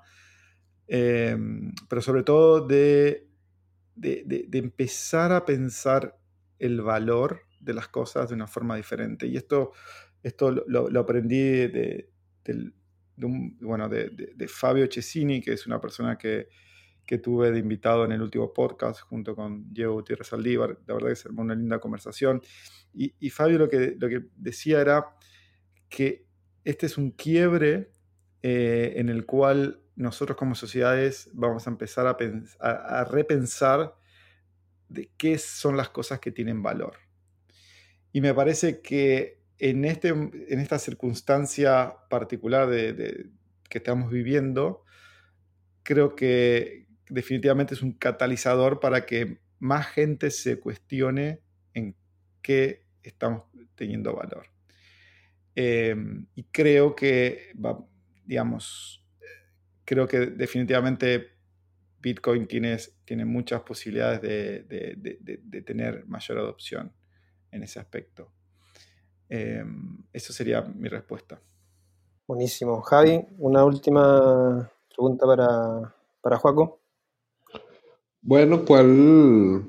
em, 0.87 1.73
pero 1.89 1.99
sobre 1.99 2.21
todo 2.21 2.67
de, 2.67 3.27
empezar 4.51 5.31
a 5.31 5.43
pensar 5.43 6.15
el 6.59 6.81
valor 6.81 7.41
de 7.59 7.73
las 7.73 7.87
cosas 7.87 8.29
de 8.29 8.35
una 8.35 8.45
forma 8.45 8.75
diferente. 8.75 9.25
Y 9.25 9.35
esto, 9.35 9.71
esto 10.21 10.51
lo, 10.51 10.99
aprendí 10.99 11.39
de, 11.39 12.11
bueno, 13.61 13.89
de 13.89 14.47
Fabio 14.47 14.87
Cesini, 14.91 15.41
que 15.41 15.53
es 15.53 15.65
una 15.65 15.81
persona 15.81 16.19
que 16.19 16.49
que 17.07 17.17
tuve 17.17 17.51
de 17.51 17.59
invitado 17.59 18.05
en 18.05 18.11
el 18.11 18.21
último 18.21 18.53
podcast 18.53 18.99
junto 19.01 19.35
con 19.35 19.73
Diego 19.73 19.93
Gutiérrez 19.93 20.31
Aldívar. 20.33 20.77
La 20.85 20.93
verdad 20.93 21.09
que 21.09 21.15
se 21.15 21.27
armó 21.29 21.41
una 21.41 21.55
linda 21.55 21.79
conversación. 21.79 22.41
Y, 22.93 23.29
Fabio 23.29 23.57
lo 23.57 23.69
que, 23.69 23.95
lo 23.97 24.09
que 24.09 24.25
decía 24.35 24.81
era 24.81 25.15
que 25.89 26.25
este 26.63 26.85
es 26.85 26.97
un 26.97 27.11
quiebre 27.11 27.91
eh, 28.41 28.93
en 28.97 29.09
el 29.09 29.25
cual 29.25 29.81
nosotros 29.95 30.37
como 30.37 30.53
sociedades 30.53 31.29
vamos 31.33 31.65
a 31.65 31.69
empezar 31.69 32.07
a, 32.07 32.17
a, 32.59 33.03
repensar 33.05 33.95
de 34.89 35.11
qué 35.17 35.37
son 35.37 35.77
las 35.77 35.89
cosas 35.89 36.19
que 36.19 36.31
tienen 36.31 36.61
valor. 36.61 36.97
Y 38.11 38.21
me 38.21 38.33
parece 38.33 38.81
que 38.81 39.43
en, 39.59 39.85
este, 39.85 40.09
en 40.09 40.59
esta 40.59 40.79
circunstancia 40.79 41.95
particular 42.09 42.67
de, 42.67 43.29
que 43.69 43.77
estamos 43.77 44.11
viviendo, 44.11 44.83
creo 45.83 46.15
que, 46.15 46.86
definitivamente 47.09 47.73
es 47.73 47.81
un 47.81 47.93
catalizador 47.93 48.79
para 48.79 49.05
que 49.05 49.39
más 49.59 49.87
gente 49.87 50.31
se 50.31 50.59
cuestione 50.59 51.41
en 51.73 51.95
qué 52.41 52.85
estamos 53.03 53.43
teniendo 53.75 54.15
valor. 54.15 54.47
Em, 55.55 56.27
y 56.35 56.43
creo 56.43 56.95
que, 56.95 57.51
digamos, 58.25 59.03
creo 59.85 60.07
que 60.07 60.27
definitivamente 60.27 61.37
Bitcoin 61.99 62.47
tiene, 62.47 63.25
muchas 63.25 63.61
posibilidades 63.61 64.21
de, 64.21 65.63
tener 65.65 66.05
mayor 66.05 66.37
adopción 66.37 66.93
en 67.51 67.63
ese 67.63 67.79
aspecto. 67.79 68.31
Em, 69.29 70.03
eso 70.13 70.31
sería 70.31 70.61
mi 70.61 70.89
respuesta. 70.89 71.41
Buenísimo. 72.27 72.81
Javi, 72.81 73.25
una 73.39 73.63
última 73.65 74.69
pregunta 74.89 75.25
para, 75.25 75.95
para 76.21 76.37
Joaco. 76.37 76.81
Bueno, 78.21 78.63
¿cuál, 78.65 79.63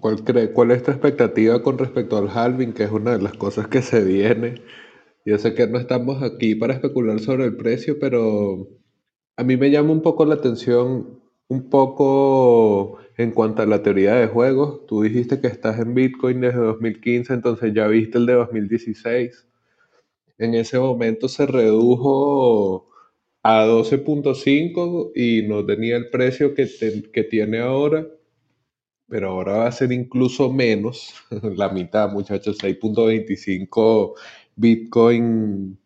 cuál, 0.00 0.22
¿cuál 0.52 0.70
es 0.70 0.82
tu 0.82 0.90
expectativa 0.90 1.62
con 1.62 1.78
respecto 1.78 2.16
al 2.16 2.28
halving, 2.28 2.72
que 2.72 2.84
es 2.84 2.90
una 2.90 3.16
de 3.16 3.22
las 3.22 3.34
cosas 3.34 3.68
que 3.68 3.82
se 3.82 4.02
viene? 4.04 4.62
Yo 5.24 5.38
sé 5.38 5.54
que 5.54 5.66
no 5.66 5.78
estamos 5.78 6.22
aquí 6.22 6.54
para 6.54 6.74
especular 6.74 7.20
sobre 7.20 7.46
el 7.46 7.56
precio, 7.56 7.98
pero 8.00 8.68
a 9.36 9.44
mí 9.44 9.56
me 9.56 9.70
llama 9.70 9.92
un 9.92 10.02
poco 10.02 10.24
la 10.26 10.34
atención, 10.36 11.20
un 11.48 11.70
poco 11.70 12.98
en 13.18 13.32
cuanto 13.32 13.62
a 13.62 13.66
la 13.66 13.82
teoría 13.82 14.14
de 14.16 14.28
juegos. 14.28 14.86
Tú 14.86 15.02
dijiste 15.02 15.40
que 15.40 15.48
estás 15.48 15.80
en 15.80 15.94
Bitcoin 15.94 16.40
desde 16.42 16.58
2015, 16.60 17.34
entonces 17.34 17.72
ya 17.74 17.88
viste 17.88 18.18
el 18.18 18.26
de 18.26 18.34
2016. 18.34 19.46
En 20.38 20.54
ese 20.54 20.78
momento 20.78 21.28
se 21.28 21.46
redujo 21.46 22.88
a 23.44 23.66
12.5 23.66 25.12
y 25.14 25.42
no 25.46 25.64
tenía 25.66 25.96
el 25.96 26.08
precio 26.10 26.54
que, 26.54 26.66
que 27.12 27.24
tiene 27.24 27.60
ahora, 27.60 28.08
pero 29.08 29.30
ahora 29.30 29.58
va 29.58 29.66
a 29.66 29.72
ser 29.72 29.92
incluso 29.92 30.52
menos, 30.52 31.14
la 31.56 31.68
mitad, 31.68 32.10
muchachos, 32.10 32.58
6.25 32.58 34.14
Bitcoin 34.56 35.78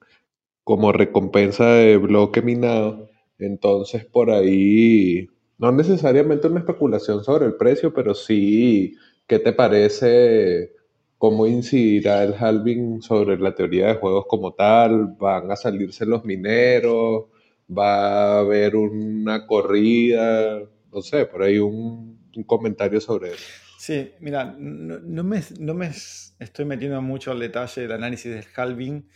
como 0.64 0.92
recompensa 0.92 1.66
de 1.74 1.96
bloque 1.96 2.42
minado. 2.42 3.10
Entonces, 3.38 4.04
por 4.04 4.30
ahí, 4.30 5.28
no 5.58 5.72
necesariamente 5.72 6.48
una 6.48 6.60
especulación 6.60 7.24
sobre 7.24 7.46
el 7.46 7.56
precio, 7.56 7.92
pero 7.94 8.14
sí, 8.14 8.96
¿qué 9.26 9.38
te 9.40 9.52
parece? 9.52 10.74
¿Cómo 11.18 11.46
incidirá 11.46 12.22
el 12.24 12.34
halving 12.34 13.02
sobre 13.02 13.38
la 13.38 13.54
teoría 13.54 13.88
de 13.88 13.94
juegos 13.94 14.26
como 14.28 14.54
tal? 14.54 15.16
¿Van 15.18 15.50
a 15.50 15.56
salirse 15.56 16.06
los 16.06 16.24
mineros? 16.24 17.26
Va 17.68 18.36
a 18.36 18.38
haber 18.40 18.76
una 18.76 19.46
corrida, 19.46 20.60
no 20.92 21.02
sé, 21.02 21.26
por 21.26 21.42
ahí 21.42 21.58
un, 21.58 22.18
comentario 22.46 23.00
sobre 23.00 23.30
eso. 23.30 23.44
Sí, 23.78 24.12
mira, 24.20 24.54
no, 24.58 25.24
me, 25.24 25.42
no, 25.58 25.74
me, 25.74 25.88
estoy 25.88 26.64
metiendo 26.64 27.02
mucho 27.02 27.32
al 27.32 27.40
detalle 27.40 27.82
del 27.82 27.92
análisis 27.92 28.32
del 28.32 28.44
halving. 28.54 29.08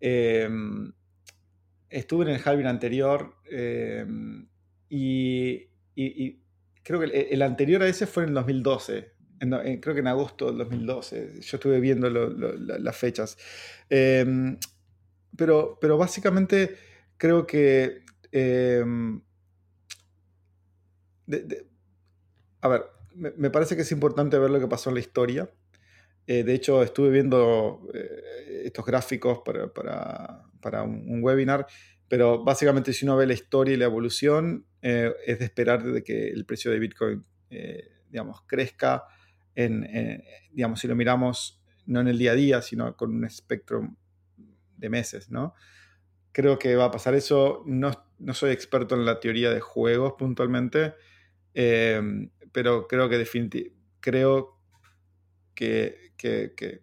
Em, 0.00 0.92
estuve 1.88 2.26
en 2.26 2.32
el 2.32 2.42
halving 2.44 2.66
anterior 2.66 3.36
em, 3.50 4.48
y, 4.90 5.68
creo 6.82 7.00
que 7.00 7.28
el, 7.30 7.42
anterior 7.42 7.82
a 7.82 7.88
ese 7.88 8.06
fue 8.06 8.24
en 8.24 8.30
el 8.30 8.34
2012. 8.34 9.12
creo 9.80 9.94
que 9.94 10.00
en 10.00 10.06
agosto 10.06 10.48
del 10.48 10.58
2012. 10.58 11.40
Yo 11.40 11.56
estuve 11.56 11.80
viendo 11.80 12.10
las 12.10 12.96
fechas. 12.96 13.38
Em, 13.88 14.58
pero, 15.36 15.78
pero 15.80 15.96
básicamente 15.96 16.87
creo 17.18 17.46
que... 17.46 18.04
Em, 18.32 19.20
a 22.60 22.68
ver, 22.68 22.84
me, 23.14 23.50
parece 23.50 23.76
que 23.76 23.82
es 23.82 23.92
importante 23.92 24.38
ver 24.38 24.50
lo 24.50 24.60
que 24.60 24.66
pasó 24.66 24.90
en 24.90 24.94
la 24.94 25.00
historia. 25.00 25.50
Eh, 26.26 26.42
de 26.44 26.54
hecho, 26.54 26.82
estuve 26.82 27.10
viendo 27.10 27.86
eh, 27.92 28.62
estos 28.64 28.84
gráficos 28.84 29.40
para, 29.44 30.82
un, 30.82 31.22
webinar, 31.22 31.66
pero 32.08 32.42
básicamente 32.42 32.92
si 32.92 33.04
uno 33.04 33.16
ve 33.16 33.26
la 33.26 33.32
historia 33.32 33.74
y 33.74 33.76
la 33.76 33.86
evolución, 33.86 34.66
eh, 34.82 35.12
es 35.26 35.38
de 35.38 35.44
esperar 35.44 35.82
de 35.82 36.02
que 36.02 36.28
el 36.28 36.44
precio 36.44 36.70
de 36.70 36.78
Bitcoin, 36.78 37.24
digamos, 38.10 38.42
crezca 38.46 39.04
en, 39.54 40.22
digamos, 40.52 40.80
si 40.80 40.86
lo 40.86 40.94
miramos 40.94 41.62
no 41.86 42.00
en 42.00 42.08
el 42.08 42.18
día 42.18 42.32
a 42.32 42.34
día, 42.34 42.62
sino 42.62 42.94
con 42.96 43.14
un 43.14 43.24
espectro 43.24 43.88
de 44.76 44.90
meses, 44.90 45.30
¿no? 45.30 45.54
Creo 46.38 46.56
que 46.56 46.76
va 46.76 46.84
a 46.84 46.90
pasar 46.92 47.16
eso. 47.16 47.64
No, 47.66 47.90
soy 48.32 48.52
experto 48.52 48.94
en 48.94 49.04
la 49.04 49.18
teoría 49.18 49.50
de 49.50 49.58
juegos 49.58 50.12
puntualmente, 50.16 50.94
eh, 51.52 52.00
pero 52.52 52.86
creo 52.86 53.08
que 53.08 53.18
definitivamente 53.18 53.76
creo 53.98 54.56
que, 55.56 56.12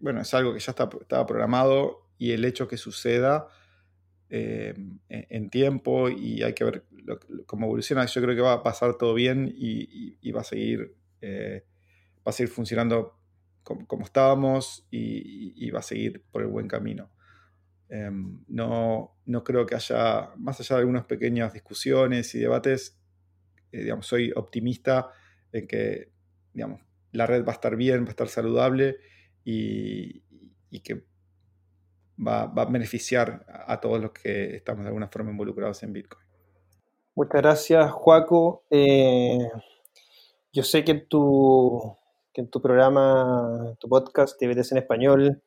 bueno, 0.02 0.20
es 0.20 0.34
algo 0.34 0.54
que 0.54 0.60
ya 0.60 0.72
está, 0.72 0.90
estaba 1.00 1.26
programado 1.26 2.06
y 2.18 2.34
el 2.34 2.44
hecho 2.44 2.68
que 2.68 2.76
suceda 2.76 3.48
eh, 4.30 4.74
en, 5.08 5.50
tiempo 5.50 6.10
y 6.10 6.44
hay 6.44 6.54
que 6.54 6.66
ver 6.66 6.84
cómo 7.46 7.68
evoluciona. 7.68 8.06
Yo 8.08 8.22
creo 8.22 8.36
que 8.36 8.42
va 8.42 8.56
a 8.56 8.64
pasar 8.64 8.98
todo 8.98 9.14
bien 9.14 9.50
y, 9.56 10.32
va 10.34 10.42
a 10.42 10.44
seguir 10.44 10.98
eh, 11.22 11.64
va 12.28 12.32
a 12.32 12.34
seguir 12.34 12.52
funcionando 12.52 13.18
como, 13.64 14.04
estábamos 14.04 14.86
y, 14.92 15.72
va 15.72 15.80
a 15.80 15.82
seguir 15.82 16.26
por 16.30 16.42
el 16.42 16.50
buen 16.50 16.68
camino. 16.68 17.10
Em, 17.90 18.44
no, 18.48 19.18
no, 19.26 19.44
creo 19.44 19.66
que 19.66 19.76
haya, 19.76 20.32
más 20.38 20.60
allá 20.60 20.76
de 20.76 20.80
algunas 20.82 21.06
pequeñas 21.06 21.54
discusiones 21.54 22.34
y 22.36 22.40
debates, 22.40 22.98
eh, 23.72 23.84
digamos, 23.84 24.08
soy 24.08 24.32
optimista 24.36 25.12
en 25.52 25.68
que 25.68 26.16
digamos, 26.56 26.82
la 27.12 27.28
red 27.28 27.46
va 27.46 27.52
a 27.52 27.56
estar 27.56 27.76
bien, 27.76 28.04
va 28.04 28.08
a 28.08 28.12
estar 28.12 28.30
saludable 28.30 28.98
y, 29.44 30.24
que 30.84 31.06
va, 32.18 32.44
a 32.44 32.66
beneficiar 32.66 33.46
a, 33.48 33.80
todos 33.80 34.02
los 34.02 34.12
que 34.12 34.56
estamos 34.56 34.84
de 34.84 34.88
alguna 34.88 35.08
forma 35.10 35.32
involucrados 35.32 35.84
en 35.84 35.94
Bitcoin. 35.94 36.26
Muchas 37.14 37.42
gracias, 37.42 37.92
Juaco. 37.92 38.64
Eh, 38.70 39.48
yo 40.52 40.64
sé 40.64 40.84
que 40.84 40.92
en 40.92 41.08
tu, 41.08 41.98
que 42.34 42.42
en 42.42 42.50
tu 42.50 42.62
programa, 42.62 43.76
tu 43.80 43.88
podcast, 43.88 44.40
TVTs 44.40 44.72
en 44.72 44.78
español, 44.80 45.44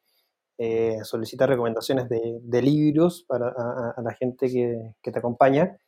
eh, 0.59 0.99
solicita 1.05 1.47
recomendaciones 1.47 2.09
de, 2.09 2.63
libros 2.63 3.25
para 3.29 3.49
a, 3.49 4.03
la 4.03 4.13
gente 4.15 4.49
que, 4.49 5.13
te 5.13 5.19
acompaña. 5.19 5.79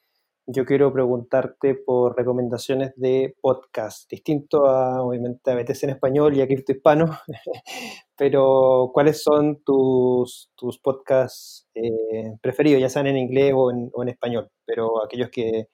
yo 0.47 0.65
quiero 0.65 0.93
preguntarte 0.93 1.75
por 1.75 2.17
recomendaciones 2.17 2.93
de 2.97 3.35
podcast, 3.41 4.09
distinto 4.09 4.67
a, 4.67 5.03
obviamente, 5.03 5.51
a 5.51 5.57
BTC 5.57 5.85
en 5.85 5.91
español 5.91 6.37
y 6.37 6.43
a 6.43 6.47
Cripto 6.47 6.73
Hispano, 6.73 7.19
pero 8.17 8.91
¿cuáles 8.95 9.23
son 9.23 9.61
tus, 9.65 10.53
tus 10.55 10.79
podcasts 10.79 11.69
eh, 11.75 12.37
preferidos, 12.41 12.81
ya 12.81 12.89
sean 12.89 13.09
en 13.09 13.17
inglés 13.17 13.53
o 13.57 13.73
en, 13.73 14.09
español, 14.09 14.51
pero 14.65 15.05
aquellos 15.05 15.31
que 15.31 15.69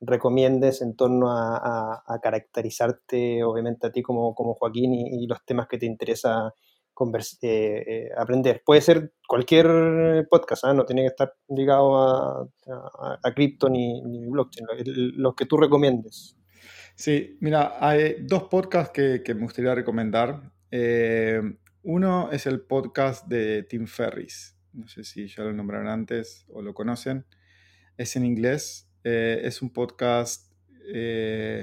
recomiendes 0.00 0.80
en 0.82 0.96
torno 0.96 1.30
a, 1.30 2.02
a, 2.06 2.20
caracterizarte, 2.20 3.44
obviamente, 3.44 3.86
a 3.86 3.92
ti 3.92 4.02
como, 4.02 4.34
como 4.34 4.54
Joaquín 4.54 4.94
y, 4.94 5.24
y 5.24 5.26
los 5.26 5.44
temas 5.44 5.68
que 5.68 5.78
te 5.78 5.86
interesa 5.86 6.54
eh, 7.42 7.84
eh, 7.86 8.08
aprender. 8.16 8.62
Puede 8.64 8.80
ser 8.80 9.12
cualquier 9.26 10.26
podcast, 10.28 10.64
¿ah? 10.64 10.74
no 10.74 10.84
tiene 10.84 11.02
que 11.02 11.08
estar 11.08 11.34
ligado 11.48 11.96
a, 11.96 12.46
a, 13.22 13.34
cripto 13.34 13.68
ni, 13.68 14.02
ni, 14.02 14.26
blockchain, 14.26 14.66
los 15.16 15.34
que 15.34 15.46
tú 15.46 15.56
recomiendes. 15.56 16.36
Sí, 16.94 17.38
mira, 17.40 17.76
hay 17.80 18.16
dos 18.20 18.44
podcasts 18.44 18.92
que, 18.92 19.22
que 19.24 19.34
me 19.34 19.42
gustaría 19.42 19.74
recomendar. 19.74 20.52
Eh, 20.70 21.40
uno 21.82 22.30
es 22.30 22.46
el 22.46 22.60
podcast 22.60 23.26
de 23.26 23.62
Tim 23.62 23.86
Ferris. 23.86 24.56
No 24.72 24.86
sé 24.86 25.04
si 25.04 25.26
ya 25.26 25.44
lo 25.44 25.52
nombraron 25.52 25.88
antes 25.88 26.44
o 26.48 26.60
lo 26.60 26.74
conocen. 26.74 27.24
Es 27.96 28.16
en 28.16 28.26
inglés. 28.26 28.90
Es 29.02 29.62
un 29.62 29.72
podcast 29.72 30.52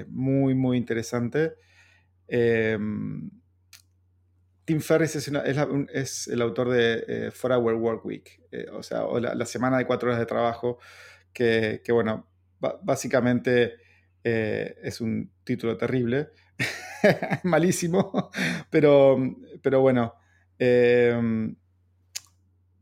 muy, 0.08 0.54
muy 0.56 0.76
interesante. 0.76 1.52
Tim 4.68 4.82
Ferriss 4.82 5.16
es, 5.16 5.32
es, 5.94 6.28
el 6.28 6.42
autor 6.42 6.68
de 6.68 7.04
eh, 7.08 7.30
Four 7.30 7.52
Hour 7.52 7.74
Work 7.76 8.04
Week, 8.04 8.42
eh, 8.52 8.66
o 8.70 8.82
sea, 8.82 9.04
la, 9.18 9.46
semana 9.46 9.78
de 9.78 9.86
cuatro 9.86 10.10
horas 10.10 10.20
de 10.20 10.26
trabajo, 10.26 10.78
que, 11.32 11.80
bueno, 11.88 12.28
básicamente 12.82 13.76
eh, 14.22 14.76
es 14.82 15.00
un 15.00 15.32
título 15.42 15.78
terrible, 15.78 16.32
malísimo, 17.44 18.30
pero, 18.68 19.16
pero 19.62 19.80
bueno, 19.80 20.16
eh, 20.58 21.18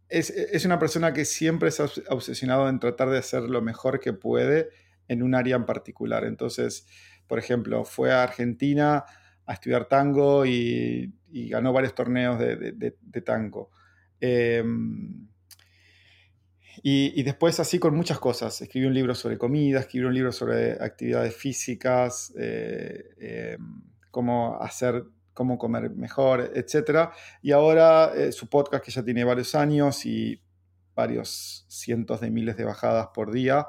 es, 0.08 0.30
es, 0.30 0.64
una 0.64 0.80
persona 0.80 1.12
que 1.12 1.24
siempre 1.24 1.70
se 1.70 1.84
ha 1.84 1.88
obsesionado 2.08 2.68
en 2.68 2.80
tratar 2.80 3.10
de 3.10 3.18
hacer 3.18 3.42
lo 3.42 3.62
mejor 3.62 4.00
que 4.00 4.12
puede 4.12 4.70
en 5.06 5.22
un 5.22 5.36
área 5.36 5.54
en 5.54 5.66
particular. 5.66 6.24
Entonces, 6.24 6.84
por 7.28 7.38
ejemplo, 7.38 7.84
fue 7.84 8.12
a 8.12 8.24
Argentina 8.24 9.04
a 9.46 9.52
estudiar 9.54 9.86
tango 9.86 10.44
y, 10.44 11.12
ganó 11.50 11.72
varios 11.72 11.94
torneos 11.94 12.38
de, 12.38 13.22
tango. 13.24 13.70
Eh, 14.20 14.64
y, 16.82 17.22
después 17.22 17.58
así 17.60 17.78
con 17.78 17.94
muchas 17.96 18.18
cosas. 18.18 18.60
Escribió 18.60 18.88
un 18.88 18.94
libro 18.94 19.14
sobre 19.14 19.38
comida, 19.38 19.80
escribió 19.80 20.08
un 20.08 20.14
libro 20.14 20.32
sobre 20.32 20.72
actividades 20.72 21.34
físicas, 21.34 22.32
eh, 22.38 23.04
eh, 23.18 23.58
cómo 24.10 24.58
hacer, 24.60 25.04
cómo 25.32 25.58
comer 25.58 25.90
mejor, 25.90 26.52
etc. 26.54 27.10
Y 27.42 27.52
ahora 27.52 28.12
eh, 28.14 28.32
su 28.32 28.48
podcast 28.48 28.84
que 28.84 28.90
ya 28.90 29.02
tiene 29.02 29.24
varios 29.24 29.54
años 29.54 30.04
y 30.06 30.40
varios 30.94 31.66
cientos 31.68 32.20
de 32.20 32.30
miles 32.30 32.56
de 32.56 32.64
bajadas 32.64 33.08
por 33.12 33.32
día, 33.32 33.66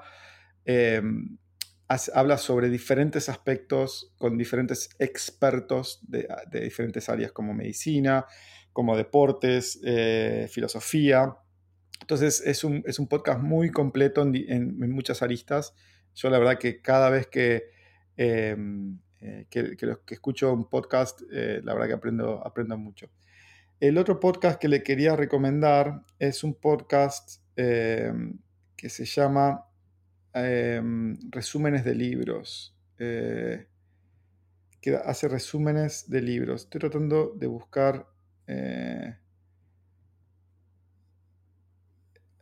habla 1.88 2.38
sobre 2.38 2.70
diferentes 2.70 3.30
aspectos 3.30 4.14
con 4.18 4.38
diferentes 4.38 4.90
expertos 5.00 6.00
de, 6.08 6.28
de 6.52 6.62
diferentes 6.62 7.08
áreas 7.10 7.32
como 7.32 7.54
medicina, 7.54 8.26
como 8.74 8.96
deportes, 8.96 9.80
eh, 9.84 10.48
filosofía. 10.52 11.36
Entonces 12.02 12.44
es 12.46 12.64
un, 12.64 12.84
es 12.86 13.00
un, 13.00 13.08
podcast 13.08 13.42
muy 13.42 13.72
completo 13.72 14.22
en, 14.22 14.92
muchas 14.92 15.24
aristas. 15.24 15.74
Yo 16.14 16.30
la 16.30 16.38
verdad 16.38 16.60
que 16.60 16.82
cada 16.82 17.10
vez 17.10 17.26
que, 17.28 17.72
eh, 18.18 18.56
que, 19.50 19.78
escucho 20.10 20.54
un 20.54 20.70
podcast, 20.70 21.22
eh, 21.32 21.62
la 21.64 21.74
verdad 21.74 21.88
que 21.88 21.94
aprendo, 21.94 22.46
aprendo 22.46 22.78
mucho. 22.78 23.10
El 23.80 23.98
otro 23.98 24.20
podcast 24.20 24.60
que 24.60 24.68
le 24.68 24.84
quería 24.84 25.16
recomendar 25.16 26.04
es 26.20 26.44
un 26.44 26.54
podcast 26.54 27.42
eh, 27.56 28.12
que 28.76 28.90
se 28.90 29.06
llama 29.06 29.66
eh, 30.46 30.82
resúmenes 31.30 31.84
de 31.84 31.96
libros. 31.96 32.76
Eh, 33.00 33.68
que 34.82 34.96
hace 34.96 35.28
resúmenes 35.28 36.10
de 36.10 36.22
libros. 36.22 36.64
Estoy 36.64 36.80
tratando 36.80 37.34
de 37.36 37.48
buscar. 37.48 38.08
Eh, 38.48 39.16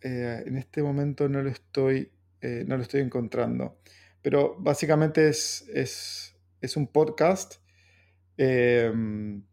eh 0.01 0.43
en 0.45 0.57
este 0.57 0.83
momento 0.83 1.27
no 1.29 1.41
lo 1.41 1.49
estoy, 1.49 2.11
no 2.41 2.77
lo 2.77 2.83
estoy 2.83 3.01
encontrando. 3.01 3.79
Pero 4.21 4.55
básicamente 4.59 5.29
es, 5.29 5.65
es, 5.73 6.35
es 6.61 6.77
un 6.77 6.87
podcast 6.87 7.55
em, 8.37 9.43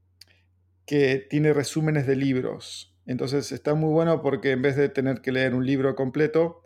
que 0.87 1.27
tiene 1.31 1.53
resúmenes 1.53 2.07
de 2.07 2.17
libros. 2.17 2.93
Entonces 3.07 3.53
está 3.53 3.75
muy 3.75 3.91
bueno 3.93 4.23
porque 4.23 4.53
en 4.53 4.63
vez 4.63 4.77
de 4.77 4.89
tener 4.89 5.21
que 5.21 5.33
leer 5.33 5.55
un 5.55 5.67
libro 5.67 5.95
completo, 5.95 6.63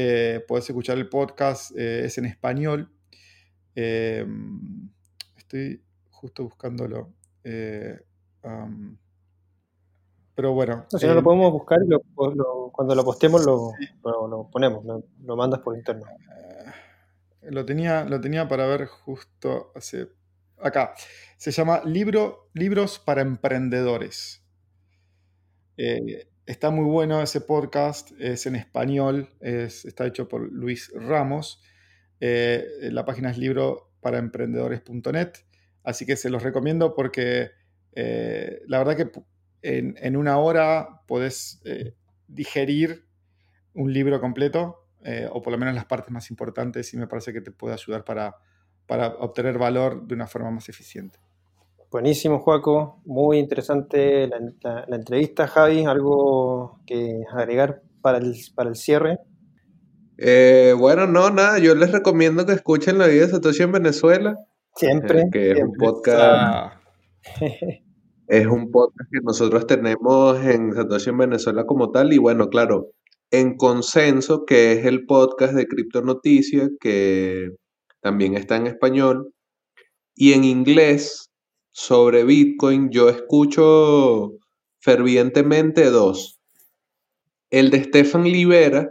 eh, 0.00 0.44
puedes 0.46 0.70
escuchar 0.70 0.96
el 0.96 1.08
podcast, 1.08 1.76
eh, 1.76 2.04
es 2.04 2.16
en 2.18 2.26
español. 2.26 2.88
Eh, 3.74 4.24
estoy 5.36 5.82
justo 6.08 6.44
buscándolo. 6.44 7.12
Um, 8.44 8.96
pero 10.36 10.52
bueno. 10.52 10.86
No, 10.92 10.98
si 11.00 11.04
no 11.04 11.14
lo 11.14 11.22
podemos 11.24 11.50
buscar 11.50 11.80
lo, 11.84 12.00
lo, 12.32 12.70
cuando 12.72 12.94
lo 12.94 13.04
postemos 13.04 13.44
lo, 13.44 13.72
sí. 13.76 13.88
lo 14.04 14.48
ponemos, 14.52 14.84
lo, 14.84 15.36
mandas 15.36 15.58
por 15.62 15.76
interno. 15.76 16.04
lo, 17.42 17.64
tenía, 17.64 18.04
lo 18.04 18.20
tenía 18.20 18.46
para 18.46 18.66
ver 18.66 18.86
justo 18.86 19.72
hace... 19.74 20.10
Acá. 20.60 20.94
Se 21.38 21.50
llama 21.50 21.82
Libro, 21.84 22.50
Libros 22.54 23.00
para 23.00 23.22
Emprendedores. 23.22 24.44
Eh, 25.76 26.28
Está 26.48 26.70
muy 26.70 26.86
bueno 26.86 27.20
ese 27.20 27.42
podcast, 27.42 28.12
es 28.18 28.46
en 28.46 28.56
español, 28.56 29.28
es, 29.38 29.84
está 29.84 30.06
hecho 30.06 30.28
por 30.28 30.50
Luis 30.50 30.90
Ramos. 30.94 31.62
Eh, 32.20 32.66
la 32.90 33.04
página 33.04 33.30
es 33.30 33.36
libro 33.36 33.92
para 34.00 34.16
emprendedores.net, 34.16 35.32
así 35.84 36.06
que 36.06 36.16
se 36.16 36.30
los 36.30 36.42
recomiendo 36.42 36.94
porque 36.94 37.50
eh, 37.92 38.62
la 38.66 38.78
verdad 38.78 38.96
que 38.96 39.10
en, 39.60 40.16
una 40.16 40.38
hora 40.38 41.02
podés 41.06 41.60
eh, 41.66 41.94
digerir 42.28 43.04
un 43.74 43.92
libro 43.92 44.18
completo, 44.18 44.88
eh, 45.04 45.28
o 45.30 45.42
por 45.42 45.52
lo 45.52 45.58
menos 45.58 45.74
las 45.74 45.84
partes 45.84 46.10
más 46.12 46.30
importantes, 46.30 46.94
y 46.94 46.96
me 46.96 47.06
parece 47.06 47.34
que 47.34 47.42
te 47.42 47.50
puede 47.50 47.74
ayudar 47.74 48.06
para, 48.06 48.36
para 48.86 49.08
obtener 49.08 49.58
valor 49.58 50.06
de 50.06 50.14
una 50.14 50.26
forma 50.26 50.50
más 50.50 50.70
eficiente. 50.70 51.18
Buenísimo, 51.90 52.40
Juaco. 52.40 53.00
Muy 53.06 53.38
interesante 53.38 54.26
la, 54.28 54.38
la, 54.62 54.84
la, 54.86 54.96
entrevista, 54.96 55.48
Javi. 55.48 55.86
¿Algo 55.86 56.80
que 56.86 57.22
agregar 57.32 57.82
para 58.02 58.18
el, 58.18 58.34
para 58.54 58.68
el 58.68 58.76
cierre? 58.76 59.18
Eh, 60.18 60.74
bueno, 60.78 61.06
no, 61.06 61.30
nada. 61.30 61.58
Yo 61.58 61.74
les 61.74 61.90
recomiendo 61.90 62.44
que 62.44 62.52
escuchen 62.52 62.98
La 62.98 63.06
vida 63.06 63.24
de 63.24 63.32
Satoshi 63.32 63.62
en 63.62 63.72
Venezuela. 63.72 64.36
Siempre. 64.74 65.20
Eh, 65.20 65.24
que 65.32 65.54
siempre. 65.54 65.60
es 65.60 65.64
un 65.66 65.72
podcast. 65.78 66.20
Ah. 66.20 66.80
es 68.26 68.46
un 68.46 68.70
podcast 68.70 69.10
que 69.10 69.20
nosotros 69.22 69.66
tenemos 69.66 70.44
en 70.44 70.74
Satoshi 70.74 71.08
en 71.08 71.18
Venezuela 71.18 71.64
como 71.64 71.90
tal. 71.90 72.12
Y 72.12 72.18
bueno, 72.18 72.48
claro, 72.48 72.90
en 73.30 73.56
Consenso, 73.56 74.44
que 74.44 74.72
es 74.72 74.84
el 74.84 75.06
podcast 75.06 75.54
de 75.54 75.66
Cripto 75.66 76.02
Noticias, 76.02 76.68
que 76.80 77.48
también 78.02 78.34
está 78.34 78.56
en 78.56 78.66
español. 78.66 79.32
Y 80.14 80.32
en 80.32 80.44
inglés, 80.44 81.27
sobre 81.78 82.24
Bitcoin, 82.24 82.90
yo 82.90 83.08
escucho 83.08 84.32
fervientemente 84.80 85.90
dos. 85.90 86.40
El 87.50 87.70
de 87.70 87.84
Stefan 87.84 88.24
Libera, 88.24 88.88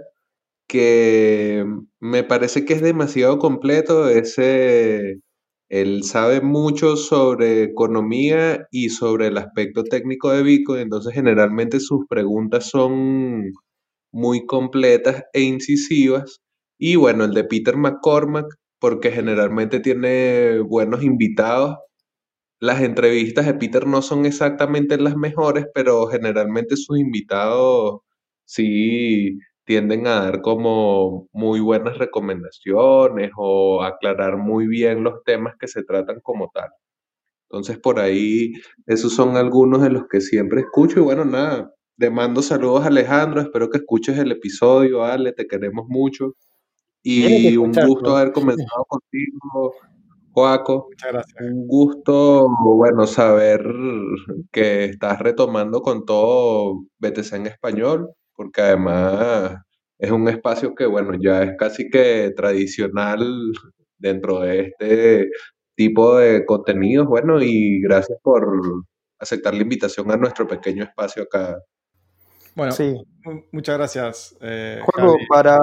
que 0.69 1.65
me 1.99 2.23
parece 2.23 2.63
que 2.63 2.75
es 2.75 2.81
demasiado 2.81 3.39
completo, 3.39 4.07
ese, 4.07 5.19
él 5.67 6.03
sabe 6.05 6.39
mucho 6.39 6.95
sobre 6.95 7.63
economía 7.63 8.65
y 8.71 8.87
sobre 8.89 9.27
el 9.27 9.37
aspecto 9.37 9.83
técnico 9.83 10.31
de 10.31 10.43
Bitcoin, 10.43 10.83
entonces 10.83 11.13
generalmente 11.13 11.81
sus 11.81 12.05
preguntas 12.07 12.69
son 12.69 13.51
muy 14.13 14.45
completas 14.45 15.23
e 15.33 15.41
incisivas. 15.41 16.39
Y 16.79 16.95
bueno, 16.95 17.25
el 17.25 17.33
de 17.33 17.43
Peter 17.43 17.75
McCormack, 17.75 18.47
porque 18.79 19.11
generalmente 19.11 19.81
tiene 19.81 20.59
buenos 20.61 21.03
invitados 21.03 21.75
las 22.59 22.81
entrevistas 22.81 23.45
de 23.45 23.53
Peter 23.53 23.85
no 23.87 24.01
son 24.01 24.25
exactamente 24.25 24.97
las 24.97 25.15
mejores, 25.15 25.65
pero 25.73 26.07
generalmente 26.07 26.75
sus 26.75 26.99
invitados 26.99 28.01
sí 28.45 29.39
tienden 29.65 30.07
a 30.07 30.21
dar 30.21 30.41
como 30.41 31.27
muy 31.33 31.59
buenas 31.59 31.97
recomendaciones 31.97 33.31
o 33.35 33.83
aclarar 33.83 34.37
muy 34.37 34.67
bien 34.67 35.03
los 35.03 35.23
temas 35.25 35.55
que 35.59 35.67
se 35.67 35.83
tratan 35.83 36.19
como 36.21 36.49
tal. 36.53 36.69
Entonces 37.49 37.77
por 37.79 37.99
ahí 37.99 38.53
esos 38.87 39.13
son 39.13 39.37
algunos 39.37 39.81
de 39.81 39.89
los 39.89 40.07
que 40.09 40.21
siempre 40.21 40.61
escucho 40.61 40.99
y 40.99 41.03
bueno, 41.03 41.25
nada, 41.25 41.71
le 41.97 42.09
mando 42.09 42.41
saludos 42.41 42.83
a 42.83 42.87
Alejandro, 42.87 43.41
espero 43.41 43.69
que 43.69 43.79
escuches 43.79 44.17
el 44.17 44.31
episodio, 44.31 45.03
Ale, 45.03 45.33
te 45.33 45.47
queremos 45.47 45.85
mucho 45.87 46.35
Y 47.03 47.57
un 47.57 47.71
gusto 47.71 48.15
haber 48.17 48.33
comenzado 48.33 48.85
contigo, 48.87 49.75
Joaco. 50.37 50.85
Muchas 50.91 51.11
gracias. 51.11 51.41
Un 51.41 51.65
gusto, 51.65 52.47
bueno, 52.63 53.07
saber 53.07 53.59
que 54.51 54.85
estás 54.85 55.17
retomando 55.17 55.81
con 55.81 56.05
todo 56.05 56.83
BTC 56.99 57.33
en 57.33 57.47
español, 57.47 58.11
porque 58.35 58.61
además 58.61 59.55
es 59.97 60.11
un 60.11 60.27
espacio 60.27 60.75
que, 60.75 60.85
bueno, 60.85 61.13
ya 61.19 61.41
es 61.41 61.57
casi 61.57 61.89
que 61.89 62.31
tradicional 62.35 63.27
dentro 63.97 64.41
de 64.41 64.59
este 64.59 65.31
tipo 65.73 66.17
de 66.17 66.45
contenidos. 66.45 67.07
Bueno, 67.07 67.41
y 67.41 67.81
gracias 67.81 68.19
por 68.21 68.47
aceptar 69.17 69.55
la 69.55 69.63
invitación 69.63 70.11
a 70.11 70.17
nuestro 70.17 70.45
pequeño 70.45 70.83
espacio 70.83 71.23
acá. 71.23 71.57
Bueno, 72.55 72.75
muchas 73.51 73.75
gracias. 73.75 74.37
Eh, 74.41 74.81
para 75.27 75.57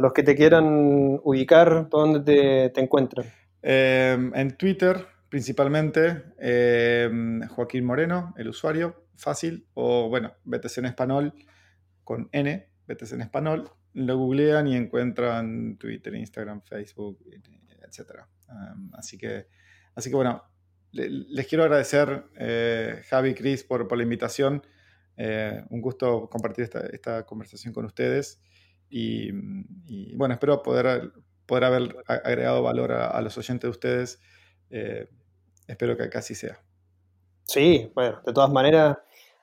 los 0.00 0.12
que 0.12 0.22
te 0.22 0.36
quieran 0.36 1.20
ubicar, 1.24 1.88
¿dónde 1.88 2.70
te, 2.72 2.80
encuentran? 2.80 3.26
Em, 3.62 4.32
en 4.34 4.56
Twitter, 4.56 5.06
principalmente, 5.28 6.24
em, 6.38 7.46
Joaquín 7.48 7.84
Moreno, 7.84 8.34
el 8.36 8.48
usuario, 8.48 9.06
fácil, 9.16 9.66
o 9.74 10.08
bueno, 10.08 10.34
BTC 10.44 10.78
en 10.78 10.86
español 10.86 11.34
con 12.04 12.28
N, 12.32 12.68
BTC 12.86 13.12
en 13.12 13.22
español, 13.22 13.70
lo 13.94 14.18
googlean 14.18 14.66
y 14.66 14.76
encuentran 14.76 15.76
Twitter, 15.76 16.14
Instagram, 16.14 16.62
Facebook, 16.62 17.18
etc. 17.82 18.22
así, 18.94 19.16
que, 19.18 19.46
así 19.94 20.10
que 20.10 20.16
bueno, 20.16 20.42
les 20.92 21.46
quiero 21.46 21.64
agradecer, 21.64 22.24
eh, 22.36 23.02
Javi 23.08 23.30
y 23.30 23.34
Cris, 23.34 23.64
por, 23.64 23.96
la 23.96 24.02
invitación. 24.02 24.62
Eh, 25.16 25.62
un 25.70 25.80
gusto 25.80 26.28
compartir 26.28 26.68
esta, 26.92 27.24
conversación 27.24 27.72
con 27.72 27.84
ustedes. 27.86 28.40
Y, 28.90 29.32
bueno, 30.16 30.34
espero 30.34 30.62
poder, 30.62 31.12
poder 31.46 31.64
haber 31.64 31.96
agregado 32.06 32.62
valor 32.62 32.92
a, 32.92 33.20
los 33.20 33.36
oyentes 33.38 33.62
de 33.62 33.70
ustedes. 33.70 34.20
Eh, 34.70 35.08
espero 35.66 35.96
que 35.96 36.16
así 36.16 36.34
sea. 36.34 36.60
Sí, 37.44 37.90
bueno, 37.94 38.20
de 38.24 38.32
todas 38.32 38.50
maneras, 38.50 38.96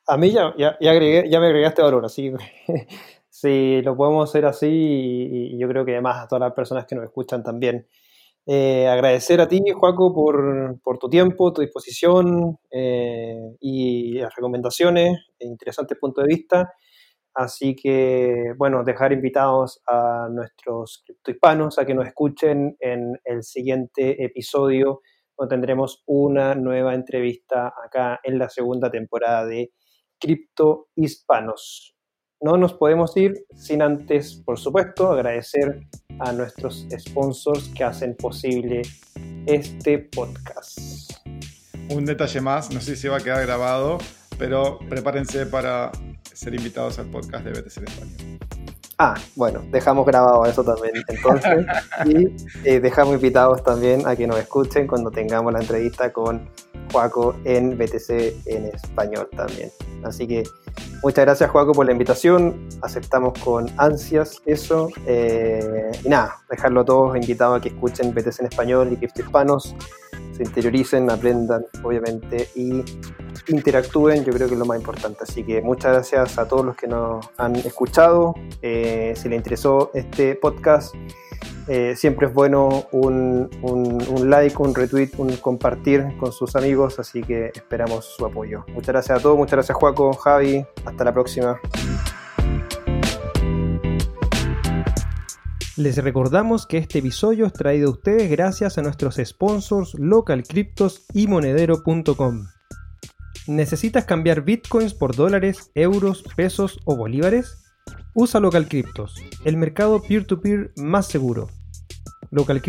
a 0.07 0.17
mí 0.17 0.31
ya, 0.31 0.53
ya, 0.57 0.77
agregué, 0.89 1.29
ya 1.29 1.39
me 1.39 1.47
agregaste 1.47 1.81
valor, 1.81 2.05
así 2.05 2.31
que 2.65 2.87
si 3.29 3.81
lo 3.83 3.95
podemos 3.95 4.29
hacer 4.29 4.45
así 4.45 4.67
y, 4.67 5.59
yo 5.59 5.67
creo 5.67 5.85
que 5.85 5.93
además 5.93 6.23
a 6.23 6.27
todas 6.27 6.41
las 6.41 6.53
personas 6.53 6.85
que 6.85 6.95
nos 6.95 7.05
escuchan 7.05 7.43
también. 7.43 7.87
Eh, 8.45 8.87
agradecer 8.87 9.41
a 9.41 9.47
ti, 9.47 9.61
Juaco, 9.71 10.11
por, 10.11 10.79
por, 10.81 10.97
tu 10.97 11.07
tiempo, 11.07 11.53
tu 11.53 11.61
disposición 11.61 12.57
eh, 12.71 13.55
y 13.59 14.13
las 14.13 14.33
recomendaciones, 14.33 15.19
e 15.37 15.45
interesantes 15.45 15.99
puntos 15.99 16.23
de 16.23 16.35
vista. 16.35 16.73
Así 17.39 17.75
que, 17.75 18.53
bueno, 18.57 18.83
dejar 18.83 19.13
invitados 19.13 19.81
a 19.87 20.27
nuestros 20.29 21.03
criptohispanos 21.05 21.79
a 21.79 21.85
que 21.85 21.93
nos 21.93 22.07
escuchen 22.07 22.75
en 22.79 23.17
el 23.23 23.43
siguiente 23.43 24.23
episodio, 24.25 25.01
donde 25.37 25.55
tendremos 25.55 26.03
una 26.05 26.53
nueva 26.55 26.93
entrevista 26.95 27.73
acá 27.85 28.19
en 28.23 28.39
la 28.39 28.49
segunda 28.49 28.91
temporada 28.91 29.45
de 29.45 29.71
Cripto 30.19 30.87
Hispanos 30.95 31.95
no 32.41 32.55
nos 32.55 32.73
podemos 32.73 33.15
ir 33.17 33.33
sin 33.53 33.81
antes, 33.81 34.41
por 34.45 34.57
supuesto, 34.57 35.11
agradecer 35.11 35.81
a 36.19 36.31
nuestros 36.31 36.87
sponsors 36.97 37.69
que 37.75 37.83
hacen 37.83 38.15
posible 38.15 38.81
este 39.45 39.99
podcast. 39.99 40.79
Un 41.89 42.05
detalle 42.05 42.39
más, 42.39 42.71
no 42.71 42.79
sé 42.79 42.95
si 42.95 43.07
va 43.07 43.17
a 43.17 43.19
quedar 43.19 43.45
grabado, 43.45 43.97
pero 44.37 44.79
prepárense 44.89 45.47
para 45.47 45.91
ser 46.39 46.55
invitados 46.55 46.97
al 46.99 47.07
podcast 47.07 47.43
de 47.43 47.51
BTC 47.51 47.77
Español. 47.89 48.39
Ah, 48.97 49.15
bueno, 49.35 49.61
dejamos 49.71 50.05
grabado 50.05 50.45
eso 50.45 50.63
también 50.63 50.93
entonces 51.07 51.65
y 52.05 52.27
eh, 52.67 52.79
dejamos 52.79 53.15
invitados 53.15 53.61
también 53.63 54.07
a 54.07 54.15
que 54.15 54.25
nos 54.25 54.39
escuchen 54.39 54.87
cuando 54.87 55.11
tengamos 55.11 55.51
la 55.51 55.59
entrevista 55.59 56.11
con 56.13 56.49
Juaco 56.91 57.35
en 57.43 57.77
BTC 57.77 58.09
en 58.45 58.65
español 58.65 59.29
también. 59.35 59.69
Así 60.03 60.27
que 60.27 60.43
muchas 61.03 61.25
gracias 61.25 61.49
Juaco 61.49 61.73
por 61.73 61.85
la 61.85 61.91
invitación, 61.91 62.69
aceptamos 62.81 63.37
con 63.39 63.69
ansias 63.77 64.41
eso 64.45 64.89
eh, 65.07 65.91
y 66.03 66.07
nada, 66.07 66.37
dejarlo 66.49 66.81
a 66.81 66.85
todos 66.85 67.15
invitados 67.17 67.59
a 67.59 67.61
que 67.61 67.69
escuchen 67.69 68.13
BTC 68.13 68.39
en 68.39 68.45
español 68.45 68.89
y 68.93 68.97
que 68.97 69.07
hispanos 69.07 69.75
se 70.35 70.43
interioricen, 70.43 71.09
aprendan 71.09 71.65
obviamente 71.83 72.49
y 72.55 72.83
interactúen, 73.49 74.23
yo 74.23 74.33
creo 74.33 74.47
que 74.47 74.53
es 74.53 74.59
lo 74.59 74.65
más 74.65 74.77
importante. 74.77 75.19
Así 75.21 75.43
que 75.43 75.61
muchas 75.61 75.93
gracias 75.93 76.37
a 76.37 76.47
todos 76.47 76.65
los 76.65 76.75
que 76.75 76.87
nos 76.87 77.29
han 77.37 77.55
escuchado. 77.55 78.35
Eh, 78.61 79.13
si 79.15 79.29
les 79.29 79.37
interesó 79.37 79.91
este 79.93 80.35
podcast, 80.35 80.95
eh, 81.67 81.95
siempre 81.95 82.27
es 82.27 82.33
bueno 82.33 82.87
un, 82.91 83.49
like, 84.25 84.55
un 84.57 84.73
retweet, 84.73 85.11
un 85.17 85.35
compartir 85.37 86.17
con 86.17 86.31
sus 86.31 86.55
amigos, 86.55 86.97
así 86.97 87.21
que 87.21 87.51
esperamos 87.53 88.05
su 88.05 88.25
apoyo. 88.25 88.65
Muchas 88.69 88.87
gracias 88.87 89.19
a 89.19 89.21
todos, 89.21 89.37
muchas 89.37 89.53
gracias 89.53 89.77
Juaco, 89.77 90.13
Javi, 90.13 90.65
hasta 90.83 91.03
la 91.03 91.13
próxima. 91.13 91.59
Les 95.77 95.95
recordamos 96.03 96.65
que 96.65 96.77
este 96.77 96.99
episodio 96.99 97.45
es 97.45 97.53
traído 97.53 97.87
a 97.89 97.91
ustedes 97.91 98.29
gracias 98.29 98.77
a 98.77 98.81
nuestros 98.81 99.15
sponsors 99.23 99.93
Local 99.93 100.43
y 101.13 101.27
Monedero.com. 101.27 102.47
¿Necesitas 103.49 104.05
cambiar 104.05 104.43
bitcoins 104.43 104.93
por 104.93 105.15
dólares, 105.15 105.71
euros, 105.73 106.23
pesos 106.35 106.79
o 106.85 106.95
bolívares? 106.95 107.63
Usa 108.13 108.39
Local 108.39 108.67
el 109.43 109.57
mercado 109.57 110.03
peer-to-peer 110.03 110.71
-peer 110.71 110.83
más 110.83 111.07
seguro. 111.07 111.47
Local 112.29 112.61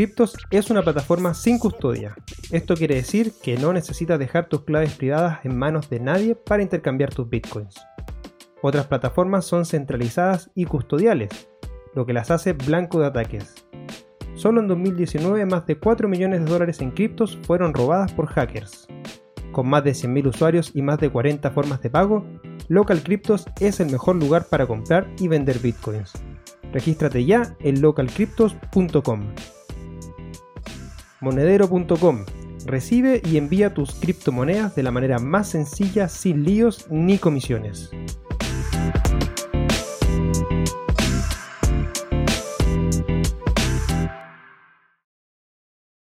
es 0.50 0.70
una 0.70 0.80
plataforma 0.80 1.34
sin 1.34 1.58
custodia. 1.58 2.16
Esto 2.50 2.76
quiere 2.76 2.94
decir 2.94 3.34
que 3.42 3.58
no 3.58 3.74
necesitas 3.74 4.18
dejar 4.18 4.48
tus 4.48 4.64
claves 4.64 4.94
privadas 4.94 5.44
en 5.44 5.58
manos 5.58 5.90
de 5.90 6.00
nadie 6.00 6.34
para 6.34 6.62
intercambiar 6.62 7.12
tus 7.12 7.28
bitcoins. 7.28 7.74
Otras 8.62 8.86
plataformas 8.86 9.44
son 9.44 9.66
centralizadas 9.66 10.50
y 10.54 10.64
custodiales, 10.64 11.28
lo 11.94 12.06
que 12.06 12.14
las 12.14 12.30
hace 12.30 12.54
blanco 12.54 13.00
de 13.00 13.06
ataques. 13.08 13.66
Solo 14.34 14.62
en 14.62 14.68
2019 14.68 15.44
más 15.44 15.66
de 15.66 15.78
4 15.78 16.08
millones 16.08 16.40
de 16.42 16.50
dólares 16.50 16.80
en 16.80 16.92
criptos 16.92 17.38
fueron 17.42 17.74
robadas 17.74 18.14
por 18.14 18.28
hackers. 18.28 18.88
Con 19.52 19.68
más 19.68 19.84
de 19.84 19.92
100.000 19.92 20.28
usuarios 20.28 20.70
y 20.74 20.82
más 20.82 20.98
de 20.98 21.10
40 21.10 21.50
formas 21.50 21.82
de 21.82 21.90
pago, 21.90 22.24
Local 22.68 23.02
es 23.60 23.80
el 23.80 23.90
mejor 23.90 24.16
lugar 24.16 24.46
para 24.48 24.66
comprar 24.66 25.08
y 25.18 25.26
vender 25.26 25.58
bitcoins. 25.58 26.12
Regístrate 26.72 27.24
ya 27.24 27.56
en 27.60 27.80
localcryptos.com. 27.80 29.34
Monedero.com. 31.20 32.24
Recibe 32.64 33.20
y 33.24 33.38
envía 33.38 33.74
tus 33.74 33.94
criptomonedas 33.94 34.76
de 34.76 34.82
la 34.84 34.92
manera 34.92 35.18
más 35.18 35.48
sencilla 35.48 36.08
sin 36.08 36.44
líos 36.44 36.86
ni 36.90 37.18
comisiones. 37.18 37.90